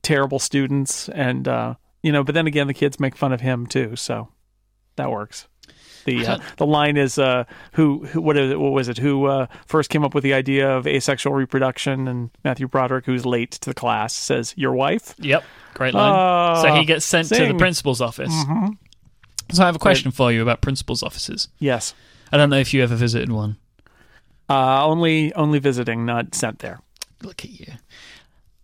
[0.03, 2.23] terrible students, and uh, you know.
[2.23, 4.29] But then again, the kids make fun of him too, so
[4.97, 5.49] that works.
[6.07, 9.27] The uh, the line is uh, who, who what is it, what was it who
[9.27, 13.51] uh, first came up with the idea of asexual reproduction and Matthew Broderick who's late
[13.53, 16.13] to the class says your wife Yep, great line.
[16.15, 17.49] Ah, so he gets sent to the sing.
[17.51, 17.59] Mm-hmm.
[17.59, 18.33] principal's office.
[19.53, 21.49] So I have a question for you about principal's offices.
[21.59, 21.95] yes
[22.33, 23.57] I don't know if you ever visited one.
[24.49, 26.81] uh, only only visiting not sent there
[27.23, 27.73] Look at you.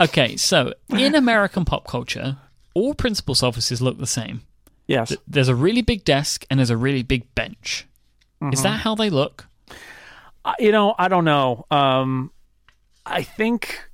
[0.00, 2.36] Okay, so in American pop culture,
[2.74, 4.42] all principal's offices look the same.
[4.86, 7.86] Yes There's a really big desk and there's a really big bench.
[8.42, 8.52] Mm-hmm.
[8.52, 9.46] Is that how they look?
[10.44, 12.30] Uh, you know I don't know um,
[13.06, 13.88] I think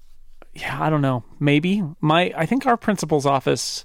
[0.55, 3.85] yeah I don't know maybe my I think our principal's office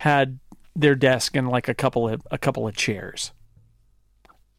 [0.00, 0.38] had
[0.76, 3.30] their desk and like a couple of a couple of chairs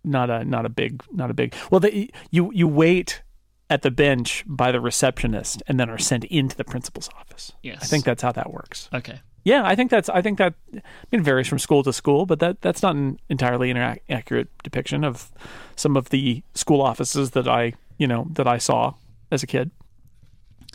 [0.04, 3.22] not a not a big not a big well they, you you wait
[3.70, 7.80] at the bench by the receptionist and then are sent into the principal's office Yes.
[7.82, 9.20] i think that's how that works Okay.
[9.46, 10.82] Yeah i think that's i think that I
[11.12, 14.50] mean, it varies from school to school but that that's not an entirely inac- accurate
[14.64, 15.32] depiction of
[15.78, 18.94] some of the school offices that i you know that i saw
[19.32, 19.72] as a kid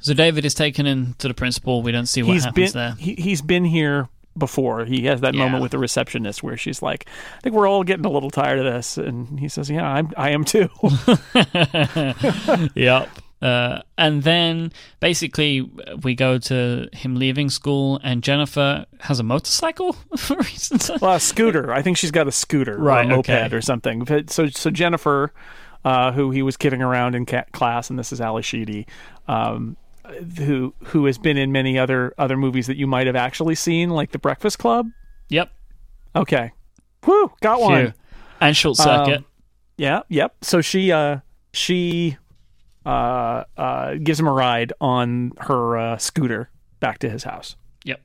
[0.03, 1.83] So David is taken in to the principal.
[1.83, 2.95] We don't see what he's happens been there.
[2.99, 5.45] he, he's been here before he has that Yeah.
[5.45, 7.07] moment with the receptionist where she's like
[7.37, 10.09] i think we're all getting a little tired of this and he says yeah i'm
[10.17, 10.69] i am too
[12.75, 13.09] yep.
[13.43, 15.62] Uh, and then basically
[16.03, 20.91] we go to him leaving school, and Jennifer has a motorcycle for reasons.
[21.01, 23.57] well a scooter i think she's got a scooter Right, or a moped okay.
[23.57, 25.33] or something But- so so jennifer
[25.85, 28.87] uh, who he was kidding around in ca- class and this is Ally Sheedy
[29.27, 29.77] um,
[30.39, 33.89] who who has been in many other other movies that you might have actually seen
[33.89, 34.87] like the breakfast club
[35.31, 35.51] Yep.
[36.15, 36.53] okay
[37.07, 37.93] Whew, got one Phew.
[38.43, 39.19] And short circuit.
[39.19, 39.25] Um,
[39.79, 40.35] Yeah, yep.
[40.43, 41.21] So she uh
[41.55, 42.19] she
[42.86, 46.51] uh uh gives him a ride on her uh, scooter
[46.81, 47.57] back to his house.
[47.85, 48.01] Yep.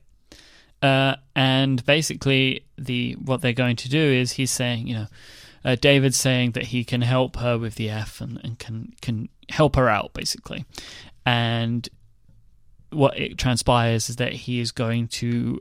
[0.82, 5.06] Uh, and basically, the what they're going to do is he's saying, you know,
[5.64, 9.28] uh, David's saying that he can help her with the F and, and can can
[9.48, 10.64] help her out basically,
[11.24, 11.88] and
[12.90, 15.60] what it transpires is that he is going to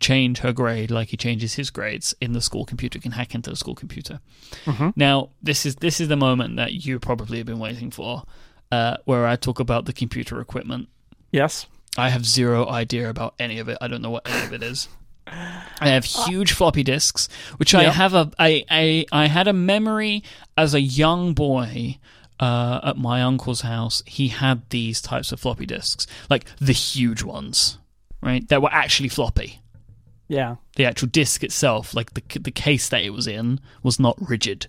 [0.00, 3.48] change her grade like he changes his grades in the school computer can hack into
[3.48, 4.18] the school computer
[4.96, 8.24] now this is this is the moment that you probably have been waiting for
[8.72, 10.88] uh, where i talk about the computer equipment
[11.34, 11.66] Yes.
[11.98, 13.76] I have zero idea about any of it.
[13.80, 14.88] I don't know what any of it is.
[15.26, 20.22] I have huge floppy disks, which I have a I, I I had a memory
[20.56, 21.98] as a young boy
[22.38, 24.04] uh, at my uncle's house.
[24.06, 27.78] He had these types of floppy disks, like the huge ones,
[28.22, 28.46] right?
[28.48, 29.60] That were actually floppy.
[30.28, 30.56] Yeah.
[30.76, 34.68] The actual disk itself, like the the case that it was in, was not rigid,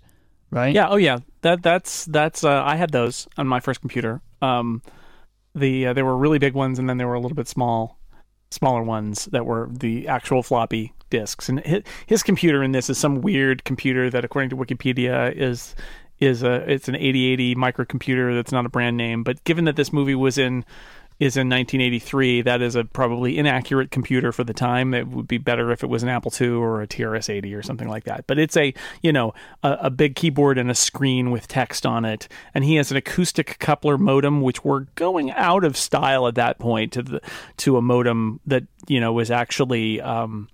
[0.51, 0.73] right?
[0.73, 0.87] Yeah.
[0.89, 1.19] Oh, yeah.
[1.41, 2.43] That that's that's.
[2.43, 4.21] Uh, I had those on my first computer.
[4.41, 4.81] Um,
[5.53, 7.99] the uh, there were really big ones, and then there were a little bit small,
[8.51, 11.49] smaller ones that were the actual floppy disks.
[11.49, 15.75] And his, his computer in this is some weird computer that, according to Wikipedia, is
[16.19, 19.23] is a it's an 8080 microcomputer that's not a brand name.
[19.23, 20.65] But given that this movie was in
[21.19, 22.41] is in 1983.
[22.41, 24.93] That is a probably inaccurate computer for the time.
[24.93, 27.87] It would be better if it was an Apple II or a TRS-80 or something
[27.87, 28.27] like that.
[28.27, 29.33] But it's a you know
[29.63, 32.97] a, a big keyboard and a screen with text on it, and he has an
[32.97, 37.21] acoustic coupler modem, which were going out of style at that point to the
[37.57, 40.01] to a modem that you know was actually.
[40.01, 40.49] Um,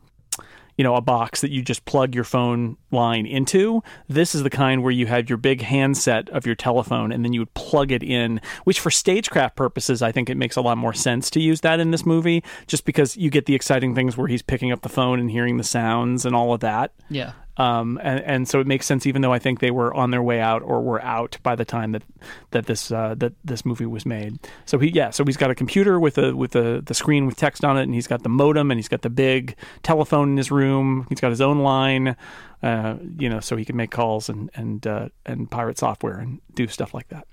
[0.77, 3.83] you know, a box that you just plug your phone line into.
[4.07, 7.33] This is the kind where you have your big handset of your telephone and then
[7.33, 10.77] you would plug it in, which for stagecraft purposes, I think it makes a lot
[10.77, 14.17] more sense to use that in this movie, just because you get the exciting things
[14.17, 16.91] where he's picking up the phone and hearing the sounds and all of that.
[17.09, 17.33] Yeah.
[17.57, 20.23] Um, and, and so it makes sense, even though I think they were on their
[20.23, 22.03] way out or were out by the time that
[22.51, 24.39] that this uh, that this movie was made.
[24.65, 27.35] So he yeah, so he's got a computer with a with a, the screen with
[27.35, 30.37] text on it, and he's got the modem, and he's got the big telephone in
[30.37, 31.05] his room.
[31.09, 32.15] He's got his own line,
[32.63, 36.39] uh, you know, so he can make calls and and uh, and pirate software and
[36.55, 37.27] do stuff like that.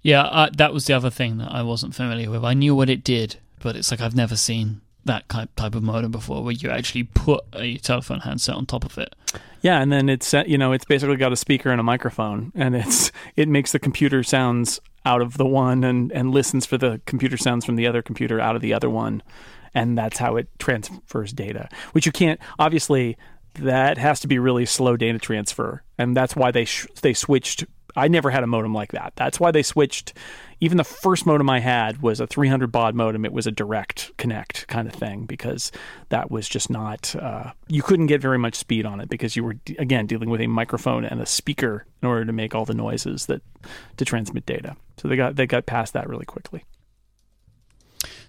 [0.00, 2.44] Yeah, uh, that was the other thing that I wasn't familiar with.
[2.44, 6.10] I knew what it did, but it's like I've never seen that type of modem
[6.10, 9.14] before, where you actually put a telephone handset on top of it.
[9.62, 12.76] Yeah, and then it's you know it's basically got a speaker and a microphone, and
[12.76, 17.00] it's it makes the computer sounds out of the one and and listens for the
[17.06, 19.22] computer sounds from the other computer out of the other one,
[19.74, 21.68] and that's how it transfers data.
[21.92, 23.16] Which you can't obviously
[23.54, 27.64] that has to be really slow data transfer, and that's why they sh- they switched.
[27.96, 29.14] I never had a modem like that.
[29.16, 30.12] That's why they switched.
[30.60, 33.24] Even the first modem I had was a 300 baud modem.
[33.24, 35.72] It was a direct connect kind of thing because
[36.10, 37.14] that was just not.
[37.16, 40.40] Uh, you couldn't get very much speed on it because you were again dealing with
[40.40, 43.42] a microphone and a speaker in order to make all the noises that
[43.96, 44.76] to transmit data.
[44.98, 46.64] So they got they got past that really quickly.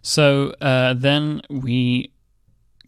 [0.02, 2.12] So uh, then we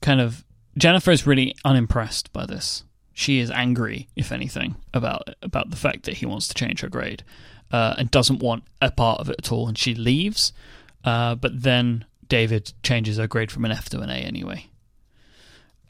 [0.01, 0.43] kind of
[0.77, 2.83] Jennifer is really unimpressed by this.
[3.19, 6.87] She is angry, if anything, about about the fact that he wants to change her
[6.87, 7.21] grade
[7.69, 10.53] uh, and doesn't want a part of it at all, and she leaves.
[11.03, 14.67] Uh, but then David changes her grade from an F to an A anyway.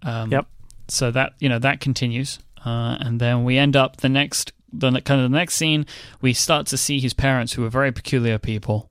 [0.01, 0.47] Um, Yep.
[0.88, 4.89] So that you know that continues, uh, and then we end up the next the
[5.01, 5.85] kind of the next scene.
[6.22, 8.89] We start to see his parents, who are very peculiar people.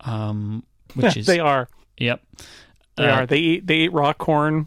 [0.00, 1.66] Um, which is they are
[1.96, 2.20] Yep.
[2.96, 4.66] they Uh, are they eat they eat raw corn.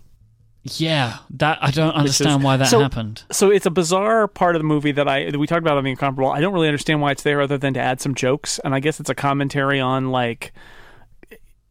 [0.64, 3.24] Yeah, that I don't understand why that so- happened.
[3.32, 5.84] So it's a bizarre part of the movie that I that we talked about on
[5.84, 6.32] the incomparable.
[6.32, 8.80] I don't really understand why it's there other than to add some jokes, and I
[8.80, 10.54] guess it's a commentary on like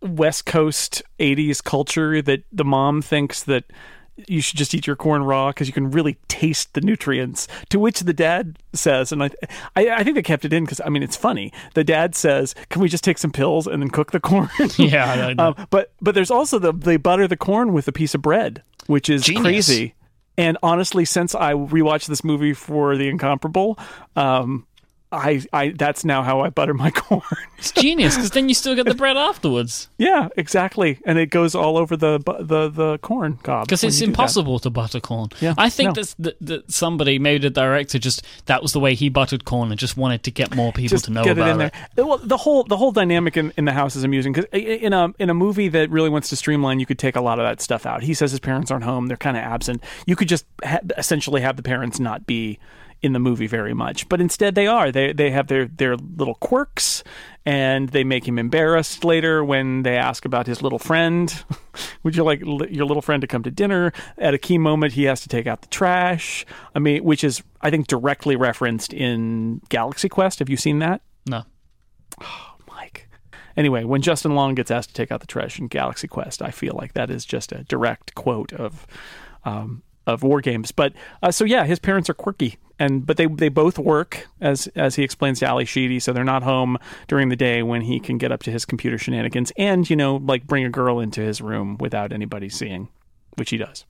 [0.02, 3.64] West Coast '80s culture that the mom thinks that
[4.28, 7.48] you should just eat your corn raw because you can really taste the nutrients.
[7.70, 9.30] To which the dad says, and I,
[9.74, 11.52] I, I think they kept it in because I mean it's funny.
[11.74, 15.34] The dad says, "Can we just take some pills and then cook the corn?" Yeah,
[15.38, 18.62] um, but but there's also the they butter the corn with a piece of bread,
[18.86, 19.42] which is Genius.
[19.42, 19.94] crazy.
[20.38, 23.78] And honestly, since I rewatched this movie for the incomparable,
[24.16, 24.66] um,
[25.12, 27.22] I I that's now how I butter my corn.
[27.58, 29.88] It's genius because then you still get the bread afterwards.
[29.98, 34.58] yeah, exactly, and it goes all over the the the corn cob Because it's impossible
[34.60, 35.28] to butter corn.
[35.40, 35.92] Yeah, I think no.
[35.94, 39.70] that's that, that somebody, maybe the director, just that was the way he buttered corn
[39.70, 41.70] and just wanted to get more people just to know get it about in there.
[41.96, 42.02] it.
[42.04, 45.12] Well, the whole the whole dynamic in, in the house is amusing because in a
[45.18, 47.60] in a movie that really wants to streamline, you could take a lot of that
[47.60, 48.02] stuff out.
[48.02, 49.82] He says his parents aren't home; they're kind of absent.
[50.06, 52.58] You could just ha- essentially have the parents not be
[53.02, 54.92] in the movie very much, but instead they are.
[54.92, 57.02] They they have their their little quirks,
[57.44, 61.44] and they make him embarrassed later when they ask about his little friend.
[62.04, 63.92] Would you like li- your little friend to come to dinner?
[64.18, 66.46] At a key moment, he has to take out the trash.
[66.74, 70.38] I mean, which is I think directly referenced in Galaxy Quest.
[70.38, 71.02] Have you seen that?
[71.26, 71.42] No.
[72.68, 73.02] Myke.
[73.56, 76.50] Anyway, when Justin Long gets asked to take out the trash in Galaxy Quest, I
[76.50, 78.86] feel like that is just a direct quote of
[79.44, 80.72] um, of WarGames.
[80.74, 80.92] But
[81.22, 84.96] uh, so yeah, his parents are quirky, and but they they both work as as
[84.96, 86.78] he explains to Ally Sheedy, so they're not home
[87.08, 90.16] during the day when he can get up to his computer shenanigans and you know
[90.16, 92.88] like bring a girl into his room without anybody seeing,
[93.36, 93.84] which he does.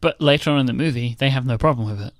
[0.00, 2.12] But later on in the movie, they have no problem with it.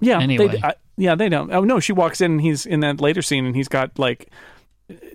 [0.00, 0.20] Yeah.
[0.20, 0.48] Anyway.
[0.48, 1.52] They, I, yeah, they don't.
[1.52, 4.30] Oh no, she walks in and he's in that later scene and he's got like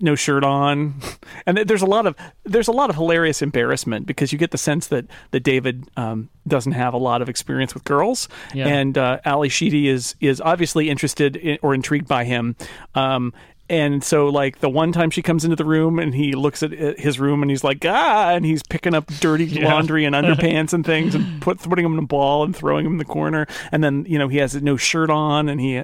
[0.00, 0.94] no shirt on,
[1.46, 4.58] and there's a lot of there's a lot of hilarious embarrassment because you get the
[4.58, 8.68] sense that that David um, doesn't have a lot of experience with girls, Yeah.
[8.68, 12.56] and uh, Ally Sheedy is is obviously interested in, or intrigued by him.
[12.94, 13.32] Um,
[13.68, 16.70] and so, like the one time she comes into the room and he looks at
[16.70, 20.86] his room and he's like, ah, and he's picking up dirty laundry and underpants and
[20.86, 23.44] things and put, putting them in a ball and throwing them in the corner.
[23.72, 25.82] And then, you know, he has no shirt on and he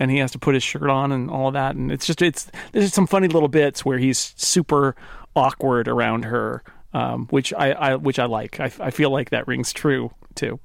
[0.00, 1.76] and he has to put his shirt on and all that.
[1.76, 4.96] And it's just it's there's some funny little bits where he's super
[5.36, 8.58] awkward around her, um, which I, I which I like.
[8.58, 10.58] I, I feel like that rings true too.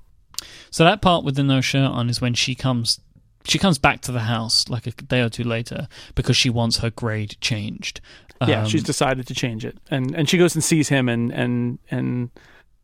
[0.71, 2.99] So that part with the no shirt on is when she comes
[3.43, 6.77] she comes back to the house like a day or two later because she wants
[6.77, 8.01] her grade changed.
[8.45, 11.31] Yeah, Um, she's decided to change it, and and she goes and sees him, and
[11.31, 12.31] and and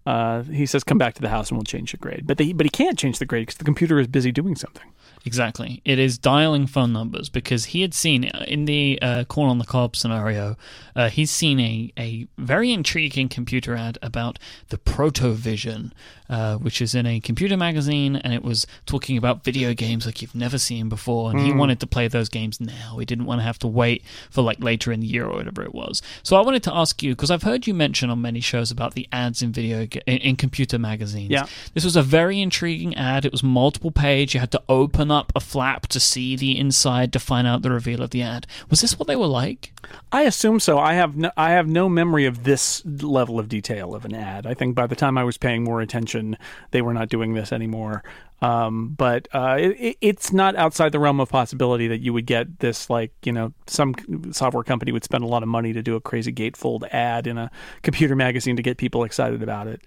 [0.05, 2.53] uh, he says, "Come back to the house, and we'll change the grade." But they,
[2.53, 4.91] but he can't change the grade because the computer is busy doing something.
[5.25, 5.81] Exactly.
[5.85, 9.65] It is dialing phone numbers because he had seen in the uh, corn on the
[9.65, 10.57] cob scenario,
[10.95, 14.39] uh, he's seen a, a very intriguing computer ad about
[14.69, 15.91] the Protovision,
[16.29, 20.21] uh, which is in a computer magazine, and it was talking about video games like
[20.21, 21.31] you've never seen before.
[21.31, 22.97] And he wanted to play those games now.
[22.97, 25.61] He didn't want to have to wait for like later in the year or whatever
[25.61, 26.01] it was.
[26.23, 28.93] So I wanted to ask you because I've heard you mention on many shows about
[28.93, 31.29] the ads in video in, in computer magazines.
[31.29, 31.45] Yeah.
[31.73, 33.25] This was a very intriguing ad.
[33.25, 34.33] It was multiple page.
[34.33, 37.71] You had to open up a flap to see the inside to find out the
[37.71, 38.47] reveal of the ad.
[38.69, 39.73] Was this what they were like?
[40.11, 40.77] I assume so.
[40.79, 44.45] I have no, I have no memory of this level of detail of an ad.
[44.45, 46.37] I think by the time I was paying more attention,
[46.71, 48.03] they were not doing this anymore.
[48.41, 52.59] Um, but uh, it, it's not outside the realm of possibility that you would get
[52.59, 53.93] this, like you know, some
[54.31, 57.37] software company would spend a lot of money to do a crazy gatefold ad in
[57.37, 57.51] a
[57.83, 59.81] computer magazine to get people excited about it.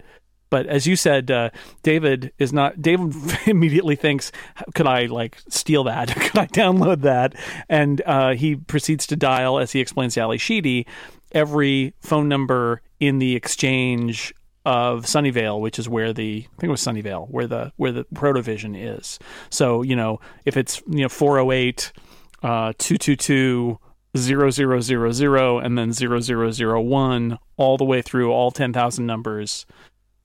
[0.55, 1.49] But as you said, uh,
[1.83, 2.81] David is not.
[2.81, 3.13] David
[3.45, 4.31] immediately thinks,
[4.73, 6.07] "Could I like steal that?
[6.15, 7.35] Could I download that?"
[7.67, 10.87] And uh, he proceeds to dial, as he explains to Ally Sheedy,
[11.33, 14.33] every phone number in the exchange
[14.63, 18.05] of Sunnyvale, which is where the I think it was Sunnyvale, where the where the
[18.15, 19.19] Protovision is.
[19.49, 21.91] So you know, if it's you know four oh eight,
[22.43, 23.79] uh, two two two.
[24.17, 28.49] Zero zero zero zero and then zero zero zero one all the way through all
[28.49, 29.65] ten thousand numbers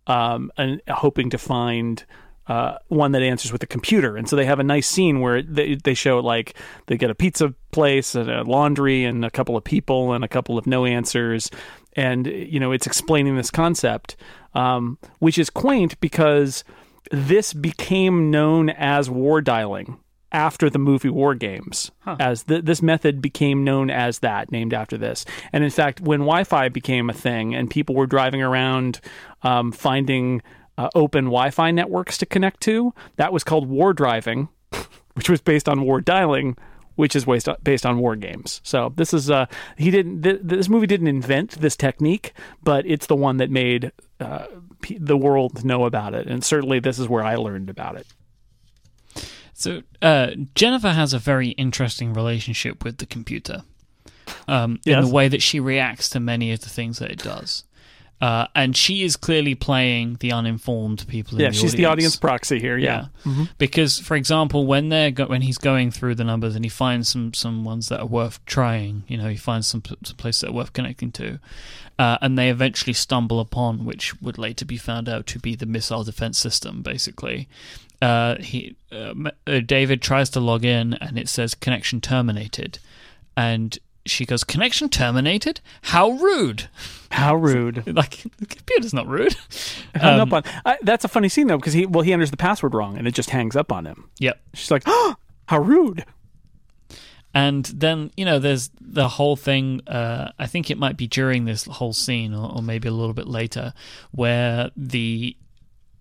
[0.06, 2.04] um, and hoping to find
[2.46, 4.16] uh, one that answers with a computer.
[4.16, 6.54] And so they have a nice scene where they, they show like
[6.86, 10.28] they get a pizza place and a laundry and a couple of people and a
[10.28, 11.50] couple of no answers.
[11.94, 14.16] And, you know, it's explaining this concept,
[14.54, 16.64] um, which is quaint because
[17.12, 19.98] this became known as war dialing
[20.32, 21.90] after the movie WarGames,
[22.20, 25.24] as th- this method became known as that, named after this.
[25.52, 29.00] And in fact, when Wi-Fi became a thing and people were driving around
[29.42, 30.42] um, finding
[30.78, 34.48] uh, open Wi-Fi networks to connect to, that was called war driving,
[35.14, 36.56] which was based on war dialing.
[36.96, 38.60] Which is based on, based on WarGames.
[38.62, 39.46] So this is uh,
[39.78, 43.92] he didn't th- this movie didn't invent this technique, but it's the one that made
[44.18, 44.44] uh,
[44.82, 48.06] p- the world know about it, and certainly this is where I learned about it.
[49.60, 53.62] So uh, Jennifer has a very interesting relationship with the computer,
[54.48, 57.64] um, in the way that she reacts to many of the things that it does.
[58.22, 61.36] Uh, and she is clearly playing the uninformed people.
[61.38, 62.76] In Yeah, the she's the audience proxy here.
[62.76, 63.06] Yeah.
[63.24, 66.68] Yeah, because for example, when they're go- when he's going through the numbers and he
[66.68, 70.42] finds some some ones that are worth trying, you know, he finds some, some places
[70.42, 71.38] that are worth connecting to,
[71.98, 75.66] uh, and they eventually stumble upon which would later be found out to be the
[75.66, 77.48] missile defense system, basically.
[78.02, 79.12] Uh, he uh,
[79.46, 82.78] uh, David tries to log in and it says connection terminated,
[83.36, 85.60] and she goes connection terminated.
[85.82, 86.68] How rude!
[87.10, 87.84] How rude.
[87.94, 89.36] Like the computer's not rude.
[89.96, 90.52] Hung Um, up on.
[90.64, 93.06] I, that's a funny scene though, because he well he enters the password wrong and
[93.06, 94.08] it just hangs up on him.
[94.18, 94.40] Yep.
[94.54, 95.16] She's like, oh,
[95.46, 96.04] how rude.
[97.32, 99.82] And then, you know, there's the whole thing.
[99.86, 103.14] Uh, I think it might be during this whole scene, or, or maybe a little
[103.14, 103.72] bit later,
[104.10, 105.36] where the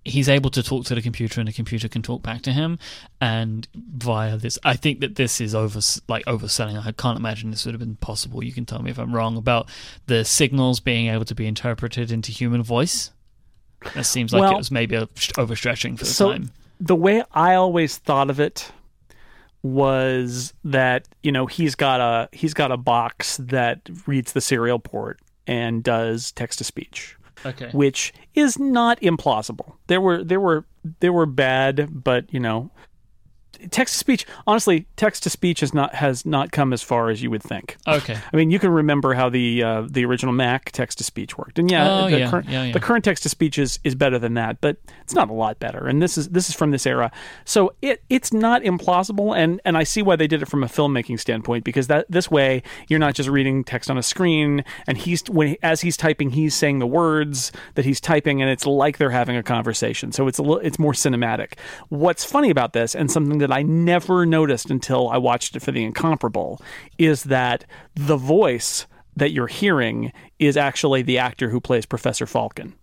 [0.10, 2.78] he's able to talk to the computer, and the computer can talk back to him.
[3.22, 6.86] And via this, I think that this is over like overselling.
[6.86, 8.44] I can't imagine this would have been possible.
[8.44, 9.70] You can tell me if I'm wrong about
[10.08, 13.12] the signals being able to be interpreted into human voice.
[13.96, 16.52] That seems like Well- it was maybe a, overstretching for the So time.
[16.82, 18.72] the way I always thought of it
[19.62, 24.80] was that you know he's got a he's got a box that reads the serial
[24.80, 27.16] port and does text to speech.
[27.46, 27.70] Okay.
[27.72, 29.74] which is not implausible.
[29.88, 30.66] There were there were
[31.00, 32.72] there were bad, but you know,
[33.72, 34.26] text to speech.
[34.48, 37.78] Honestly, text to speech has not has not come as far as you would think.
[37.88, 38.18] Okay.
[38.32, 41.60] I mean, you can remember how the uh, the original Mac text to speech worked,
[41.60, 42.74] and yeah, Oh, the, yeah, current, yeah, yeah.
[42.74, 45.60] the current text to speech is, is better than that, but it's not a lot
[45.60, 45.88] better.
[45.88, 47.12] And this is this is from this era,
[47.46, 50.68] so it it's not implausible, and and I see why they did it from a
[50.68, 54.98] filmmaking standpoint because that this way you're not just reading text on a screen, and
[54.98, 58.98] he's when as he's typing, he's saying the words that he's typing, and it's like
[58.98, 60.12] they're having a conversation.
[60.12, 61.54] So it's a little it's more cinematic.
[61.90, 65.72] What's funny about this, and something that I never noticed until I watched it for
[65.72, 66.62] the incomparable,
[66.98, 67.66] is that
[67.96, 68.86] the voice
[69.16, 72.74] that you're hearing is actually the actor who plays Professor Falken.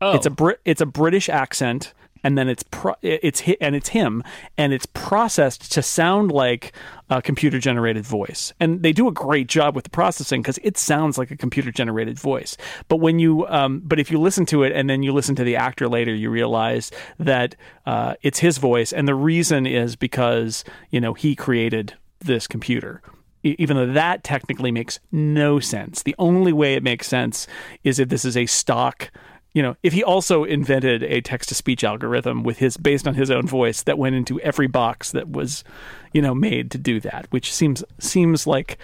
[0.00, 0.14] Oh.
[0.14, 1.94] It's a Brit it's a British accent
[2.24, 4.24] and then it's pro- it's and it's him
[4.56, 6.72] and it's processed to sound like
[7.10, 8.52] a computer generated voice.
[8.58, 11.70] And they do a great job with the processing cuz it sounds like a computer
[11.70, 12.56] generated voice.
[12.88, 15.44] But when you um, but if you listen to it and then you listen to
[15.44, 17.54] the actor later you realize that
[17.86, 23.02] uh, it's his voice and the reason is because, you know, he created this computer
[23.44, 26.02] even though that technically makes no sense.
[26.02, 27.46] The only way it makes sense
[27.82, 29.10] is if this is a stock,
[29.54, 33.14] you know, if he also invented a text to speech algorithm with his based on
[33.14, 35.62] his own voice that went into every box that was,
[36.12, 38.78] you know, made to do that, which seems seems like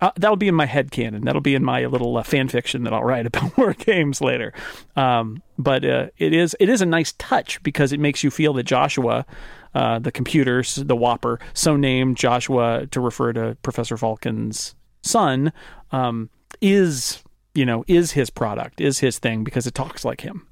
[0.00, 1.24] uh, that'll be in my head canon.
[1.24, 4.52] That'll be in my little uh, fan fiction that I'll write about WarGames later.
[4.96, 8.54] Um, but uh, it is it is a nice touch because it makes you feel
[8.54, 9.26] that Joshua,
[9.74, 15.52] uh, the computers, the WOPR, so named Joshua to refer to Professor Falken's son,
[15.92, 16.30] um,
[16.62, 17.23] is
[17.54, 20.46] you know is his product, is his thing because it talks like him.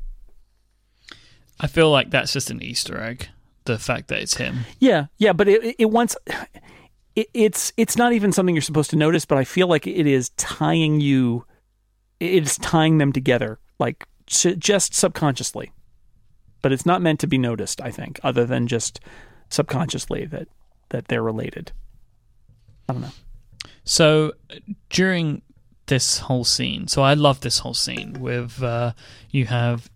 [1.60, 3.28] I feel like that's just an Easter egg.
[3.64, 4.60] The fact that it's him.
[4.80, 6.16] Yeah, yeah, but it it wants
[7.14, 10.06] it, it's it's not even something you're supposed to notice, but I feel like it
[10.06, 11.44] is tying you,
[12.20, 15.72] it's tying them together, like just subconsciously.
[16.62, 19.00] But it's not meant to be noticed, I think, other than just
[19.50, 20.48] subconsciously that
[20.90, 21.72] that they're related.
[22.88, 23.08] I don't know.
[23.84, 24.32] So
[24.90, 25.42] during
[25.86, 28.92] this whole scene, so I love this whole scene with uh,
[29.30, 29.90] you have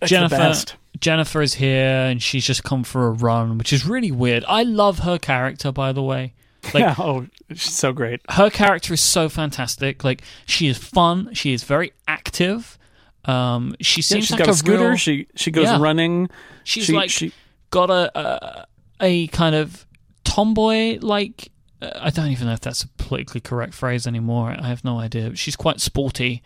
[0.00, 0.54] It's Jennifer.
[1.00, 4.44] Jennifer is here and she's just come for a run, which is really weird.
[4.46, 6.34] I love her character, by the way.
[6.72, 8.20] Like yeah, oh, she's so great.
[8.30, 10.04] her character is so fantastic.
[10.04, 11.34] Like she is fun.
[11.34, 12.78] She is very active.
[13.24, 14.88] Um, she Yeah, seems she's like got a, scooter.
[14.90, 15.80] real- She she goes Yeah.
[15.80, 16.30] running.
[16.62, 17.32] she's she, like she,
[17.70, 18.66] got a a,
[19.00, 19.86] a kind of
[20.24, 21.50] tomboy like
[21.96, 24.54] I don't even know if that's a politically correct phrase anymore.
[24.58, 25.34] I have no idea.
[25.36, 26.42] She's quite sporty,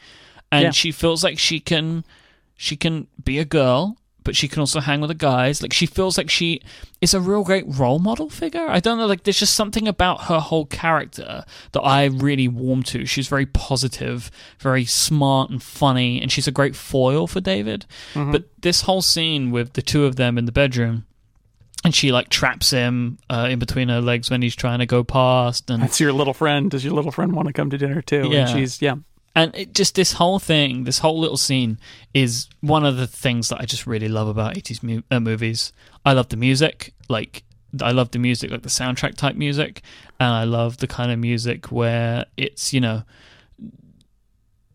[0.51, 0.71] and Yeah.
[0.71, 2.05] she feels like she can
[2.57, 5.61] she can be a girl, but she can also hang with the guys.
[5.61, 6.63] Like she feels like she
[7.03, 8.67] is a real great role model figure.
[8.67, 9.07] I don't know.
[9.07, 13.05] Like there's just something about her whole character that I really warm to.
[13.05, 17.85] She's very positive, very smart and funny, and she's a great foil for David.
[18.15, 18.33] Mm-hmm.
[18.33, 21.05] But this whole scene with the two of them in the bedroom
[21.87, 25.05] and she like traps him uh, in between her legs when he's trying to go
[25.05, 26.69] past and that's your little friend.
[26.69, 28.29] Does your little friend want to come to dinner too?
[28.29, 28.41] Yeah.
[28.41, 28.97] And she's yeah.
[29.37, 31.79] and it just this whole thing this whole little scene
[32.13, 35.73] is one of the things that i just really love about 80s mu- uh, movies
[36.05, 37.45] i love the music like
[37.81, 39.83] i love the music like the soundtrack type music
[40.19, 43.05] and i love the kind of music where it's you know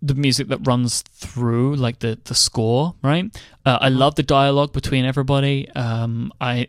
[0.02, 3.26] the music that runs through like the the score right?
[3.66, 5.70] Uh, i love the dialogue between everybody.
[5.72, 6.68] Um i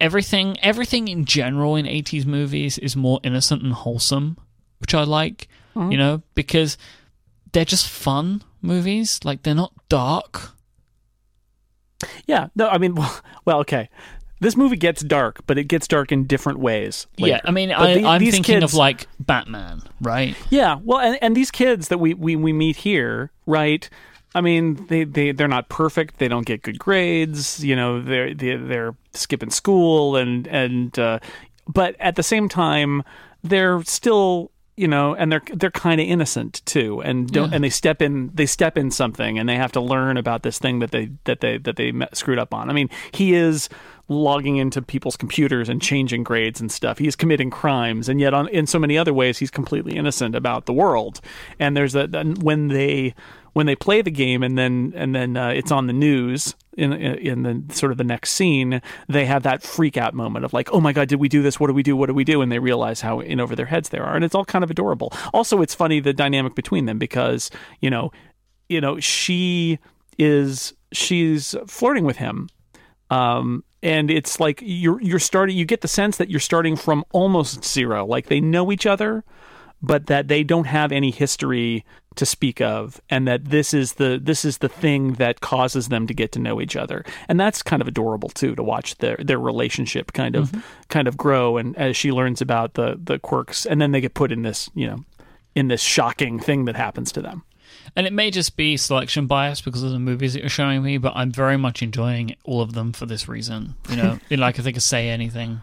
[0.00, 4.38] everything everything in general in 80s movies is more innocent and wholesome
[4.78, 5.46] which i like
[5.76, 6.78] you know because
[7.52, 9.20] they're just fun movies.
[9.24, 10.52] Like they're not dark.
[12.26, 13.88] Yeah, no, I mean, well, well, okay.
[14.40, 17.06] This movie gets dark, but it gets dark in different ways.
[17.16, 17.40] yeah later.
[17.44, 21.36] i mean But I, the- i'm thinking of like batman right yeah, well, and, and
[21.36, 23.88] these kids that we, we, we meet here, right?
[24.34, 26.18] I mean, they, they, they're not perfect.
[26.18, 27.64] They don't get good grades.
[27.64, 31.18] You know, they're, they're, they're skipping school and, and, uh,
[31.66, 33.02] but at the same time,
[33.42, 37.00] they're still, you know, and they're, they're kind of innocent too.
[37.02, 37.54] And don't, Yeah.
[37.56, 40.58] and they step in, they step in something and they have to learn about this
[40.58, 42.68] thing that they, that they, that they screwed up on.
[42.70, 43.68] I mean, he is,
[44.08, 46.98] logging into people's computers and changing grades and stuff.
[46.98, 50.66] He's committing crimes, and yet on, in so many other ways, he's completely innocent about
[50.66, 51.20] the world.
[51.58, 52.06] And there's a
[52.40, 53.14] when they
[53.52, 56.92] when they play the game, and then and then uh, it's on the news in
[56.92, 60.70] in the sort of the next scene, they have that freak out moment of like,
[60.72, 61.60] oh my god, did we do this?
[61.60, 61.96] What do we do?
[61.96, 62.40] What do we do?
[62.40, 64.70] And they realize how in over their heads they are, and it's all kind of
[64.70, 65.12] adorable.
[65.34, 68.10] Also, it's funny the dynamic between them because you know,
[68.68, 69.78] you know, she
[70.18, 72.48] is she's flirting with him
[73.10, 77.04] um, and it's like you're you're starting you get the sense that you're starting from
[77.12, 78.04] almost zero.
[78.06, 79.24] Like they know each other
[79.82, 81.84] but that they don't have any history
[82.16, 86.06] to speak of and that this is the this is the thing that causes them
[86.06, 87.04] to get to know each other.
[87.28, 90.60] And that's kind of adorable too to watch their their relationship kind of mm-hmm.
[90.88, 93.66] kind of grow and as she learns about the the quirks.
[93.66, 95.04] And then they get put in this you know
[95.54, 97.44] in this shocking thing that happens to them
[97.96, 100.98] and it may just be selection bias because of the movies that you're showing me,
[100.98, 103.74] but I'm very much enjoying all of them for this reason.
[103.88, 105.62] You know, like if they could say anything.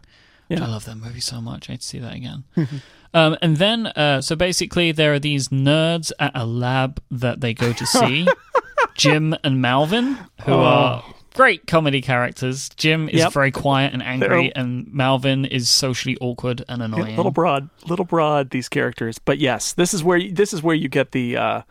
[0.49, 0.63] Yeah.
[0.63, 1.69] I love that movie so much.
[1.69, 2.43] I'd see that again.
[3.13, 7.53] um, and then, uh, so basically, there are these nerds at a lab that they
[7.53, 8.27] go to see.
[8.95, 10.59] Jim and Malvin, who oh.
[10.59, 11.03] are
[11.35, 12.69] great comedy characters.
[12.69, 13.33] Jim is yep.
[13.33, 17.17] very quiet and angry, They're, and Malvin is socially awkward and annoying.
[17.17, 18.49] little broad, little broad.
[18.49, 21.61] These characters, but yes, this is where you, this is where you get the uh,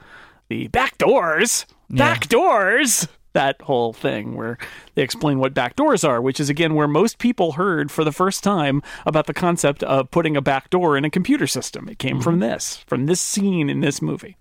[0.48, 2.28] the back doors, back yeah.
[2.28, 3.08] doors.
[3.32, 4.58] That whole thing where
[4.94, 8.12] they explain what back doors are, which is again where most people heard for the
[8.12, 11.88] first time about the concept of putting a back door in a computer system.
[11.88, 12.22] It came mm-hmm.
[12.22, 14.36] from this, from this scene in this movie.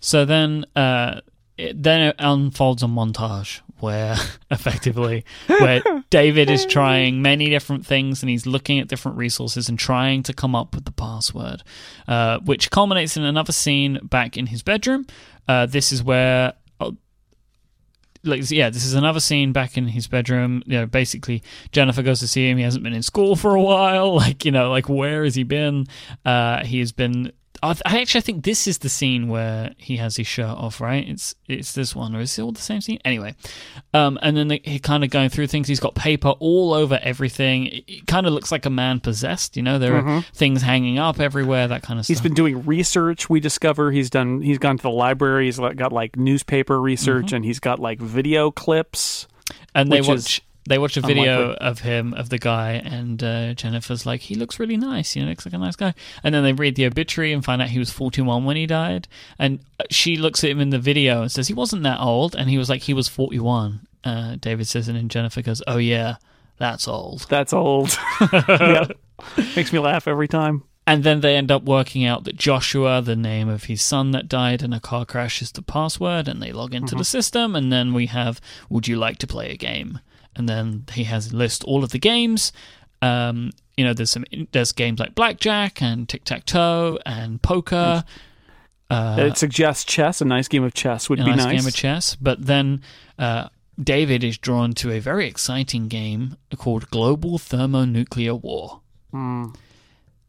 [0.00, 1.20] So then, uh,
[1.56, 4.16] it, then it unfolds a montage where
[4.50, 9.78] effectively where David is trying many different things and he's looking at different resources and
[9.78, 11.62] trying to come up with the password,
[12.06, 15.06] uh, which culminates in another scene back in his bedroom.
[15.46, 16.54] Uh, this is where.
[16.80, 16.96] Oh,
[18.24, 20.62] like yeah, this is another scene back in his bedroom.
[20.66, 21.42] You know, basically
[21.72, 22.58] Jennifer goes to see him.
[22.58, 24.16] He hasn't been in school for a while.
[24.28, 25.86] Like you know, like where has he been?
[26.24, 30.26] Uh, he has been I actually think this is the scene where he has his
[30.26, 31.08] shirt off, right?
[31.08, 32.98] It's it's this one, or is it all the same scene?
[33.04, 33.34] Anyway,
[33.92, 35.66] um, and then he kind of going through things.
[35.66, 37.66] He's got paper all over everything.
[37.66, 39.56] It, it kind of looks like a man possessed.
[39.56, 40.08] You know, there mm-hmm.
[40.08, 42.14] are things hanging up everywhere, that kind of stuff.
[42.16, 43.28] He's been doing research.
[43.28, 44.40] We discover he's done.
[44.40, 45.46] He's gone to the library.
[45.46, 47.36] He's got like newspaper research, mm-hmm.
[47.36, 49.26] and he's got like video clips.
[49.74, 50.16] And they watch.
[50.16, 54.34] Is, they watch a video of him of the guy, and uh, Jennifer's like, he
[54.34, 55.16] looks really nice.
[55.16, 55.94] You know, looks like a nice guy.
[56.22, 59.08] And then they read the obituary and find out he was 41 when he died.
[59.38, 62.50] And she looks at him in the video and says he wasn't that old, and
[62.50, 63.86] he was like he was 41.
[64.04, 66.16] Uh, David says, and then Jennifer goes, "Oh yeah,
[66.58, 67.26] that's old.
[67.30, 67.98] That's old."
[68.32, 68.92] yep.
[69.56, 70.62] Makes me laugh every time.
[70.86, 74.26] And then they end up working out that Joshua, the name of his son that
[74.26, 76.98] died in a car crash, is the password, and they log into mm-hmm.
[76.98, 77.54] the system.
[77.54, 78.40] And then we have,
[78.70, 80.00] Would you like to play a game?
[80.38, 82.52] And then he has list all of the games.
[83.02, 88.04] Um, you know, there's some there's games like blackjack and tic tac toe and poker.
[88.90, 90.20] Uh, it suggests chess.
[90.20, 91.38] A nice game of chess would be nice.
[91.38, 91.60] nice.
[91.60, 92.82] game of chess, but then
[93.18, 93.48] uh,
[93.80, 98.80] David is drawn to a very exciting game called Global Thermonuclear War.
[99.12, 99.54] Mm.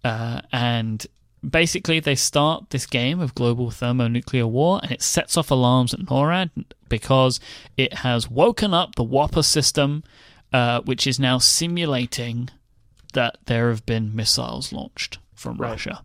[0.04, 1.08] Uh, and
[1.48, 6.02] basically they start this game of global thermonuclear war and it sets off alarms at
[6.02, 6.50] NORAD
[6.90, 7.40] because
[7.78, 10.04] it has woken up the WOPR system,
[10.52, 12.50] uh, which is now simulating
[13.14, 15.72] that there have been missiles launched from right.
[15.72, 16.04] Russia.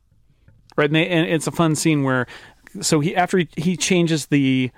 [0.77, 2.27] Right, and, they, and, it's a fun scene where,
[2.81, 4.71] so he after he, he changes the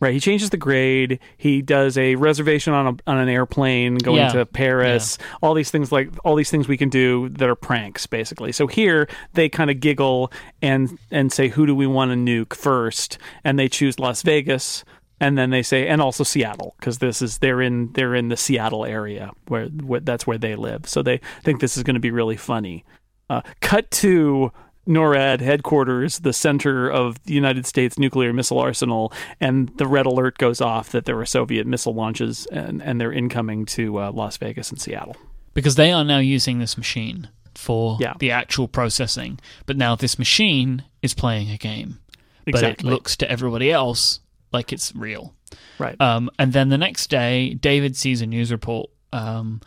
[0.00, 0.14] Right.
[0.14, 1.20] He changes the grade.
[1.36, 4.32] He does a reservation on a, on an airplane going yeah.
[4.32, 5.18] to Paris.
[5.20, 5.26] Yeah.
[5.42, 8.50] All these things like all these things we can do that are pranks, basically.
[8.52, 10.32] So here they kind of giggle
[10.62, 13.18] and and say, "Who do we want to nuke first?
[13.44, 14.84] And they choose Las Vegas.
[15.22, 18.38] And then they say, and also Seattle, because this is they're in they're in the
[18.38, 20.88] Seattle area where, where that's where they live.
[20.88, 22.86] So they think this is going to be really funny.
[23.28, 24.50] Uh, cut to
[24.86, 30.38] NORAD headquarters, the center of the United States nuclear missile arsenal, and the red alert
[30.38, 34.36] goes off that there are Soviet missile launches and, and they're incoming to uh, Las
[34.38, 35.16] Vegas and Seattle.
[35.54, 38.14] Because they are now using this machine for yeah.
[38.18, 41.98] the actual processing, but now this machine is playing a game.
[42.46, 42.84] Exactly.
[42.84, 44.20] But it looks to everybody else
[44.52, 45.34] like it's real.
[45.78, 46.00] Right.
[46.00, 49.60] Um, and then the next day, David sees a news report um,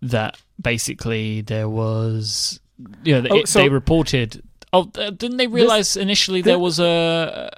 [0.00, 2.60] that basically there was
[3.04, 4.42] yeah, they, oh, so, they reported.
[4.72, 7.50] Oh, uh, didn't they realize this, initially there was a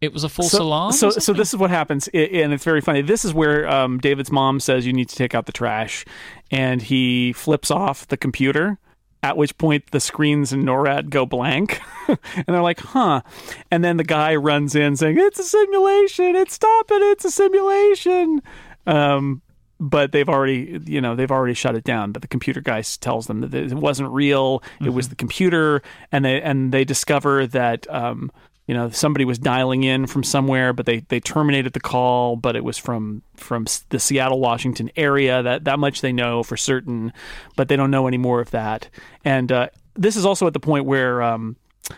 [0.00, 0.92] it was a false so, alarm?
[0.92, 3.02] So, so this is what happens, and it's very funny.
[3.02, 6.04] This is where um, David's mom says you need to take out the trash,
[6.50, 8.78] and he flips off the computer.
[9.22, 13.22] At which point the screens in NORAD go blank, and they're like, "Huh?"
[13.70, 16.36] And then the guy runs in saying, "It's a simulation!
[16.36, 17.00] It's stop it!
[17.00, 18.42] It's a simulation!"
[18.86, 19.40] Um,
[19.80, 23.26] but they've already you know they've already shut it down but the computer guy tells
[23.26, 24.86] them that it wasn't real mm-hmm.
[24.86, 25.10] it was mm-hmm.
[25.10, 25.82] the computer
[26.12, 28.30] and they and they discover that um,
[28.66, 32.56] you know somebody was dialing in from somewhere but they they terminated the call but
[32.56, 37.12] it was from from the Seattle Washington area that that much they know for certain
[37.56, 38.88] but they don't know any more of that
[39.24, 41.56] and uh, this is also at the point where um,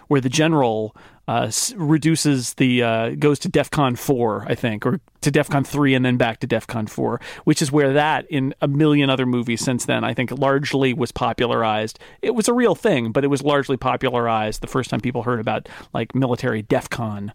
[0.08, 0.96] where the general
[1.28, 6.04] uh, reduces the uh, goes to DefCon four, I think, or to DefCon three, and
[6.04, 9.86] then back to DefCon four, which is where that in a million other movies since
[9.86, 11.98] then, I think, largely was popularized.
[12.22, 15.40] It was a real thing, but it was largely popularized the first time people heard
[15.40, 17.32] about like military DefCon,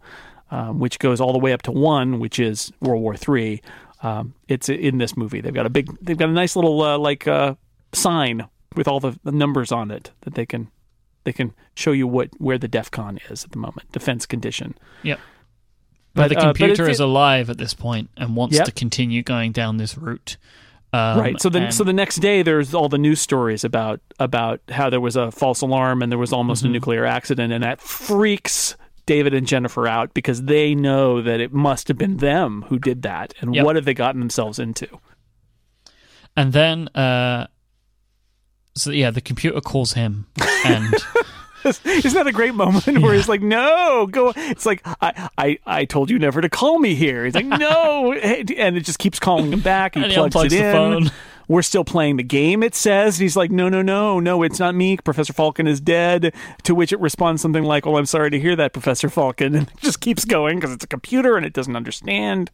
[0.51, 3.61] um, which goes all the way up to one, which is World War Three.
[4.03, 5.41] Um, it's in this movie.
[5.41, 7.55] They've got a big, they've got a nice little uh, like uh,
[7.91, 10.71] sign with all the, the numbers on it that they can
[11.23, 14.75] they can show you what where the DefCon is at the moment, defense condition.
[15.03, 15.19] Yep.
[16.13, 18.65] But, But, the uh, but computer is alive at this point and wants Yep.
[18.65, 20.37] to continue going down this route.
[20.93, 21.41] Um, right.
[21.41, 24.89] So the and- so the next day there's all the news stories about about how
[24.89, 26.69] there was a false alarm and there was almost Mm-hmm.
[26.69, 28.75] a nuclear accident and that freaks
[29.05, 33.03] David and Jennifer out because they know that it must have been them who did
[33.03, 33.65] that and Yep.
[33.65, 34.87] what have they gotten themselves into?
[36.35, 37.47] and then, uh,
[38.75, 40.27] so yeah, the computer calls him,
[40.65, 40.93] and
[41.85, 45.85] Isn't that a great moment where he's like, "No, go." It's like I, I, I
[45.85, 47.23] told you never to call me here.
[47.25, 49.93] He's like, "No," and it just keeps calling him back.
[49.93, 50.71] He And he plugs unplugs it the in.
[50.73, 51.11] phone.
[51.47, 52.63] We're still playing the game.
[52.63, 54.97] It says and he's like, "No, no, no, no, it's not me.
[54.97, 56.33] Professor Falken is dead."
[56.63, 59.67] To which it responds something like, "Well, I'm sorry to hear that, Professor Falken," and
[59.67, 62.49] it just keeps going because it's a computer and it doesn't understand.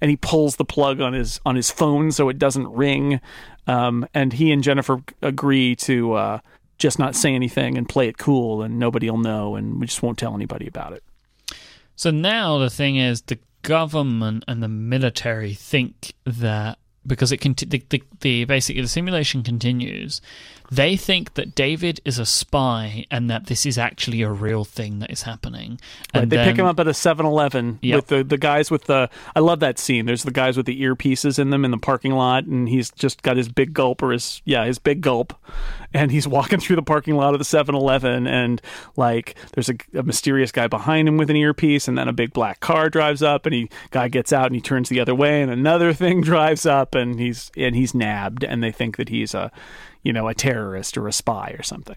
[0.00, 3.20] And he pulls the plug on his on his phone so it doesn't ring.
[3.66, 6.12] Um, and he and Jennifer agree to.
[6.14, 6.38] Uh,
[6.76, 10.02] just not say anything and play it cool and nobody will know and we just
[10.02, 11.04] won't tell anybody about it.
[11.96, 17.66] So now the thing is, the government and the military think that because it conti-
[17.66, 20.20] the, the, the basically the simulation continues,
[20.70, 24.98] they think that David is a spy and that this is actually a real thing
[25.00, 25.78] that is happening.
[26.14, 27.96] Right, And they pick him up at a 7-Eleven Yep.
[27.96, 30.06] with the, the guys with the I love that scene.
[30.06, 33.22] There's the guys with the earpieces in them in the parking lot and he's just
[33.22, 35.34] got his big gulp or his yeah, his big gulp
[35.92, 38.62] and he's walking through the parking lot of the 7-Eleven and
[38.96, 42.32] like there's a, a mysterious guy behind him with an earpiece and then a big
[42.32, 45.42] black car drives up and he guy gets out and he turns the other way
[45.42, 49.34] and another thing drives up and he's and he's nabbed and they think that he's
[49.34, 49.52] a
[50.04, 51.96] you know a terrorist or a spy or something.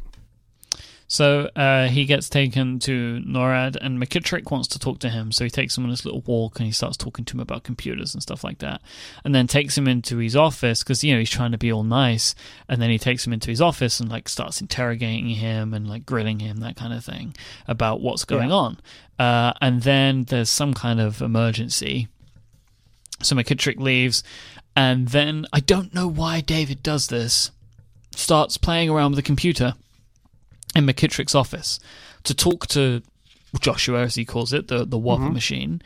[1.10, 5.32] So uh, he gets taken to NORAD, and McKittrick wants to talk to him.
[5.32, 7.64] So he takes him on this little walk, and he starts talking to him about
[7.64, 8.82] computers and stuff like that.
[9.24, 11.86] And then takes him into his office because you know he's trying to be all
[11.86, 12.36] nice.
[12.68, 16.06] And then he takes him into his office and like starts interrogating him and like
[16.06, 17.34] grilling him, that kind of thing,
[17.70, 18.56] about what's going Yeah.
[18.56, 18.78] on.
[19.18, 22.10] Uh, and then there's some kind of emergency.
[23.22, 24.24] So McKittrick leaves,
[24.76, 27.52] and then I don't know why David does this.
[28.18, 29.76] Starts playing around with the computer
[30.76, 31.80] in McKittrick's office
[32.24, 33.04] to talk to
[33.60, 35.82] Joshua, as he calls it, the the WOPR machine.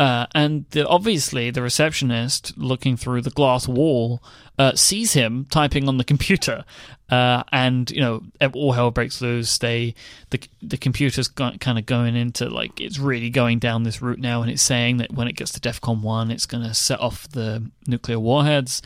[0.00, 4.22] Uh, and the, obviously, the receptionist, looking through the glass wall,
[4.58, 6.64] uh, sees him typing on the computer,
[7.10, 8.22] uh, and you know
[8.54, 9.58] all hell breaks loose.
[9.58, 9.94] They
[10.30, 14.18] the the computer's got, kind of going into like it's really going down this route
[14.18, 17.00] now, and it's saying that when it gets to DefCon one, it's going to set
[17.00, 18.82] off the nuclear warheads.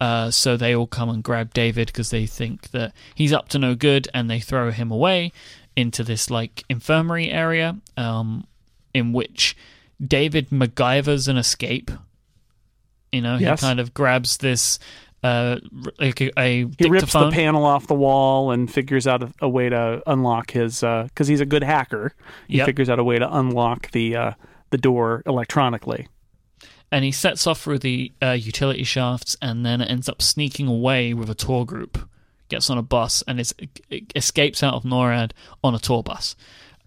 [0.00, 3.58] Uh, so they all come and grab David because they think that he's up to
[3.58, 5.30] no good, and they throw him away
[5.76, 8.46] into this like infirmary area, um,
[8.94, 9.56] in which
[10.04, 11.90] David MacGyver's an escape.
[13.12, 13.60] You know, Yes.
[13.60, 14.78] he kind of grabs this
[15.22, 15.58] uh,
[15.98, 19.48] like a, a He rips the panel off the wall and figures out a, a
[19.50, 22.14] way to unlock his because he's a good hacker.
[22.48, 22.66] He Yep.
[22.66, 24.32] figures out a way to unlock the uh,
[24.70, 26.08] the door electronically.
[26.92, 31.14] And he sets off through the uh, utility shafts and then ends up sneaking away
[31.14, 32.08] with a tour group.
[32.48, 33.54] Gets on a bus and is,
[34.14, 35.30] escapes out of NORAD
[35.62, 36.34] on a tour bus.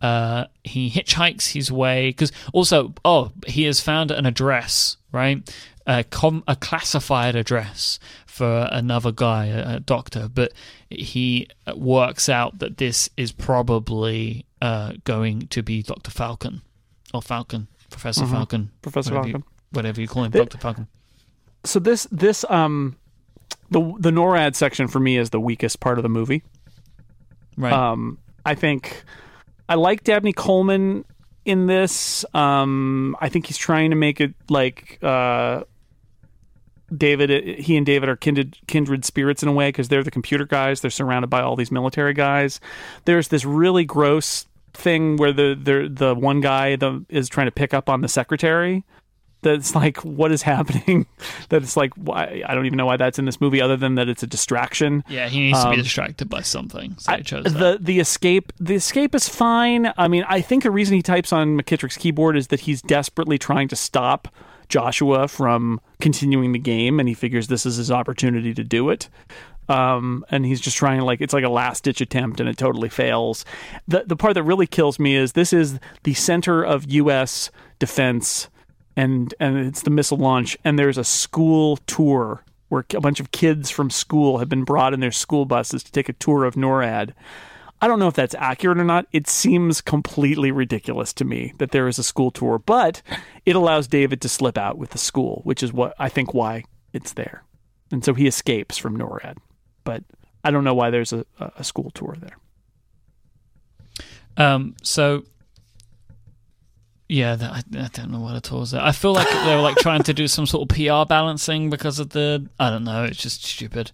[0.01, 5.49] Uh, he hitchhikes his way because also, oh, he has found an address, right?
[5.87, 10.51] A, com- a classified address for another guy, a, a doctor, but
[10.89, 16.11] he works out that this is probably uh, going to be Dr.
[16.11, 16.61] Falcon
[17.13, 19.43] or Falcon, Professor Falcon, Professor Falcon.
[19.73, 20.87] Whatever you call him, Doctor.
[21.65, 22.95] So this this um
[23.69, 26.43] the the NORAD section for me is the weakest part of the movie.
[27.57, 27.73] Right.
[27.73, 29.03] Um, I think
[29.67, 31.05] I like Dabney Coleman
[31.45, 32.25] in this.
[32.33, 35.63] Um, I think he's trying to make it like uh,
[36.95, 37.59] David.
[37.59, 40.81] He and David are kindred kindred spirits in a way because they're the computer guys.
[40.81, 42.59] They're surrounded by all these military guys.
[43.05, 47.51] There's this really gross thing where the the the one guy the, is trying to
[47.51, 48.83] pick up on the secretary.
[49.43, 51.05] That's like what is happening.
[51.49, 53.95] that it's like why I don't even know why that's in this movie other than
[53.95, 55.03] that it's a distraction.
[55.07, 57.59] yeah, he needs to be um, distracted by something, so I- chose that.
[57.59, 59.93] the the escape the escape is fine.
[59.97, 63.37] I mean, I think the reason he types on McKittrick's keyboard is that he's desperately
[63.37, 64.27] trying to stop
[64.69, 69.09] Joshua from continuing the game, and he figures this is his opportunity to do it.
[69.69, 72.89] Um, and he's just trying like it's like a last ditch attempt and it totally
[72.89, 73.45] fails.
[73.87, 77.49] The the part that really kills me is this is the center of US
[77.79, 78.49] defense
[78.95, 83.31] and and it's the missile launch and there's a school tour where a bunch of
[83.31, 86.55] kids from school have been brought in their school buses to take a tour of
[86.55, 87.13] NORAD.
[87.81, 89.05] I don't know if that's accurate or not.
[89.11, 93.01] It seems completely ridiculous to me that there is a school tour, but
[93.45, 96.63] it allows David to slip out with the school, which is what I think why
[96.93, 97.43] it's there.
[97.91, 99.37] And so he escapes from NORAD.
[99.83, 100.03] But
[100.43, 102.37] I don't know why there's a, a school tour there.
[104.37, 105.25] Um, so
[107.13, 108.73] yeah, I, I, don't know what it was.
[108.73, 111.99] I feel like they were like trying to do some sort of PR balancing because
[111.99, 113.03] of the I don't know.
[113.03, 113.91] It's just stupid.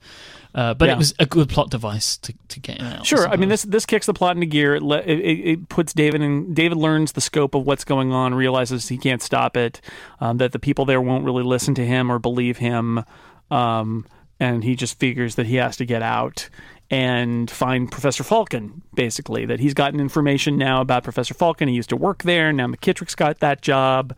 [0.55, 0.93] Uh, but yeah.
[0.93, 3.05] it was a good plot device to, to get him out.
[3.05, 4.75] Sure, I mean this this kicks the plot into gear.
[4.75, 6.53] It, it, it, puts David in.
[6.53, 9.81] David learns the scope of what's going on, realizes he can't stop it,
[10.21, 13.03] um, that the people there won't really listen to him or believe him,
[13.51, 14.07] um,
[14.39, 16.49] and he just figures that he has to get out
[16.91, 19.45] and find Professor Falken, basically.
[19.45, 21.67] That he's gotten information now about Professor Falken.
[21.67, 22.51] He used to work there.
[22.51, 24.15] Now McKittrick's got that job.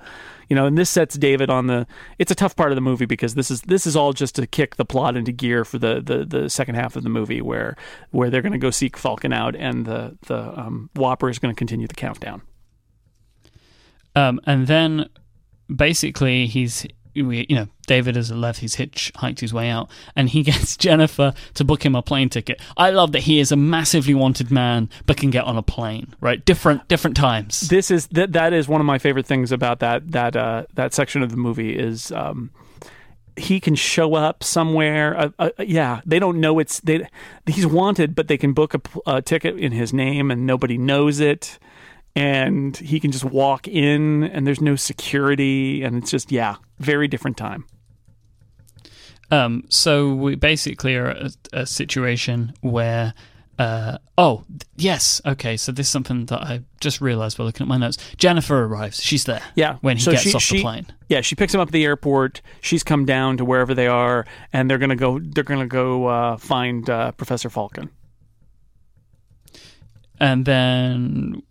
[0.47, 1.87] You know, and this sets David on the.
[2.19, 4.47] It's a tough part of the movie because this is this is all just to
[4.47, 7.77] kick the plot into gear for the the, the second half of the movie, where
[8.11, 11.53] where they're going to go seek Falken out, and the the um, WOPR is going
[11.53, 12.41] to continue the countdown.
[14.13, 15.09] Um, and then
[15.73, 16.85] basically he's
[17.15, 21.33] we, you know, David has left, he's hitchhiked his way out, and he gets Jennifer
[21.55, 22.61] to book him a plane ticket.
[22.77, 26.15] I love that he is a massively wanted man, but can get on a plane,
[26.21, 26.43] right?
[26.43, 27.61] Different, different times.
[27.61, 30.93] This is that that is one of my favorite things about that that uh, that
[30.93, 32.11] section of the movie is.
[32.11, 32.51] Um,
[33.37, 35.17] he can show up somewhere.
[35.17, 37.07] Uh, uh, yeah, they don't know it's they.
[37.47, 41.19] He's wanted, but they can book a, a ticket in his name, and nobody knows
[41.19, 41.57] it
[42.15, 47.07] and he can just walk in and there's no security and it's just yeah very
[47.07, 47.65] different time.
[49.29, 53.13] Um, so we basically are a, a situation where
[53.57, 54.43] uh, oh
[54.75, 57.97] yes okay so this is something that i just realized while looking at my notes.
[58.17, 59.01] Jennifer arrives.
[59.01, 59.77] She's there yeah.
[59.81, 60.87] when he so gets she, off she, the plane.
[61.07, 62.41] yeah she picks him up at the airport.
[62.59, 66.37] She's come down to wherever they are and they're gonna go they're gonna go uh,
[66.37, 67.89] find uh, professor falken.
[70.19, 71.41] And then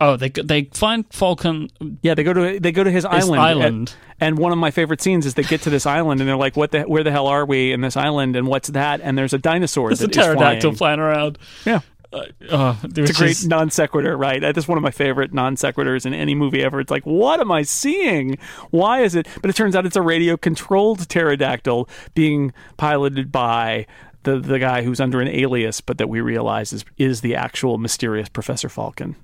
[0.00, 1.70] Oh, they they find Falken.
[2.02, 3.40] Yeah, they go to they go to his island.
[3.40, 3.96] Island.
[4.18, 6.36] And, and, one of my favorite scenes is they get to this island and they're
[6.36, 6.82] like, "What the?
[6.82, 8.34] Where the hell are we in this island?
[8.34, 9.92] And what's that?" And there's a dinosaur.
[9.92, 10.98] It's a pterodactyl flying.
[10.98, 11.38] flying around.
[11.66, 11.80] Yeah.
[12.12, 13.46] Uh, oh, it's a great just...
[13.46, 14.40] non sequitur, right?
[14.40, 16.80] That's one of my favorite non sequiturs in any movie ever.
[16.80, 18.38] It's like, what am I seeing?
[18.70, 19.28] Why is it?
[19.40, 23.86] But it turns out it's a radio controlled pterodactyl being piloted by
[24.22, 27.78] the the guy who's under an alias, but that we realize is is the actual
[27.78, 29.14] mysterious Professor Falken.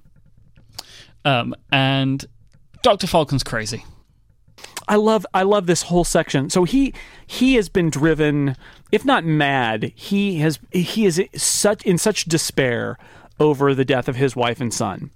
[1.26, 2.24] Um, and
[2.82, 3.08] Dr.
[3.08, 3.84] Falken's crazy.
[4.88, 6.48] I love I love this whole section.
[6.50, 6.94] So he
[7.26, 8.56] he has been driven,
[8.92, 12.96] if not mad, he has he is such in such despair
[13.40, 15.10] over the death of his wife and son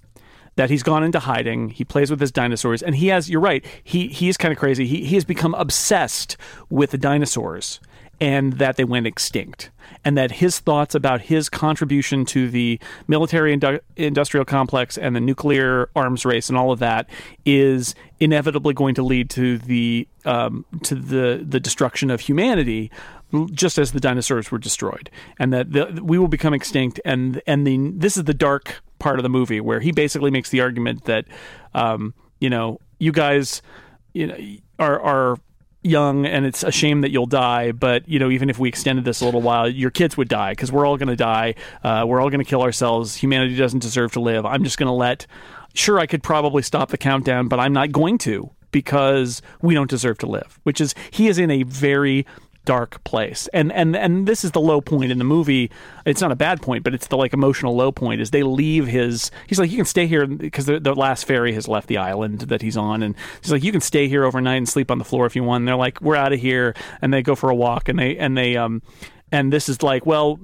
[0.57, 1.69] that he's gone into hiding.
[1.69, 3.29] He plays with his dinosaurs, and he has.
[3.29, 3.65] You're right.
[3.81, 4.85] He he is kind of crazy.
[4.85, 6.35] He he has become obsessed
[6.69, 7.79] with the dinosaurs
[8.21, 9.71] and that they went extinct.
[10.05, 15.19] And that his thoughts about his contribution to the military indu- industrial complex and the
[15.19, 17.09] nuclear arms race and all of that
[17.45, 22.91] is inevitably going to lead to the um, to the the destruction of humanity,
[23.51, 26.99] just as the dinosaurs were destroyed, and that the, we will become extinct.
[27.03, 30.49] And and the this is the dark part of the movie where he basically makes
[30.49, 31.25] the argument that
[31.73, 33.61] um, you know you guys
[34.13, 34.37] you know
[34.79, 35.37] are are
[35.83, 39.03] young and it's a shame that you'll die but you know even if we extended
[39.03, 41.55] this a little while your kids would die because we're all going to die.
[41.83, 43.15] Uh, we're all going to kill ourselves.
[43.15, 44.45] Humanity doesn't deserve to live.
[44.45, 45.25] I'm just going to let
[45.73, 49.89] sure i could probably stop the countdown but i'm not going to because we don't
[49.89, 52.25] deserve to live which is he is in a very
[52.65, 53.47] dark place.
[53.53, 55.71] And and and this is the low point in the movie.
[56.05, 58.21] It's not a bad point, but it's the like emotional low point.
[58.21, 59.31] Is they leave his.
[59.47, 62.41] He's like, you can stay here because the, the, last ferry has left the island
[62.41, 65.05] that he's on, and he's like, you can stay here overnight and sleep on the
[65.05, 65.61] floor if you want.
[65.61, 68.17] And they're like, we're out of here, and they go for a walk, and they
[68.17, 68.81] and they um
[69.31, 70.39] and this is like well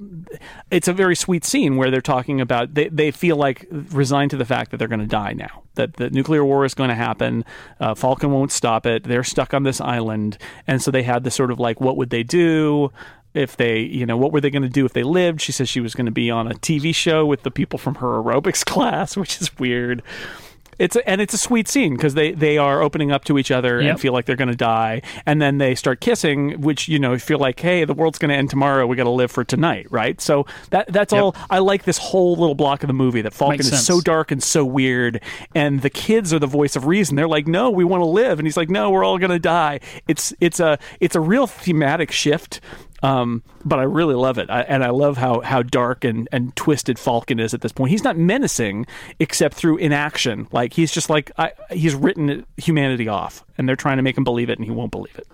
[0.69, 4.37] it's a very sweet scene where they're talking about they, they feel like resigned to
[4.37, 6.95] the fact that they're going to die now that the nuclear war is going to
[6.95, 7.43] happen
[7.79, 10.37] uh, falken won't stop it they're stuck on this island.
[10.65, 12.91] And so they had this sort of like what would they do
[13.33, 15.41] if they you know what were they going to do if they lived?
[15.41, 17.95] She says she was going to be on a tv show with the people from
[17.95, 20.01] her aerobics class which is weird
[20.79, 23.51] it's a, and it's a sweet scene because they they are opening up to each
[23.51, 23.91] other yep.
[23.91, 27.17] and feel like they're going to die, and then they start kissing, which you know
[27.17, 28.85] feel like, hey, the world's going to end tomorrow.
[28.85, 30.19] We got to live for tonight, right?
[30.21, 31.21] So that that's yep.
[31.21, 31.35] all.
[31.49, 33.85] I like this whole little block of the movie that Falken Makes is sense.
[33.85, 35.21] so dark and so weird,
[35.55, 37.15] and the kids are the voice of reason.
[37.15, 39.39] They're like, no, we want to live, and he's like, no, we're all going to
[39.39, 39.79] die.
[40.07, 42.61] It's it's a it's a real thematic shift
[43.03, 46.55] Um, but I really love it, I, and I love how how dark and and
[46.55, 47.91] twisted Falken is at this point.
[47.91, 48.87] He's not menacing
[49.19, 50.47] except through inaction.
[50.51, 54.23] Like he's just like I, he's written humanity off, and they're trying to make him
[54.23, 55.27] believe it, and he won't believe it.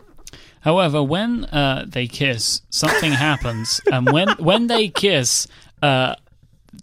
[0.61, 5.47] However, when uh, they kiss, something happens, and when when they kiss,
[5.81, 6.15] uh,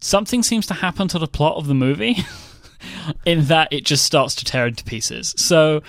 [0.01, 2.17] something seems to happen to the plot of the movie.
[3.27, 5.35] in that it just starts to tear into pieces.
[5.37, 5.83] So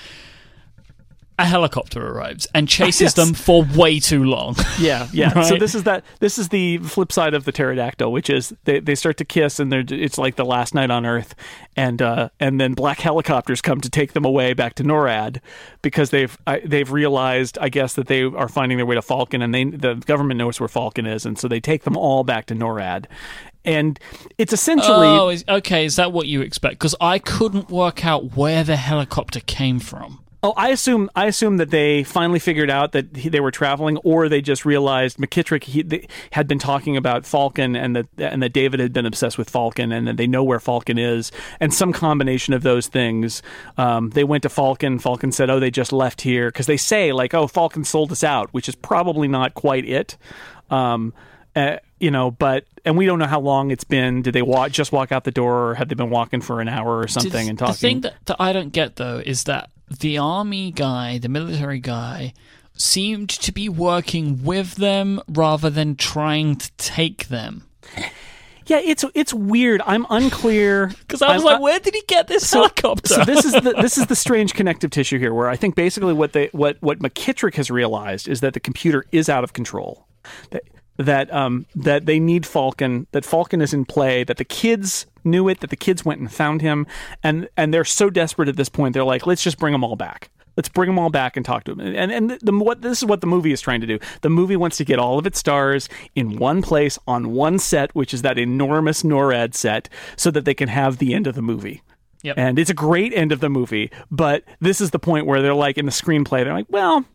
[1.42, 3.14] a helicopter arrives and chases Yes.
[3.14, 4.56] them for way too long.
[4.80, 5.42] Yeah, yeah.
[5.44, 6.04] So this is that.
[6.20, 9.60] This is the flip side of the pterodactyl, which is they, they start to kiss,
[9.60, 11.36] and they're it's like the last night on Earth,
[11.76, 15.40] and uh, and then black helicopters come to take them away back to NORAD
[15.84, 19.44] because they've I, they've realized, I guess, that they are finding their way to Falken,
[19.44, 22.48] and they the government knows where Falken is, and so they take them all back
[22.48, 23.06] to NORAD,
[23.64, 24.00] and
[24.38, 25.86] it's essentially oh, is, okay.
[25.86, 26.76] Is that what you expect?
[26.76, 30.21] Because I couldn't work out where the helicopter came from.
[30.44, 33.98] Oh, I assume I assume that they finally figured out that he, they were traveling,
[33.98, 38.42] or they just realized McKittrick he, they, had been talking about Falken, and that and
[38.42, 41.72] that David had been obsessed with Falken, and that they know where Falken is, and
[41.72, 43.44] some combination of those things.
[43.78, 45.00] Um, they went to Falken.
[45.00, 48.24] Falken said, "Oh, they just left here," because they say like, "Oh, Falken sold us
[48.24, 50.18] out," which is probably not quite it.
[50.72, 51.14] Um,
[51.56, 54.22] uh, you know, but and we don't know how long it's been.
[54.22, 56.68] Did they walk just walk out the door, or had they been walking for an
[56.68, 57.74] hour or something and talking?
[57.74, 59.70] The thing that, that I don't get though is that
[60.00, 62.34] the army guy, the military guy,
[62.74, 67.66] seemed to be working with them rather than trying to take them.
[68.66, 69.82] yeah, it's it's weird.
[69.86, 73.14] I'm unclear Because I was I'm- like, where did he get this helicopter?
[73.14, 76.14] so this is the this is the strange connective tissue here, where I think basically
[76.14, 80.08] what they what what McKittrick has realized is that the computer is out of control,
[80.52, 80.64] that
[80.98, 85.48] that um that they need Falken, that Falken is in play, that the kids knew
[85.48, 86.88] it, that the kids went and found him,
[87.24, 89.96] and and they're so desperate at this point, they're like, let's just bring them all
[89.96, 90.30] back.
[90.58, 91.96] Let's bring them all back and talk to them.
[91.96, 94.00] And and the, what this is what the movie is trying to do.
[94.22, 97.96] The movie wants to get all of its stars in one place on one set,
[97.96, 99.88] which is that enormous NORAD set,
[100.18, 101.82] so that they can have the end of the movie.
[102.24, 102.38] Yep.
[102.38, 105.56] And it's a great end of the movie, but this is the point where they're
[105.56, 107.06] like in the screenplay, they're like, well,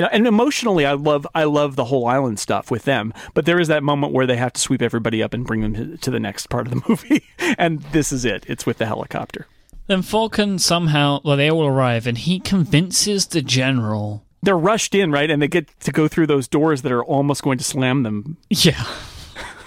[0.00, 3.44] you know, and emotionally, I love I love the whole island stuff with them, but
[3.44, 5.96] there is that moment where they have to sweep everybody up and bring them to,
[5.98, 7.28] to the next part of the movie,
[7.58, 8.46] and this is it.
[8.48, 9.46] It's with the helicopter.
[9.88, 14.24] Then Falken somehow, well, they all arrive, and he convinces the general.
[14.42, 17.42] They're rushed in, right, and they get to go through those doors that are almost
[17.42, 18.82] going to slam them, Yeah.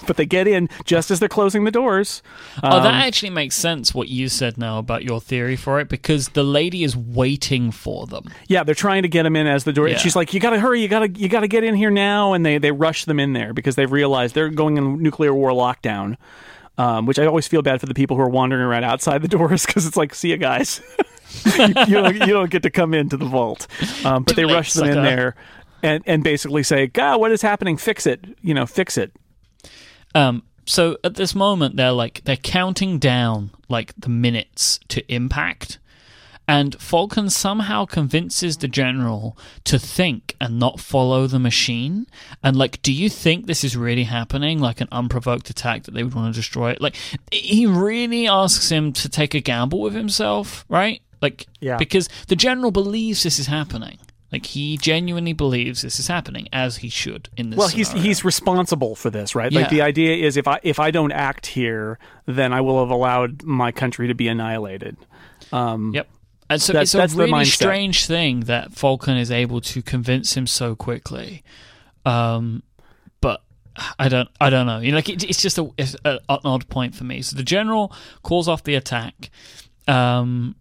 [0.08, 2.22] but they get in just as they're closing the doors.
[2.62, 3.94] oh, Um, that actually makes sense.
[3.94, 8.06] What you said now about your theory for it, because the lady is waiting for
[8.08, 8.26] them.
[8.48, 9.88] Yeah, they're trying to get him in as the door.
[9.88, 9.98] Yeah.
[9.98, 10.82] She's like, "You got to hurry!
[10.82, 13.20] You got to you got to get in here now!" And they they rush them
[13.20, 16.18] in there because they've realized they're going in nuclear war lockdown.
[16.76, 19.28] Um, which I always feel bad for the people who are wandering around outside the
[19.38, 20.82] doors because it's like, "See you guys,
[21.46, 21.52] you,
[21.88, 23.68] you, don't, you don't get to come into the vault."
[24.04, 25.36] Um, but Too they late, rush them in there
[25.84, 27.78] and and basically say, "God, what is happening?
[27.78, 28.26] Fix it!
[28.42, 29.12] You know, fix it."
[30.16, 35.80] Um, so at this moment, they're like they're counting down like the minutes to impact,
[36.48, 42.06] and Falken somehow convinces the general to think and not follow the machine.
[42.44, 44.60] And like, do you think this is really happening?
[44.60, 46.82] Like an unprovoked attack that they would want to destroy it?
[46.82, 46.96] Like,
[47.32, 51.02] he really asks him to take a gamble with himself, right?
[51.22, 51.78] Like, Yeah.
[51.78, 53.98] because the general believes this is happening.
[54.34, 57.58] Like he genuinely believes this is happening, as he should in this.
[57.58, 58.08] Well, he's scenario.
[58.08, 59.52] he's responsible for this, right?
[59.52, 59.62] Yeah.
[59.62, 62.90] Like the idea is if I if I don't act here, then I will have
[62.90, 64.98] allowed my country to be annihilated.
[65.52, 66.10] Um, Yep.
[66.50, 70.46] And so That- it's a really strange thing that Falken is able to convince him
[70.48, 71.44] so quickly.
[72.06, 72.64] Um,
[73.22, 73.42] but
[73.98, 74.80] I don't, I don't know.
[74.80, 77.22] You know, like it, it's just a, it's a, an odd point for me.
[77.22, 77.94] So the general
[78.24, 79.30] calls off the attack,
[79.88, 80.56] um,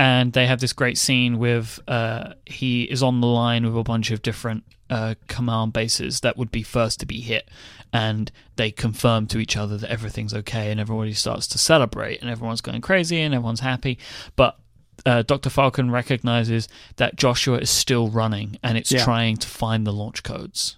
[0.00, 3.82] and they have this great scene with uh, he is on the line with a
[3.82, 7.48] bunch of different uh, command bases that would be first to be hit,
[7.92, 12.30] and they confirm to each other that everything's okay, and everybody starts to celebrate, and
[12.30, 13.98] everyone's going crazy, and everyone's happy,
[14.36, 14.56] but
[15.04, 15.50] uh, Dr.
[15.50, 16.66] Falken recognizes
[16.96, 19.02] that Joshua is still running and it's Yeah.
[19.04, 20.76] trying to find the launch codes.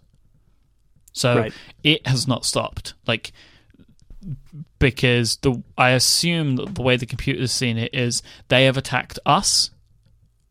[1.13, 1.53] So Right.
[1.83, 2.95] it has not stopped.
[3.07, 3.33] Like
[4.79, 9.19] because the I assume that the way the computer's seen it is they have attacked
[9.25, 9.71] us,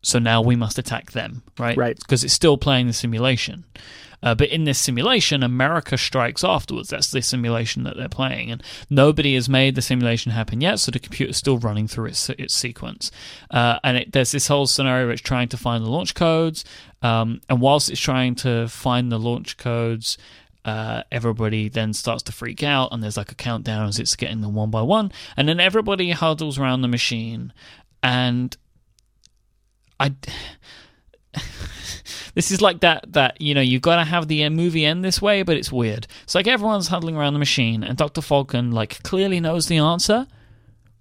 [0.02, 1.76] so now we must attack them, right?
[1.76, 1.98] Right.
[1.98, 3.64] Because it's still playing the simulation.
[4.22, 6.90] Uh, but in this simulation, America strikes afterwards.
[6.90, 10.78] That's the simulation that they're playing, and nobody has made the simulation happen yet.
[10.78, 13.10] So the computer's still running through its its sequence,
[13.50, 16.64] uh, and it, there's this whole scenario where it's trying to find the launch codes.
[17.02, 20.18] Um, and whilst it's trying to find the launch codes,
[20.64, 24.40] uh, everybody then starts to freak out, and there's like a countdown as it's getting
[24.40, 27.52] them one by one, and then everybody huddles around the machine,
[28.02, 28.56] and
[29.98, 30.14] I
[32.34, 35.04] this is like that that you know you've got to have the uh, movie end
[35.04, 36.06] this way, but it's weird.
[36.24, 40.26] It's like everyone's huddling around the machine, and Doctor Falken like clearly knows the answer,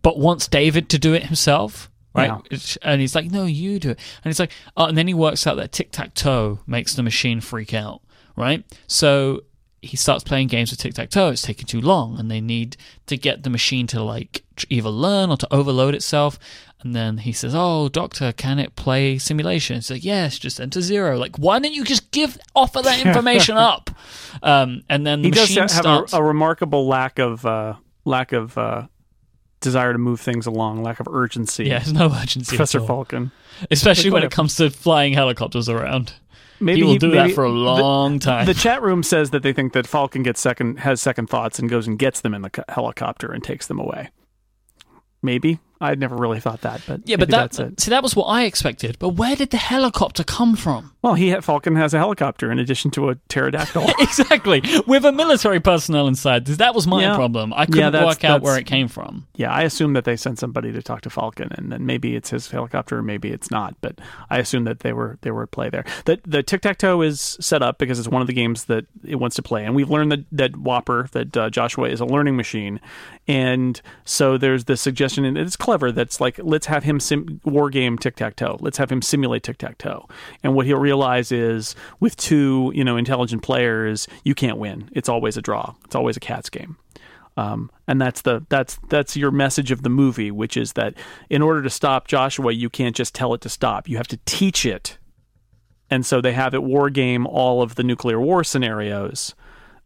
[0.02, 1.90] but wants David to do it himself.
[2.14, 2.58] Right, Yeah.
[2.82, 5.48] And he's like, "No, you do it." And he's like, oh, and then he works
[5.48, 8.02] out that tic tac toe makes the machine freak out.
[8.36, 9.44] Right, so
[9.82, 11.30] he starts playing games with tic tac toe.
[11.30, 12.78] It's taking too long, and they need
[13.08, 16.38] to get the machine to like either learn or to overload itself.
[16.82, 20.82] And then he says, "Oh, doctor, can it play simulation?" It's like, "Yes, just enter
[20.82, 21.18] zero.
[21.18, 23.90] Like, why don't you just give offer that information up?
[24.44, 26.14] Um, and then the he does have starts.
[26.14, 27.76] a, a remarkable lack of uh,
[28.06, 28.88] lack of uh,
[29.62, 31.66] desire to move things along, lack of urgency.
[31.66, 32.80] yeah, there's no urgency, Professor.
[32.80, 33.32] Falken.
[33.70, 36.14] especially when it comes to flying helicopters around.
[36.62, 38.46] Maybe he will do that for a long time.
[38.46, 41.70] The chat room says that they think that Falken gets second has second thoughts and
[41.70, 44.10] goes and gets them in the helicopter and takes them away.
[45.24, 47.80] Maybe I'd never really thought that, but yeah, but that that's it.
[47.82, 48.98] see that was what I expected.
[49.00, 50.94] But where did the helicopter come from?
[51.02, 53.90] Well, he Falken has a helicopter in addition to a pterodactyl.
[54.00, 56.46] exactly, with a military personnel inside.
[56.46, 57.16] That was my Yeah.
[57.16, 57.52] problem.
[57.54, 59.26] I couldn't that's- work out where it came from.
[59.36, 62.30] yeah, I assume that they sent somebody to talk to Falken, and then maybe it's
[62.30, 63.76] his helicopter, or maybe it's not.
[63.82, 63.98] But
[64.30, 65.86] I assume that they were they were at play there.
[66.06, 68.86] The the tic tac toe is set up because it's one of the games that
[69.04, 72.06] it wants to play, and we've learned that that WOPR that uh, Joshua is a
[72.06, 72.80] learning machine,
[73.28, 75.71] and so there's the suggestion, and it's clever.
[75.78, 78.58] That's like let's have him sim- war game tic tac toe.
[78.60, 80.08] Let's have him simulate tic tac toe,
[80.44, 84.90] and what he'll realize is with two you know intelligent players, you can't win.
[84.92, 85.76] It's always a draw.
[85.86, 86.78] It's always a cat's game.
[87.38, 90.96] Um, and that's the that's that's your message of the movie, which is that
[91.30, 93.88] in order to stop Joshua, you can't just tell it to stop.
[93.88, 94.98] You have to teach it.
[95.90, 99.36] And so they have it war game all of the nuclear war scenarios,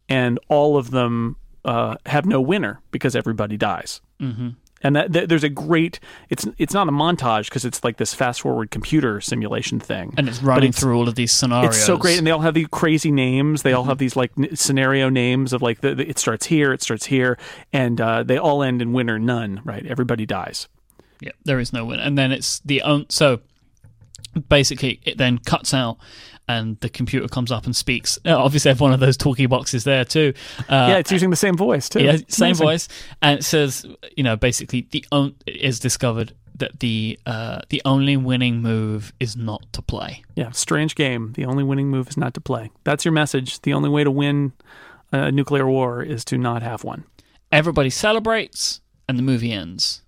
[0.08, 4.00] and all of them uh, have no winner because everybody dies.
[4.20, 4.50] Mm-hmm.
[4.82, 5.98] And that, th- there's a great.
[6.28, 10.28] It's it's not a montage because it's like this fast forward computer simulation thing, And
[10.28, 11.74] it's running it's- through all of these scenarios.
[11.76, 13.62] it's so great, and they all have these crazy names.
[13.62, 13.88] They all Mm-hmm.
[13.88, 17.06] have these like n- scenario names of like the, the- it starts here, it starts
[17.06, 17.38] here,
[17.72, 19.62] and uh, they all end in winner none.
[19.64, 19.84] Right?
[19.86, 20.68] Everybody dies.
[21.20, 23.06] Yeah, there is no winner And then it's the own.
[23.08, 23.40] So
[24.48, 25.96] basically, it then cuts out,
[26.48, 28.18] and the computer comes up and speaks.
[28.24, 30.32] Uh, obviously, I have one of those talkie boxes there too.
[30.60, 32.02] Uh, yeah, it's using the same voice too.
[32.02, 32.66] yeah, same amazing.
[32.66, 32.88] voice,
[33.22, 33.86] and it says,
[34.16, 39.36] you know, basically, the on- is discovered that the uh, the only winning move is
[39.36, 40.22] not to play.
[40.36, 41.32] Yeah, strange game.
[41.34, 42.70] The only winning move is not to play.
[42.84, 43.60] That's your message.
[43.62, 44.52] The only way to win
[45.12, 47.04] a nuclear war is to not have one.
[47.52, 50.02] Everybody celebrates, and the movie ends.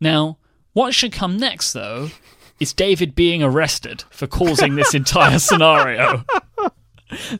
[0.00, 0.38] Now,
[0.72, 2.10] what should come next, though,
[2.60, 6.24] is David being arrested for causing this entire scenario.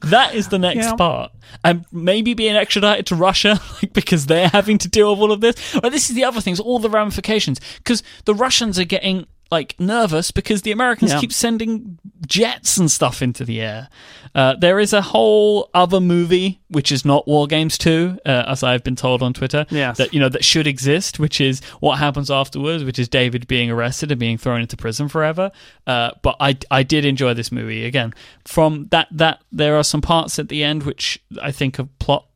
[0.03, 0.95] That is the next Yeah.
[0.95, 1.33] part,
[1.63, 5.43] and maybe being extradited to Russia, like because they're having to deal with all of
[5.43, 5.57] this.
[5.83, 9.75] But this is the other things, all the ramifications, because the Russians are getting like
[9.79, 11.21] nervous because the Americans Yeah.
[11.21, 13.89] keep sending jets and stuff into the air.
[14.35, 18.85] Uh, there is a whole other movie which is not WarGames Two, uh, as I've
[18.85, 19.65] been told on Twitter.
[19.71, 19.97] Yes.
[19.97, 23.71] that you know that should exist, which is what happens afterwards, which is David being
[23.71, 25.51] arrested and being thrown into prison forever.
[25.87, 28.13] Uh, but I I did enjoy this movie again.
[28.45, 32.27] From that that there are some parts at the end which I think are plot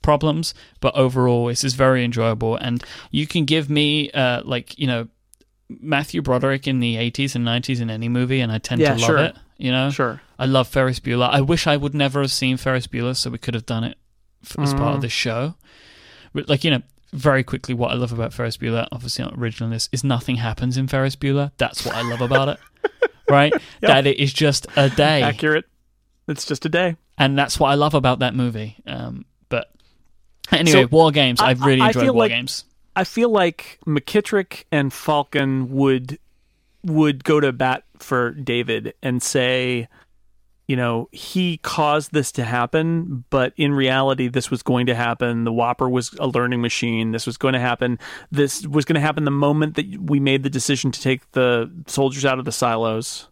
[0.00, 2.56] problems, but overall this is very enjoyable.
[2.56, 5.08] And you can give me uh, like you know
[5.80, 9.00] Matthew Broderick in the 80s and 90s in any movie, and I tend Yeah, to
[9.00, 9.18] love sure.
[9.18, 9.36] it.
[9.58, 10.20] You know, Sure.
[10.38, 11.28] I love Ferris Bueller.
[11.30, 13.96] I wish I would never have seen Ferris Bueller, so we could have done it
[14.44, 15.02] f- as part of Mm.
[15.02, 15.54] this show.
[16.34, 16.82] But like you know,
[17.12, 20.88] very quickly, what I love about Ferris Bueller, obviously not originalness, is nothing happens in
[20.88, 21.52] Ferris Bueller.
[21.58, 22.58] That's what I love about it.
[23.28, 23.52] Right?
[23.80, 25.64] That it is just a day, Accurate.
[26.28, 26.96] It's just a day.
[27.16, 28.76] and that's what I love about that movie.
[28.86, 29.70] Um, but
[30.50, 31.40] anyway, So, WarGames.
[31.40, 32.64] I- I've really I- I enjoyed War like- Games.
[32.94, 36.18] I feel like McKittrick and Falken would
[36.84, 39.88] would go to bat for David and say,
[40.66, 45.44] you know, he caused this to happen, but in reality, this was going to happen.
[45.44, 47.12] The WOPR was a learning machine.
[47.12, 47.98] This was going to happen.
[48.30, 51.70] This was going to happen the moment that we made the decision to take the
[51.86, 53.28] soldiers out of the silos.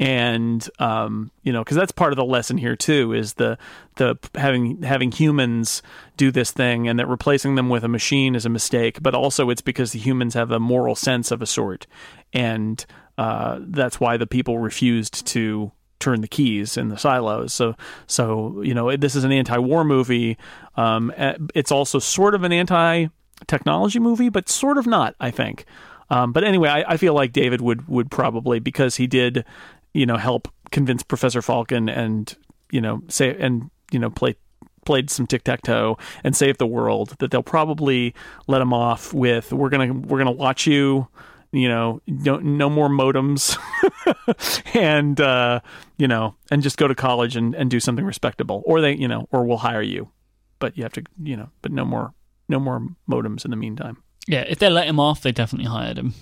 [0.00, 3.58] And um, you know, because that's part of the lesson here too, is the
[3.96, 5.82] the having having humans
[6.16, 9.02] do this thing, and that replacing them with a machine is a mistake.
[9.02, 11.88] But also, it's because the humans have a moral sense of a sort,
[12.32, 17.52] and uh, that's why the people refused to turn the keys in the silos.
[17.52, 17.74] So,
[18.06, 20.38] so you know, this is an anti-war movie.
[20.76, 21.12] Um,
[21.56, 25.16] it's also sort of an anti-technology movie, but sort of not.
[25.18, 25.64] I think.
[26.10, 29.44] Um, but anyway, I, I feel like David would would probably because he did,
[29.98, 32.34] you know, help convince Professor Falken and
[32.70, 34.36] you know say and you know play
[34.84, 37.16] played some tic tac toe and save the world.
[37.18, 38.14] That they'll probably
[38.46, 41.08] let him off with we're gonna we're gonna watch you
[41.50, 43.56] you know, no, no more modems,
[44.74, 45.60] and uh,
[45.96, 49.08] you know, and just go to college and, and do something respectable, or they, you
[49.08, 50.10] know, or we'll hire you,
[50.58, 52.12] but you have to, you know, but no more,
[52.50, 54.02] no more modems in the meantime.
[54.26, 56.12] Yeah, if they let him off, they definitely hired him.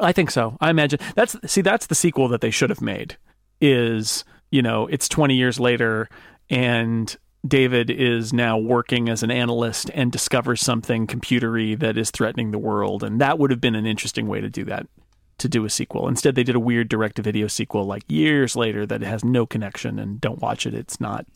[0.00, 0.56] I think so.
[0.60, 3.16] I imagine that's see that's the sequel that they should have made.
[3.60, 6.08] Is you know it's twenty years later
[6.50, 7.16] and
[7.46, 12.58] David is now working as an analyst and discovers something computery that is threatening the
[12.58, 14.86] world, and that would have been an interesting way to do that.
[15.38, 16.08] To do a sequel.
[16.08, 20.20] Instead, they did a weird direct-to-video sequel like years later that has no connection, and
[20.20, 20.74] don't watch it.
[20.74, 21.26] It's not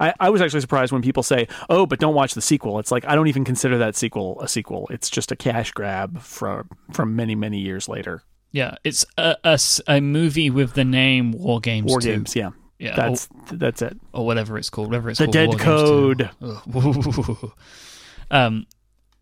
[0.00, 2.90] I, I, was actually surprised when people say, "Oh, but don't watch the sequel." It's
[2.90, 4.86] like I don't even consider that sequel a sequel.
[4.90, 8.22] It's just a cash grab from from many many years later.
[8.52, 11.84] Yeah, it's a, a, a movie with the name WarGames.
[11.84, 12.08] War 2.
[12.08, 16.18] Games, yeah, yeah, that's or, that's it, or whatever it's called, whatever it's the called.
[16.18, 17.52] Dead Code.
[18.30, 18.66] um,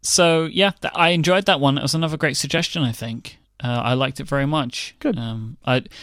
[0.03, 1.79] so yeah, I enjoyed that one.
[1.79, 2.83] It was another great suggestion.
[2.83, 3.39] I think.
[3.63, 4.95] Uh, I liked it very much.
[4.99, 5.17] Good.
[5.17, 5.57] Um,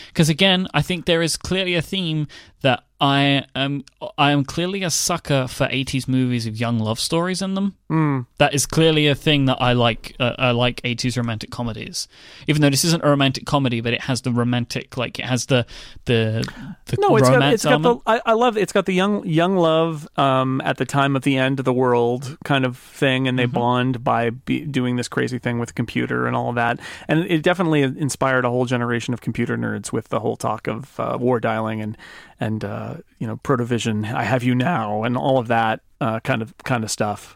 [0.08, 2.28] because again, I think there is clearly a theme
[2.62, 3.84] that I am
[4.16, 7.76] I am clearly a sucker for 80s movies with young love stories in them.
[7.92, 8.26] Mm.
[8.38, 10.16] That is clearly a thing that I like.
[10.18, 12.08] Uh, I like 80s romantic comedies,
[12.48, 15.48] even though this isn't a romantic comedy, but it has the romantic, like it has
[15.48, 15.66] the
[16.06, 16.48] the,
[16.86, 17.18] the no.
[17.18, 20.62] It's got it's got the I, I, love it's got the young young love um,
[20.64, 23.56] at the time of the end of the world kind of thing, and they mm-hmm.
[23.56, 27.26] bond by be, doing this crazy thing with a computer and all of that, and
[27.30, 31.18] it definitely inspired a whole generation of computer nerds with the whole talk of uh,
[31.20, 31.98] war dialing and
[32.40, 36.42] and uh, you know Protovision, I have you now, and all of that uh, kind
[36.42, 37.36] of kind of stuff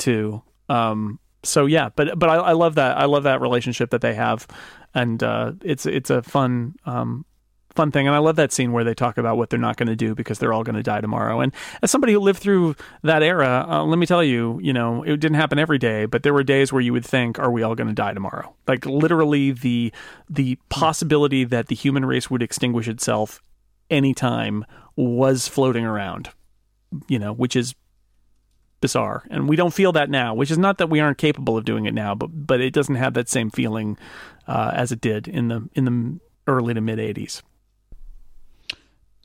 [0.00, 0.42] too.
[0.68, 4.14] Um, so yeah, but but I, I, love that I love that relationship that they
[4.14, 4.46] have,
[4.94, 7.24] and uh, it's it's a fun um,
[7.74, 9.88] fun thing, and I love that scene where they talk about what they're not going
[9.88, 11.40] to do because they're all going to die tomorrow.
[11.40, 15.02] And as somebody who lived through that era, uh, let me tell you, you know,
[15.02, 17.62] it didn't happen every day, but there were days where you would think, "Are we
[17.62, 19.92] all going to die tomorrow?" Like literally the
[20.28, 23.40] the possibility that the human race would extinguish itself
[23.88, 24.64] anytime
[24.94, 26.30] was floating around,
[27.08, 27.74] you know, which is
[28.80, 29.24] bizarre.
[29.30, 31.86] And we don't feel that now, which is not that we aren't capable of doing
[31.86, 33.98] it now, but but it doesn't have that same feeling
[34.46, 37.42] uh, as it did in the in the early to mid 80s.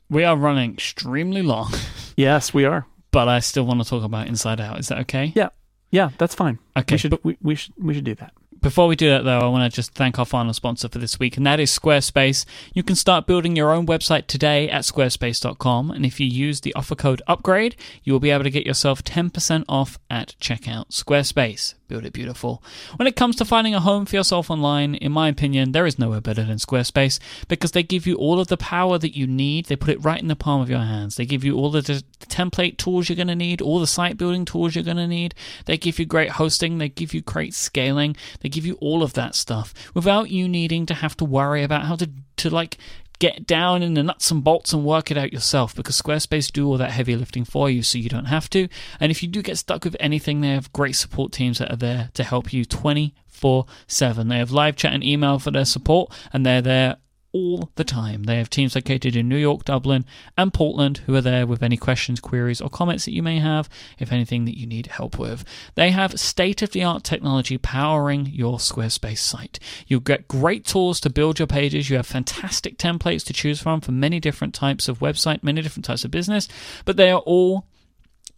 [0.08, 1.72] We are running extremely long.
[2.16, 2.86] yes, we are.
[3.10, 4.78] But I still want to talk about Inside Out.
[4.78, 5.32] Is that okay?
[5.34, 5.48] Yeah.
[5.90, 6.58] Yeah, that's fine.
[6.76, 6.94] Okay.
[6.94, 8.32] We should we, we should we should do that.
[8.60, 11.20] Before we do that, though, I want to just thank our final sponsor for this
[11.20, 12.44] week, and that is Squarespace.
[12.74, 16.74] You can start building your own website today at squarespace.com, and if you use the
[16.74, 20.90] offer code UPGRADE, you will be able to get yourself 10% off at checkout.
[20.90, 22.62] Squarespace, build it beautiful.
[22.96, 25.98] When it comes to finding a home for yourself online, in my opinion, there is
[25.98, 27.18] nowhere better than Squarespace
[27.48, 29.66] because they give you all of the power that you need.
[29.66, 31.16] They put it right in the palm of your hands.
[31.16, 34.44] They give you all the, template tools you're going to need, all the site building
[34.44, 35.34] tools you're going to need.
[35.66, 36.78] They give you great hosting.
[36.78, 38.16] They give you great scaling.
[38.40, 41.84] They give you all of that stuff without you needing to have to worry about
[41.84, 42.78] how to, to like
[43.18, 46.66] get down in the nuts and bolts and work it out yourself because Squarespace do
[46.66, 48.68] all that heavy lifting for you so you don't have to.
[49.00, 51.76] And if you do get stuck with anything, they have great support teams that are
[51.76, 54.28] there to help you 24 7.
[54.28, 56.96] They have live chat and email for their support, and they're there
[57.36, 58.22] all the time.
[58.22, 60.06] They have teams located in New York, Dublin,
[60.38, 63.68] and Portland who are there with any questions, queries, or comments that you may have,
[63.98, 65.44] if anything that you need help with.
[65.74, 69.58] They have state of the art technology powering your Squarespace site.
[69.86, 71.90] You'll get great tools to build your pages.
[71.90, 75.84] You have fantastic templates to choose from for many different types of website, many different
[75.84, 76.48] types of business,
[76.86, 77.66] but they are all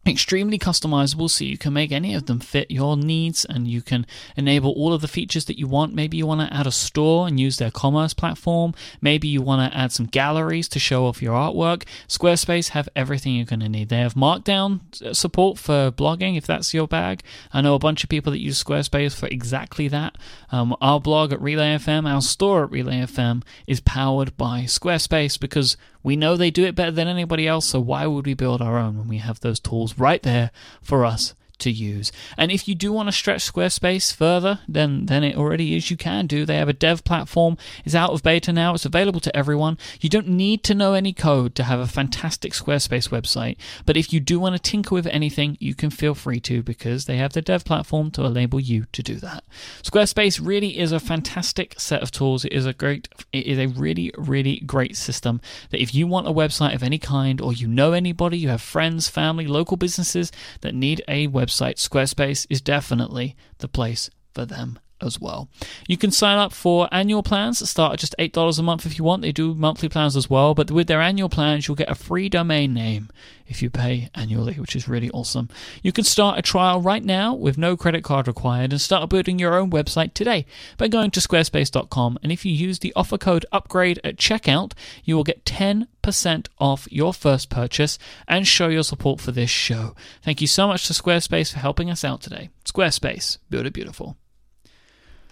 [0.09, 4.06] extremely customizable so you can make any of them fit your needs and you can
[4.36, 5.94] enable all of the features that you want.
[5.94, 8.74] Maybe you want to add a store and use their commerce platform.
[9.01, 11.85] Maybe you want to add some galleries to show off your artwork.
[12.09, 13.89] Squarespace have everything you're going to need.
[13.89, 17.22] They have markdown uh, support for blogging if that's your bag.
[17.52, 20.16] I know a bunch of people that use squarespace for exactly that.
[20.51, 25.39] Um, our blog at relay fm our store at relay fm is powered by squarespace
[25.39, 28.62] because we know they do it better than anybody else, so why would we build
[28.62, 30.50] our own when we have those tools right there
[30.82, 32.12] for us to use.
[32.36, 35.97] And if you do want to stretch Squarespace further, than, then it already is you
[35.97, 36.44] can do.
[36.44, 37.56] They have a dev platform.
[37.85, 38.74] It's out of beta now.
[38.74, 39.78] It's available to everyone.
[40.01, 43.56] You don't need to know any code to have a fantastic Squarespace website,
[43.86, 47.06] but if you do want to tinker with anything, you can feel free to because
[47.06, 49.44] they have the dev platform to enable you to do that.
[49.82, 52.44] Squarespace really is a fantastic set of tools.
[52.44, 55.40] It is a great it is a really really great system
[55.70, 58.62] that if you want a website of any kind or you know anybody, you have
[58.62, 60.30] friends, family, local businesses
[60.60, 65.48] that need a website website, Squarespace is definitely the place for them as well.
[65.86, 68.98] You can sign up for annual plans that start at just $8 a month if
[68.98, 69.22] you want.
[69.22, 72.28] They do monthly plans as well, but with their annual plans, you'll get a free
[72.28, 73.10] domain name
[73.48, 75.48] if you pay annually, which is really awesome.
[75.82, 79.38] You can start a trial right now with no credit card required and start building
[79.38, 80.46] your own website today
[80.76, 82.18] by going to squarespace.com.
[82.22, 84.72] And if you use the offer code upgrade at checkout,
[85.04, 89.94] you will get 10% off your first purchase and show your support for this show.
[90.22, 92.50] Thank you so much to Squarespace for helping us out today.
[92.64, 94.16] Squarespace, build it beautiful.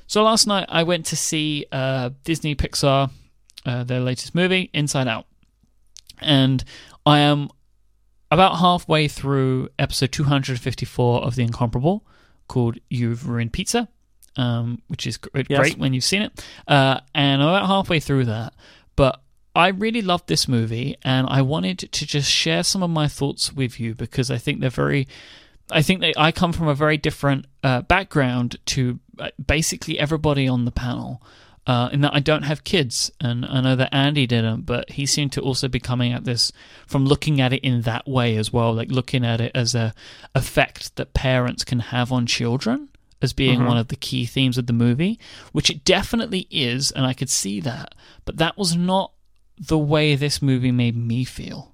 [0.07, 3.11] So last night I went to see uh, Disney Pixar,
[3.65, 5.27] uh, their latest movie, Inside Out.
[6.21, 6.63] And
[7.05, 7.49] I am
[8.31, 12.07] about halfway through episode 254 of The Incomparable
[12.49, 13.89] called You've Ruined Pizza,
[14.37, 15.59] um, which is great, Yes.
[15.59, 16.45] great when you've seen it.
[16.67, 18.55] Uh, and I'm about halfway through that.
[18.95, 19.21] But
[19.55, 23.53] I really loved this movie and I wanted to just share some of my thoughts
[23.53, 25.09] with you because I think they're very.
[25.69, 29.01] I think that I come from a very different uh, background to
[29.45, 31.23] basically everybody on the panel.
[31.67, 35.05] Uh, in that I don't have kids, and I know that Andy didn't, but he
[35.05, 36.53] seemed to also be coming at this
[36.87, 39.93] from looking at it in that way as well, like looking at it as a
[40.33, 42.89] effect that parents can have on children
[43.21, 45.19] as being one of the key themes of the movie,
[45.51, 49.11] which it definitely is, and I could see that, but that was not
[49.59, 51.73] the way this movie made me feel.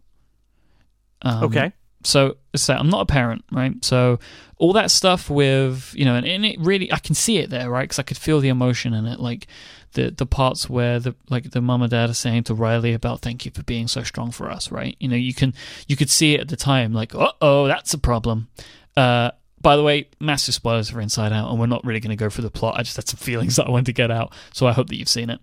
[1.21, 1.73] Um, Okay.
[2.05, 3.73] So, so I'm not a parent, right?
[3.85, 4.19] So
[4.59, 7.69] all that stuff with you know, and, and it really I can see it there,
[7.69, 7.83] right?
[7.83, 9.47] Because I could feel the emotion in it, like
[9.93, 13.21] the the parts where the like the mum and dad are saying to Riley about
[13.21, 14.97] thank you for being so strong for us, right?
[15.01, 15.55] You know, you can
[15.89, 18.49] you could see it at the time, like uh oh, that's a problem.
[18.97, 19.31] Uh,
[19.61, 22.29] by the way, massive spoilers for Inside Out, and we're not really going to go
[22.29, 22.79] through the plot.
[22.79, 24.97] I just had some feelings that I wanted to get out, so I hope that
[24.97, 25.41] you've seen it.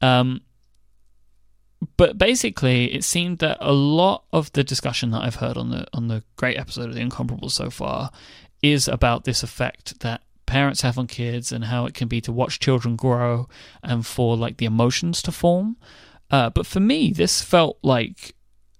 [0.00, 0.42] Um,
[1.96, 5.86] but basically, it seemed that a lot of the discussion that I've heard on the
[5.92, 8.10] on the great episode of The Incomparable so far
[8.62, 12.30] is about this effect that parents have on kids and how it can be to
[12.32, 13.48] watch children grow
[13.82, 15.76] and for like the emotions to form.
[16.30, 18.34] Uh, but for me, this felt like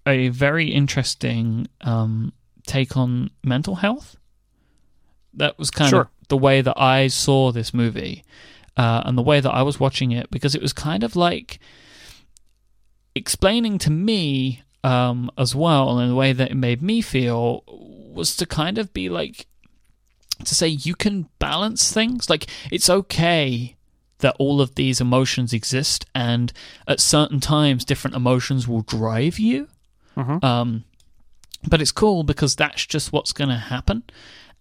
[0.06, 2.32] a very interesting um,
[2.66, 4.16] take on mental health.
[5.34, 6.00] That was kind Sure.
[6.02, 8.24] of the way that I saw this movie
[8.76, 11.58] uh, and the way that I was watching it because it was kind of like
[13.14, 18.36] explaining to me um, as well, and the way that it made me feel was
[18.36, 19.46] to kind of be like
[20.44, 22.28] to say you can balance things.
[22.28, 23.76] Like it's okay
[24.18, 26.52] that all of these emotions exist, and
[26.86, 29.68] at certain times, different emotions will drive you.
[30.16, 30.42] Mhm.
[30.42, 30.84] Um,
[31.66, 34.02] but it's cool because that's just what's going to happen.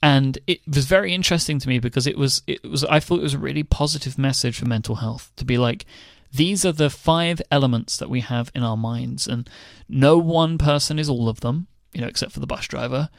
[0.04, 3.24] And it was very interesting to me because it was it was I thought it
[3.24, 5.86] was a really positive message for mental health to be like
[6.34, 9.50] these are the five elements that we have in our minds and
[9.90, 13.10] no one person is all of them you know except for the bus driver.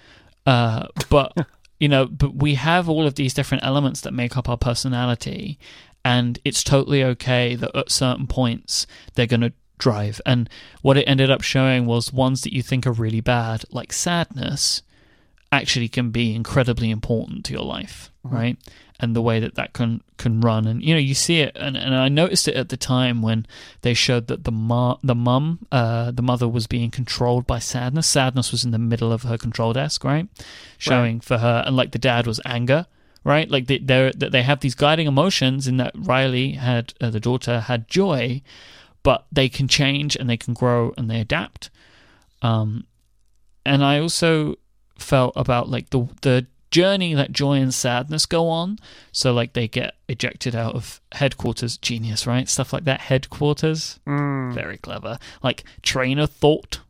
[0.47, 1.33] Uh, but
[1.79, 5.59] you know but we have all of these different elements that make up our personality
[6.05, 10.21] and it's totally okay that at certain points they're going to drive.
[10.25, 10.49] And
[10.81, 14.83] what it ended up showing was ones that you think are really bad like sadness
[15.51, 18.57] actually can be incredibly important to your life, right?
[19.03, 21.77] And the way that that can can run, and you know, you see it, and,
[21.77, 23.47] and I noticed it at the time when
[23.81, 28.07] they showed that the ma- the mum, uh, the mother was being controlled by sadness.
[28.07, 30.29] Sadness was in the middle of her control desk, right?
[30.79, 32.87] Showing for her, and like the dad was anger.
[33.25, 37.21] Right, like they they they have these guiding emotions, in that Riley had uh, the
[37.21, 38.43] daughter had joy,
[39.03, 41.71] but they can change and they can grow and they adapt.
[42.41, 42.87] Um,
[43.65, 44.57] and I also
[44.99, 48.79] felt about like the the journey that joy and sadness go on.
[49.13, 52.49] So like they get ejected out of headquarters, genius, right?
[52.49, 53.03] Stuff like that.
[53.03, 54.53] Headquarters, Mm.
[54.55, 55.19] very clever.
[55.45, 56.81] Like train of thought.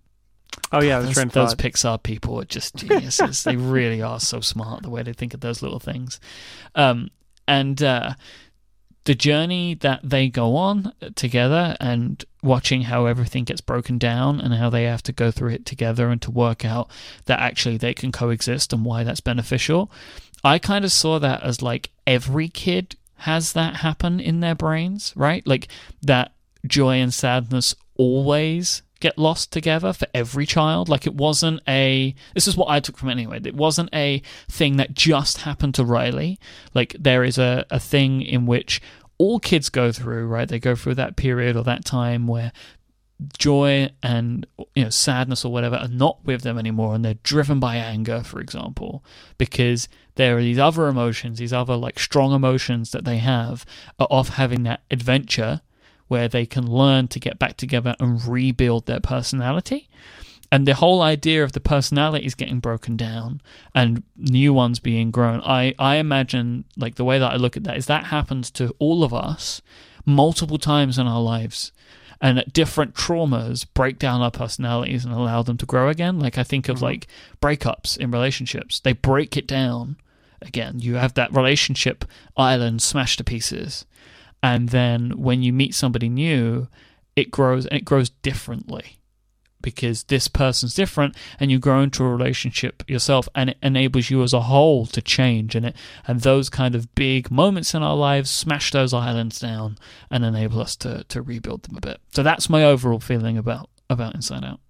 [0.70, 1.54] Oh yeah, the Those, train of those.
[1.54, 3.42] Pixar people are just geniuses.
[3.44, 6.18] they really are so smart the way they think of those little things.
[6.74, 7.10] Um,
[7.46, 8.14] and uh,
[9.04, 14.54] the journey that they go on together and watching how everything gets broken down and
[14.54, 16.90] how they have to go through it together and to work out
[17.26, 19.90] that actually they can coexist and why that's beneficial.
[20.44, 25.12] I kind of saw that as like every kid has that happen in their brains,
[25.16, 25.46] right?
[25.46, 25.68] Like
[26.02, 26.32] that
[26.66, 30.88] joy and sadness always get lost together for every child.
[30.88, 33.40] Like it wasn't a, this is what I took from it anyway.
[33.44, 36.38] It wasn't a thing that just happened to Riley.
[36.72, 38.80] Like there is a, a thing in which
[39.18, 40.48] all kids go through, right?
[40.48, 42.52] They go through that period or that time where
[43.38, 47.60] joy and you know sadness or whatever are not with them anymore and they're driven
[47.60, 49.04] by anger for example
[49.38, 53.64] because there are these other emotions these other like strong emotions that they have
[54.00, 55.60] are off having that adventure
[56.12, 59.88] where they can learn to get back together and rebuild their personality.
[60.50, 63.40] And the whole idea of the personalities getting broken down
[63.74, 65.40] and new ones being grown.
[65.40, 68.64] I i imagine like the way that i look at that is that happens to
[68.78, 69.62] all of us
[70.04, 71.72] multiple times in our lives.
[72.20, 76.20] And that different traumas break down our personalities and allow them to grow again.
[76.20, 76.84] Like i think of Mm-hmm.
[76.90, 77.06] like
[77.40, 78.80] breakups in relationships.
[78.80, 79.96] They break it down
[80.42, 80.74] again.
[80.86, 82.04] You have that relationship
[82.36, 83.86] island smashed to pieces
[84.42, 86.68] and then when you meet somebody new
[87.16, 88.98] it grows and it grows differently
[89.62, 94.22] because this person's different and you grow into a relationship yourself and it enables you
[94.22, 95.76] as a whole to change and it.
[96.06, 99.78] And those kind of big moments in our lives smash those islands down
[100.10, 102.00] and enable us to to rebuild them a bit.
[102.12, 104.60] So that's my overall feeling about about inside out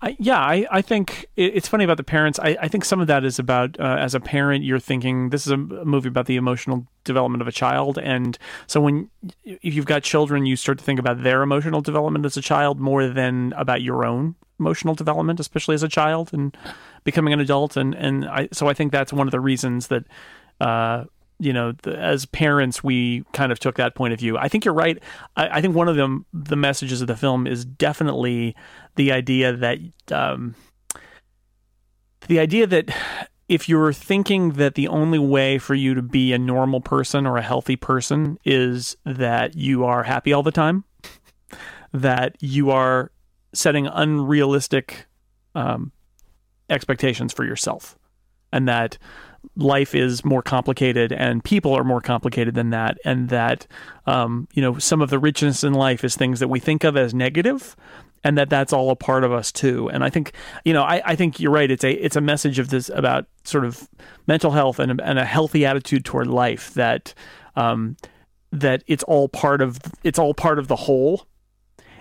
[0.00, 2.38] I, yeah, I, I think it, it's funny about the parents.
[2.38, 5.46] I, I think some of that is about uh, as a parent, you're thinking this
[5.46, 9.10] is a movie about the emotional development of a child, and so when
[9.44, 12.78] if you've got children, you start to think about their emotional development as a child
[12.78, 16.56] more than about your own emotional development, especially as a child and
[17.04, 17.76] becoming an adult.
[17.76, 20.04] And and I so I think that's one of the reasons that.
[20.60, 21.04] Uh,
[21.38, 24.36] you know, the, as parents, we kind of took that point of view.
[24.36, 25.00] I think you're right.
[25.36, 28.56] I, I think one of them, the messages of the film, is definitely
[28.96, 29.78] the idea that
[30.10, 30.54] um,
[32.26, 32.90] the idea that
[33.48, 37.38] if you're thinking that the only way for you to be a normal person or
[37.38, 40.84] a healthy person is that you are happy all the time,
[41.92, 43.10] that you are
[43.54, 45.06] setting unrealistic
[45.54, 45.92] um,
[46.68, 47.96] expectations for yourself,
[48.52, 48.98] and that
[49.56, 53.66] life is more complicated and people are more complicated than that and that
[54.06, 56.96] um, you know some of the richness in life is things that we think of
[56.96, 57.76] as negative
[58.24, 59.88] and that that's all a part of us too.
[59.90, 60.32] And i think
[60.64, 61.70] you know i, I think you're right.
[61.70, 63.88] It's a it's a message of this about sort of
[64.26, 67.14] mental health and, and a healthy attitude toward life that
[67.56, 67.96] um,
[68.52, 71.26] that it's all part of it's all part of the whole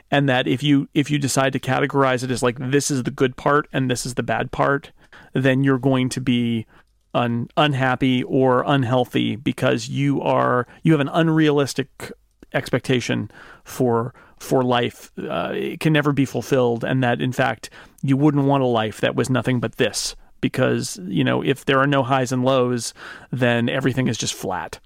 [0.10, 3.12] and that if you if you decide to categorize it as like this is the
[3.12, 4.92] good part and this is the bad part
[5.34, 6.66] then you're going to be
[7.14, 12.12] un, unhappy or unhealthy because you are you have an unrealistic
[12.54, 13.30] expectation
[13.64, 15.12] for for life.
[15.18, 17.70] Uh, it can never be fulfilled and that in fact
[18.02, 21.80] you wouldn't want a life that was nothing but this because you know if there
[21.80, 22.94] are no highs and lows
[23.32, 24.80] then everything is just flat.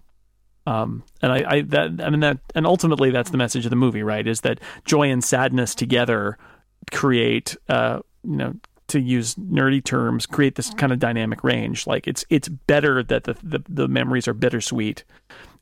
[0.68, 3.76] Um, and I, I that I mean that and ultimately that's the message of the
[3.76, 6.38] movie right is that joy and sadness together
[6.92, 8.54] create uh, you know
[8.92, 11.88] to use nerdy terms, create this kind of dynamic range.
[11.88, 15.04] Like it's it's better that the, the, the memories are bittersweet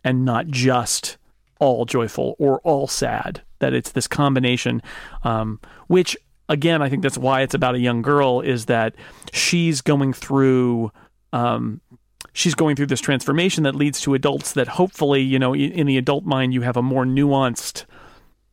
[0.03, 1.17] and not just
[1.59, 3.41] all joyful or all sad.
[3.59, 4.81] That it's this combination,
[5.23, 8.95] um, which again I think that's why it's about a young girl is that
[9.33, 10.91] she's going through.
[11.31, 11.81] Um,
[12.33, 15.97] she's going through this transformation that leads to adults that hopefully you know in the
[15.97, 17.85] adult mind you have a more nuanced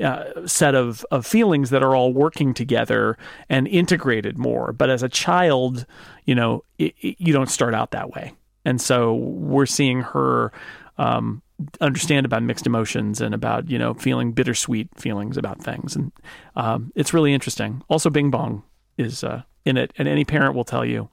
[0.02, 3.16] uh, set of, of feelings that are all working together
[3.48, 4.72] and integrated more.
[4.72, 5.86] But as a child,
[6.24, 8.32] you know, it, it, you don't start out that way.
[8.64, 10.52] And so we're seeing her
[10.98, 11.42] um,
[11.80, 15.96] understand about mixed emotions and about, you know, feeling bittersweet feelings about things.
[15.96, 16.12] And
[16.56, 17.82] um, it's really interesting.
[17.88, 18.62] Also, Bing Bong
[18.98, 19.92] is uh, in it.
[19.98, 21.08] And any parent will tell you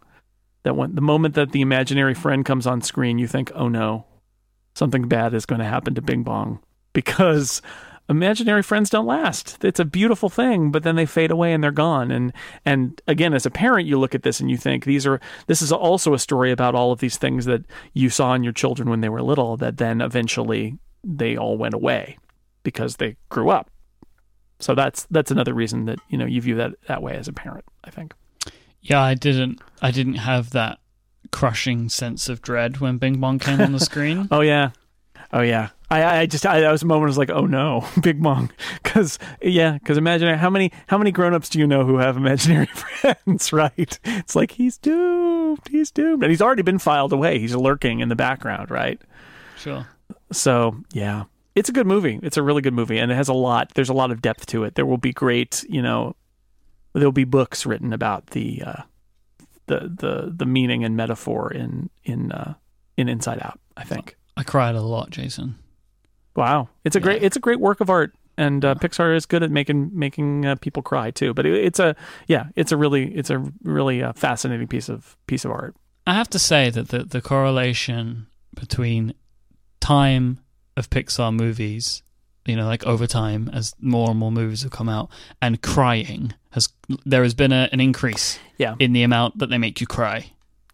[0.63, 4.05] that when the moment that the imaginary friend comes on screen, you think, oh no,
[4.75, 6.59] something bad is going to happen to Bing Bong
[6.93, 7.61] because
[8.09, 9.63] imaginary friends don't last.
[9.63, 12.11] It's a beautiful thing, but then they fade away and they're gone.
[12.11, 12.33] And
[12.65, 15.61] and again, as a parent, you look at this and you think these are this
[15.61, 18.89] is also a story about all of these things that you saw in your children
[18.89, 22.17] when they were little that then eventually they all went away
[22.63, 23.69] because they grew up.
[24.59, 27.33] So that's that's another reason that you know you view that that way as a
[27.33, 27.65] parent.
[27.83, 28.13] I think.
[28.81, 29.61] Yeah, I didn't.
[29.81, 30.79] I didn't have that
[31.31, 34.27] crushing sense of dread when Bing Bong came on the screen.
[34.31, 34.71] oh yeah,
[35.33, 35.69] oh yeah.
[35.89, 38.51] I, I just I, that was a moment I was like, oh no, Bing Bong,
[38.81, 42.65] because yeah, because imagine how many how many grown-ups do you know who have imaginary
[42.67, 43.99] friends, right?
[44.03, 47.37] It's like he's doomed, he's doomed, and he's already been filed away.
[47.37, 48.99] He's lurking in the background, right?
[49.57, 49.85] Sure.
[50.31, 52.19] So yeah, it's a good movie.
[52.23, 53.73] It's a really good movie, and it has a lot.
[53.75, 54.75] There's a lot of depth to it.
[54.75, 56.15] There will be great, you know,
[56.93, 58.81] there'll be books written about the uh,
[59.67, 62.55] the the the meaning and metaphor in in uh,
[62.97, 63.59] in Inside Out.
[63.77, 64.15] I think.
[64.37, 65.55] I cried a lot, Jason.
[66.35, 67.03] Wow, it's a Yeah.
[67.03, 70.45] great it's a great work of art, and uh, Pixar is good at making making
[70.45, 71.33] uh, people cry too.
[71.33, 71.95] But it, it's a
[72.27, 75.75] yeah, it's a really it's a really uh, fascinating piece of piece of art.
[76.07, 79.13] I have to say that the the correlation between
[79.79, 80.39] time
[80.75, 82.01] of Pixar movies,
[82.45, 85.09] you know, like over time as more and more movies have come out,
[85.41, 86.69] and crying has
[87.05, 88.75] there has been a, an increase Yeah.
[88.79, 90.31] in the amount that they make you cry.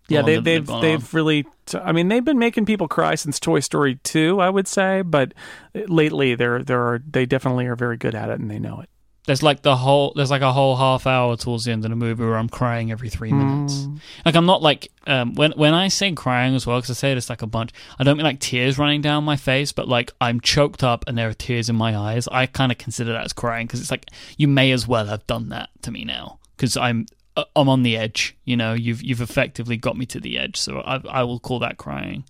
[0.10, 1.46] Yeah, the they, that they've they've really.
[1.66, 5.02] T- I mean, they've been making people cry since Toy Story two, I would say.
[5.02, 5.34] But
[5.74, 8.90] lately, they're they're they definitely are very good at it, and they know it.
[9.30, 11.96] There's like the whole there's like a whole half hour towards the end of the
[11.96, 13.76] movie where I'm crying every three minutes.
[13.76, 14.00] Mm.
[14.26, 17.14] Like I'm not like um, when when I say crying as well because I say
[17.14, 17.70] this like a bunch.
[18.00, 21.16] I don't mean like tears running down my face, but like I'm choked up and
[21.16, 22.28] there are tears in my eyes.
[22.30, 24.08] I kind of consider that as crying because it's like
[24.38, 27.06] you may as well have done that to me now because I'm
[27.56, 28.36] I'm on the edge.
[28.46, 31.60] You know, you've you've effectively got me to the edge, so I I will call
[31.60, 32.24] that crying.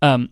[0.00, 0.30] Um,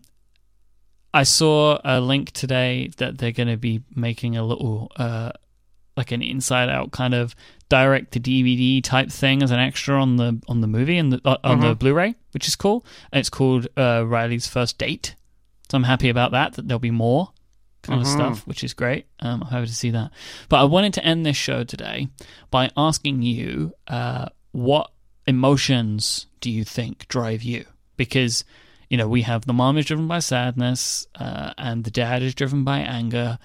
[1.13, 5.31] I saw a link today that they're going to be making a little uh
[5.97, 7.35] like an inside out kind of
[7.67, 11.21] direct to DVD type thing as an extra on the on the movie and the,
[11.25, 11.79] uh, on the Mhm.
[11.79, 12.85] Blu-ray, which is cool.
[13.11, 15.15] And it's called uh, Riley's first date.
[15.69, 16.53] So I'm happy about that.
[16.53, 17.31] That there'll be more
[17.83, 18.13] kind of Mhm.
[18.13, 19.07] stuff, which is great.
[19.19, 20.11] Um, I'm happy to see that.
[20.49, 22.07] But I wanted to end this show today
[22.49, 24.91] by asking you uh, what
[25.27, 27.65] emotions do you think drive you?
[27.97, 28.43] Because
[28.89, 32.35] you know we have the mom is driven by sadness, uh, and the dad is
[32.35, 33.39] driven by anger,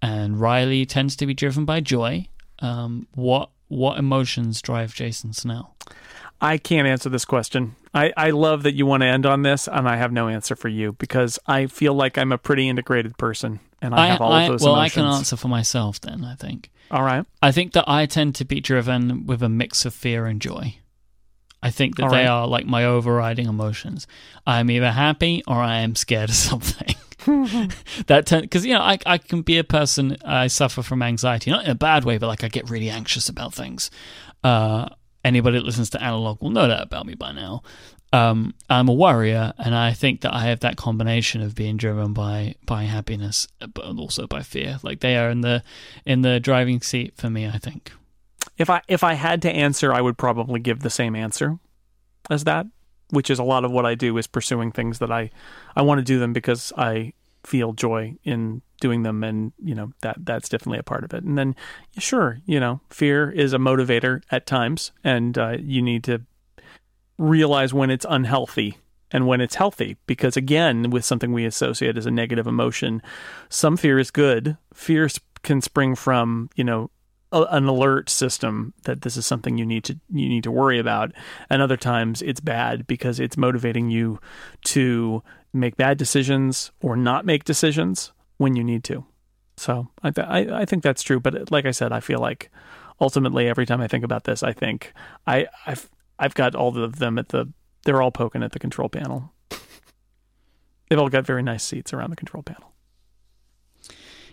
[0.00, 2.28] and Riley tends to be driven by joy.
[2.60, 5.74] Um, what what emotions drive Jason Snell?
[6.40, 7.76] I can't answer this question.
[7.94, 10.56] I, I love that you want to end on this, and I have no answer
[10.56, 14.32] for you because I feel like I'm a pretty integrated person, and I, have all
[14.32, 14.92] I- of those well, emotions.
[14.92, 16.24] I can answer for myself then.
[16.24, 16.70] I think.
[16.90, 17.26] All right.
[17.42, 20.76] I think that I tend to be driven with a mix of fear and joy.
[21.62, 22.26] I think that All they right.
[22.26, 24.06] are like my overriding emotions.
[24.46, 26.94] I'm either happy or I am scared of something.
[28.08, 31.64] that because you know I I can be a person I suffer from anxiety not
[31.64, 33.90] in a bad way but like I get really anxious about things.
[34.42, 34.88] Uh,
[35.24, 37.62] anybody that listens to analog will know that about me by now.
[38.12, 42.12] Um, I'm a worrier, and I think that I have that combination of being driven
[42.12, 44.78] by by happiness, but also by fear.
[44.82, 45.62] Like they are in the
[46.04, 47.46] in the driving seat for me.
[47.46, 47.92] I think.
[48.58, 51.58] If I if I had to answer, I would probably give the same answer
[52.28, 52.66] as that,
[53.10, 55.30] which is a lot of what I do is pursuing things that I
[55.74, 57.14] I want to do them because I
[57.44, 61.24] feel joy in doing them, and you know that that's definitely a part of it.
[61.24, 61.56] And then,
[61.96, 66.22] sure, you know, fear is a motivator at times, and uh, you need to
[67.22, 68.78] realize when it's unhealthy
[69.10, 69.96] and when it's healthy.
[70.06, 73.00] Because again with something we associate as a negative emotion
[73.48, 74.56] some fear is good.
[74.74, 75.08] Fear
[75.42, 76.90] can spring from you know
[77.32, 81.12] an alert system that this is something you need to you need to worry about.
[81.48, 84.18] And other times it's bad because it's motivating you
[84.66, 85.22] to
[85.52, 89.04] make bad decisions or not make decisions when you need to.
[89.56, 91.20] So i th- I, I think that's true.
[91.20, 92.50] But like i said i feel like
[93.00, 94.92] ultimately every time i think about this i think
[95.26, 95.88] i i've
[96.22, 97.52] i've got all of them at the
[97.84, 99.32] they're all poking at the control panel
[100.88, 102.72] they've all got very nice seats around the control panel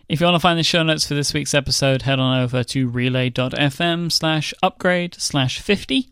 [0.08, 2.64] If you want to find the show notes for this week's episode, head on over
[2.64, 6.10] to relay.fm slash upgrade slash 50.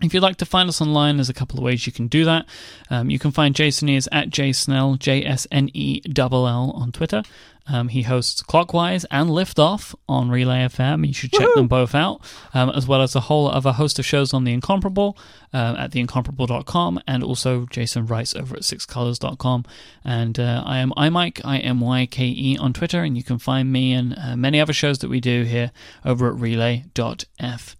[0.00, 2.24] If you'd like to find us online, there's a couple of ways you can do
[2.24, 2.46] that.
[2.88, 7.22] Um, you can find Jason Ears at jsnell, J-S-N-E-L-L on Twitter.
[7.68, 11.06] Um, he hosts Clockwise and Liftoff on Relay FM.
[11.06, 12.20] You should check them both out,
[12.54, 15.16] um, as well as a whole other host of shows on The Incomparable
[15.52, 19.64] um, at theincomparable.com, and also Jason writes over at sixcolors.com.
[20.04, 24.36] And uh, I am iMyke, I-M-Y-K-E on Twitter, and you can find me and uh,
[24.36, 25.70] many other shows that we do here
[26.04, 27.76] over at relay.fm.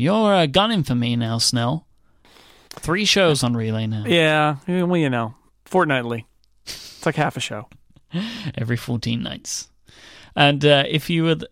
[0.00, 1.86] You're uh, gunning for me now, Snell.
[2.70, 4.04] Three shows on Relay now.
[4.06, 5.34] yeah well you know
[5.66, 6.26] fortnightly
[6.64, 7.68] it's like half a show
[8.54, 9.68] every 14 nights.
[10.34, 11.44] And uh, if you would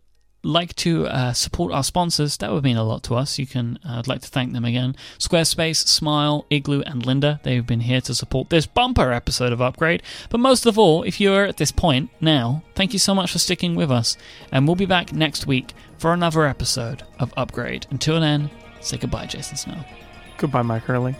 [0.42, 3.38] like to uh, support our sponsors, that would mean a lot to us.
[3.38, 7.42] You can, uh, I'd like to thank them again Squarespace, Smile, Igloo, and Lynda.
[7.42, 10.02] They've been here to support this bumper episode of Upgrade.
[10.30, 13.38] But most of all, if you're at this point now, thank you so much for
[13.38, 14.16] sticking with us.
[14.50, 17.86] And we'll be back next week for another episode of Upgrade.
[17.90, 18.50] Until then,
[18.80, 19.84] say goodbye, Jason Snell.
[20.38, 21.16] goodbye Myke Hurley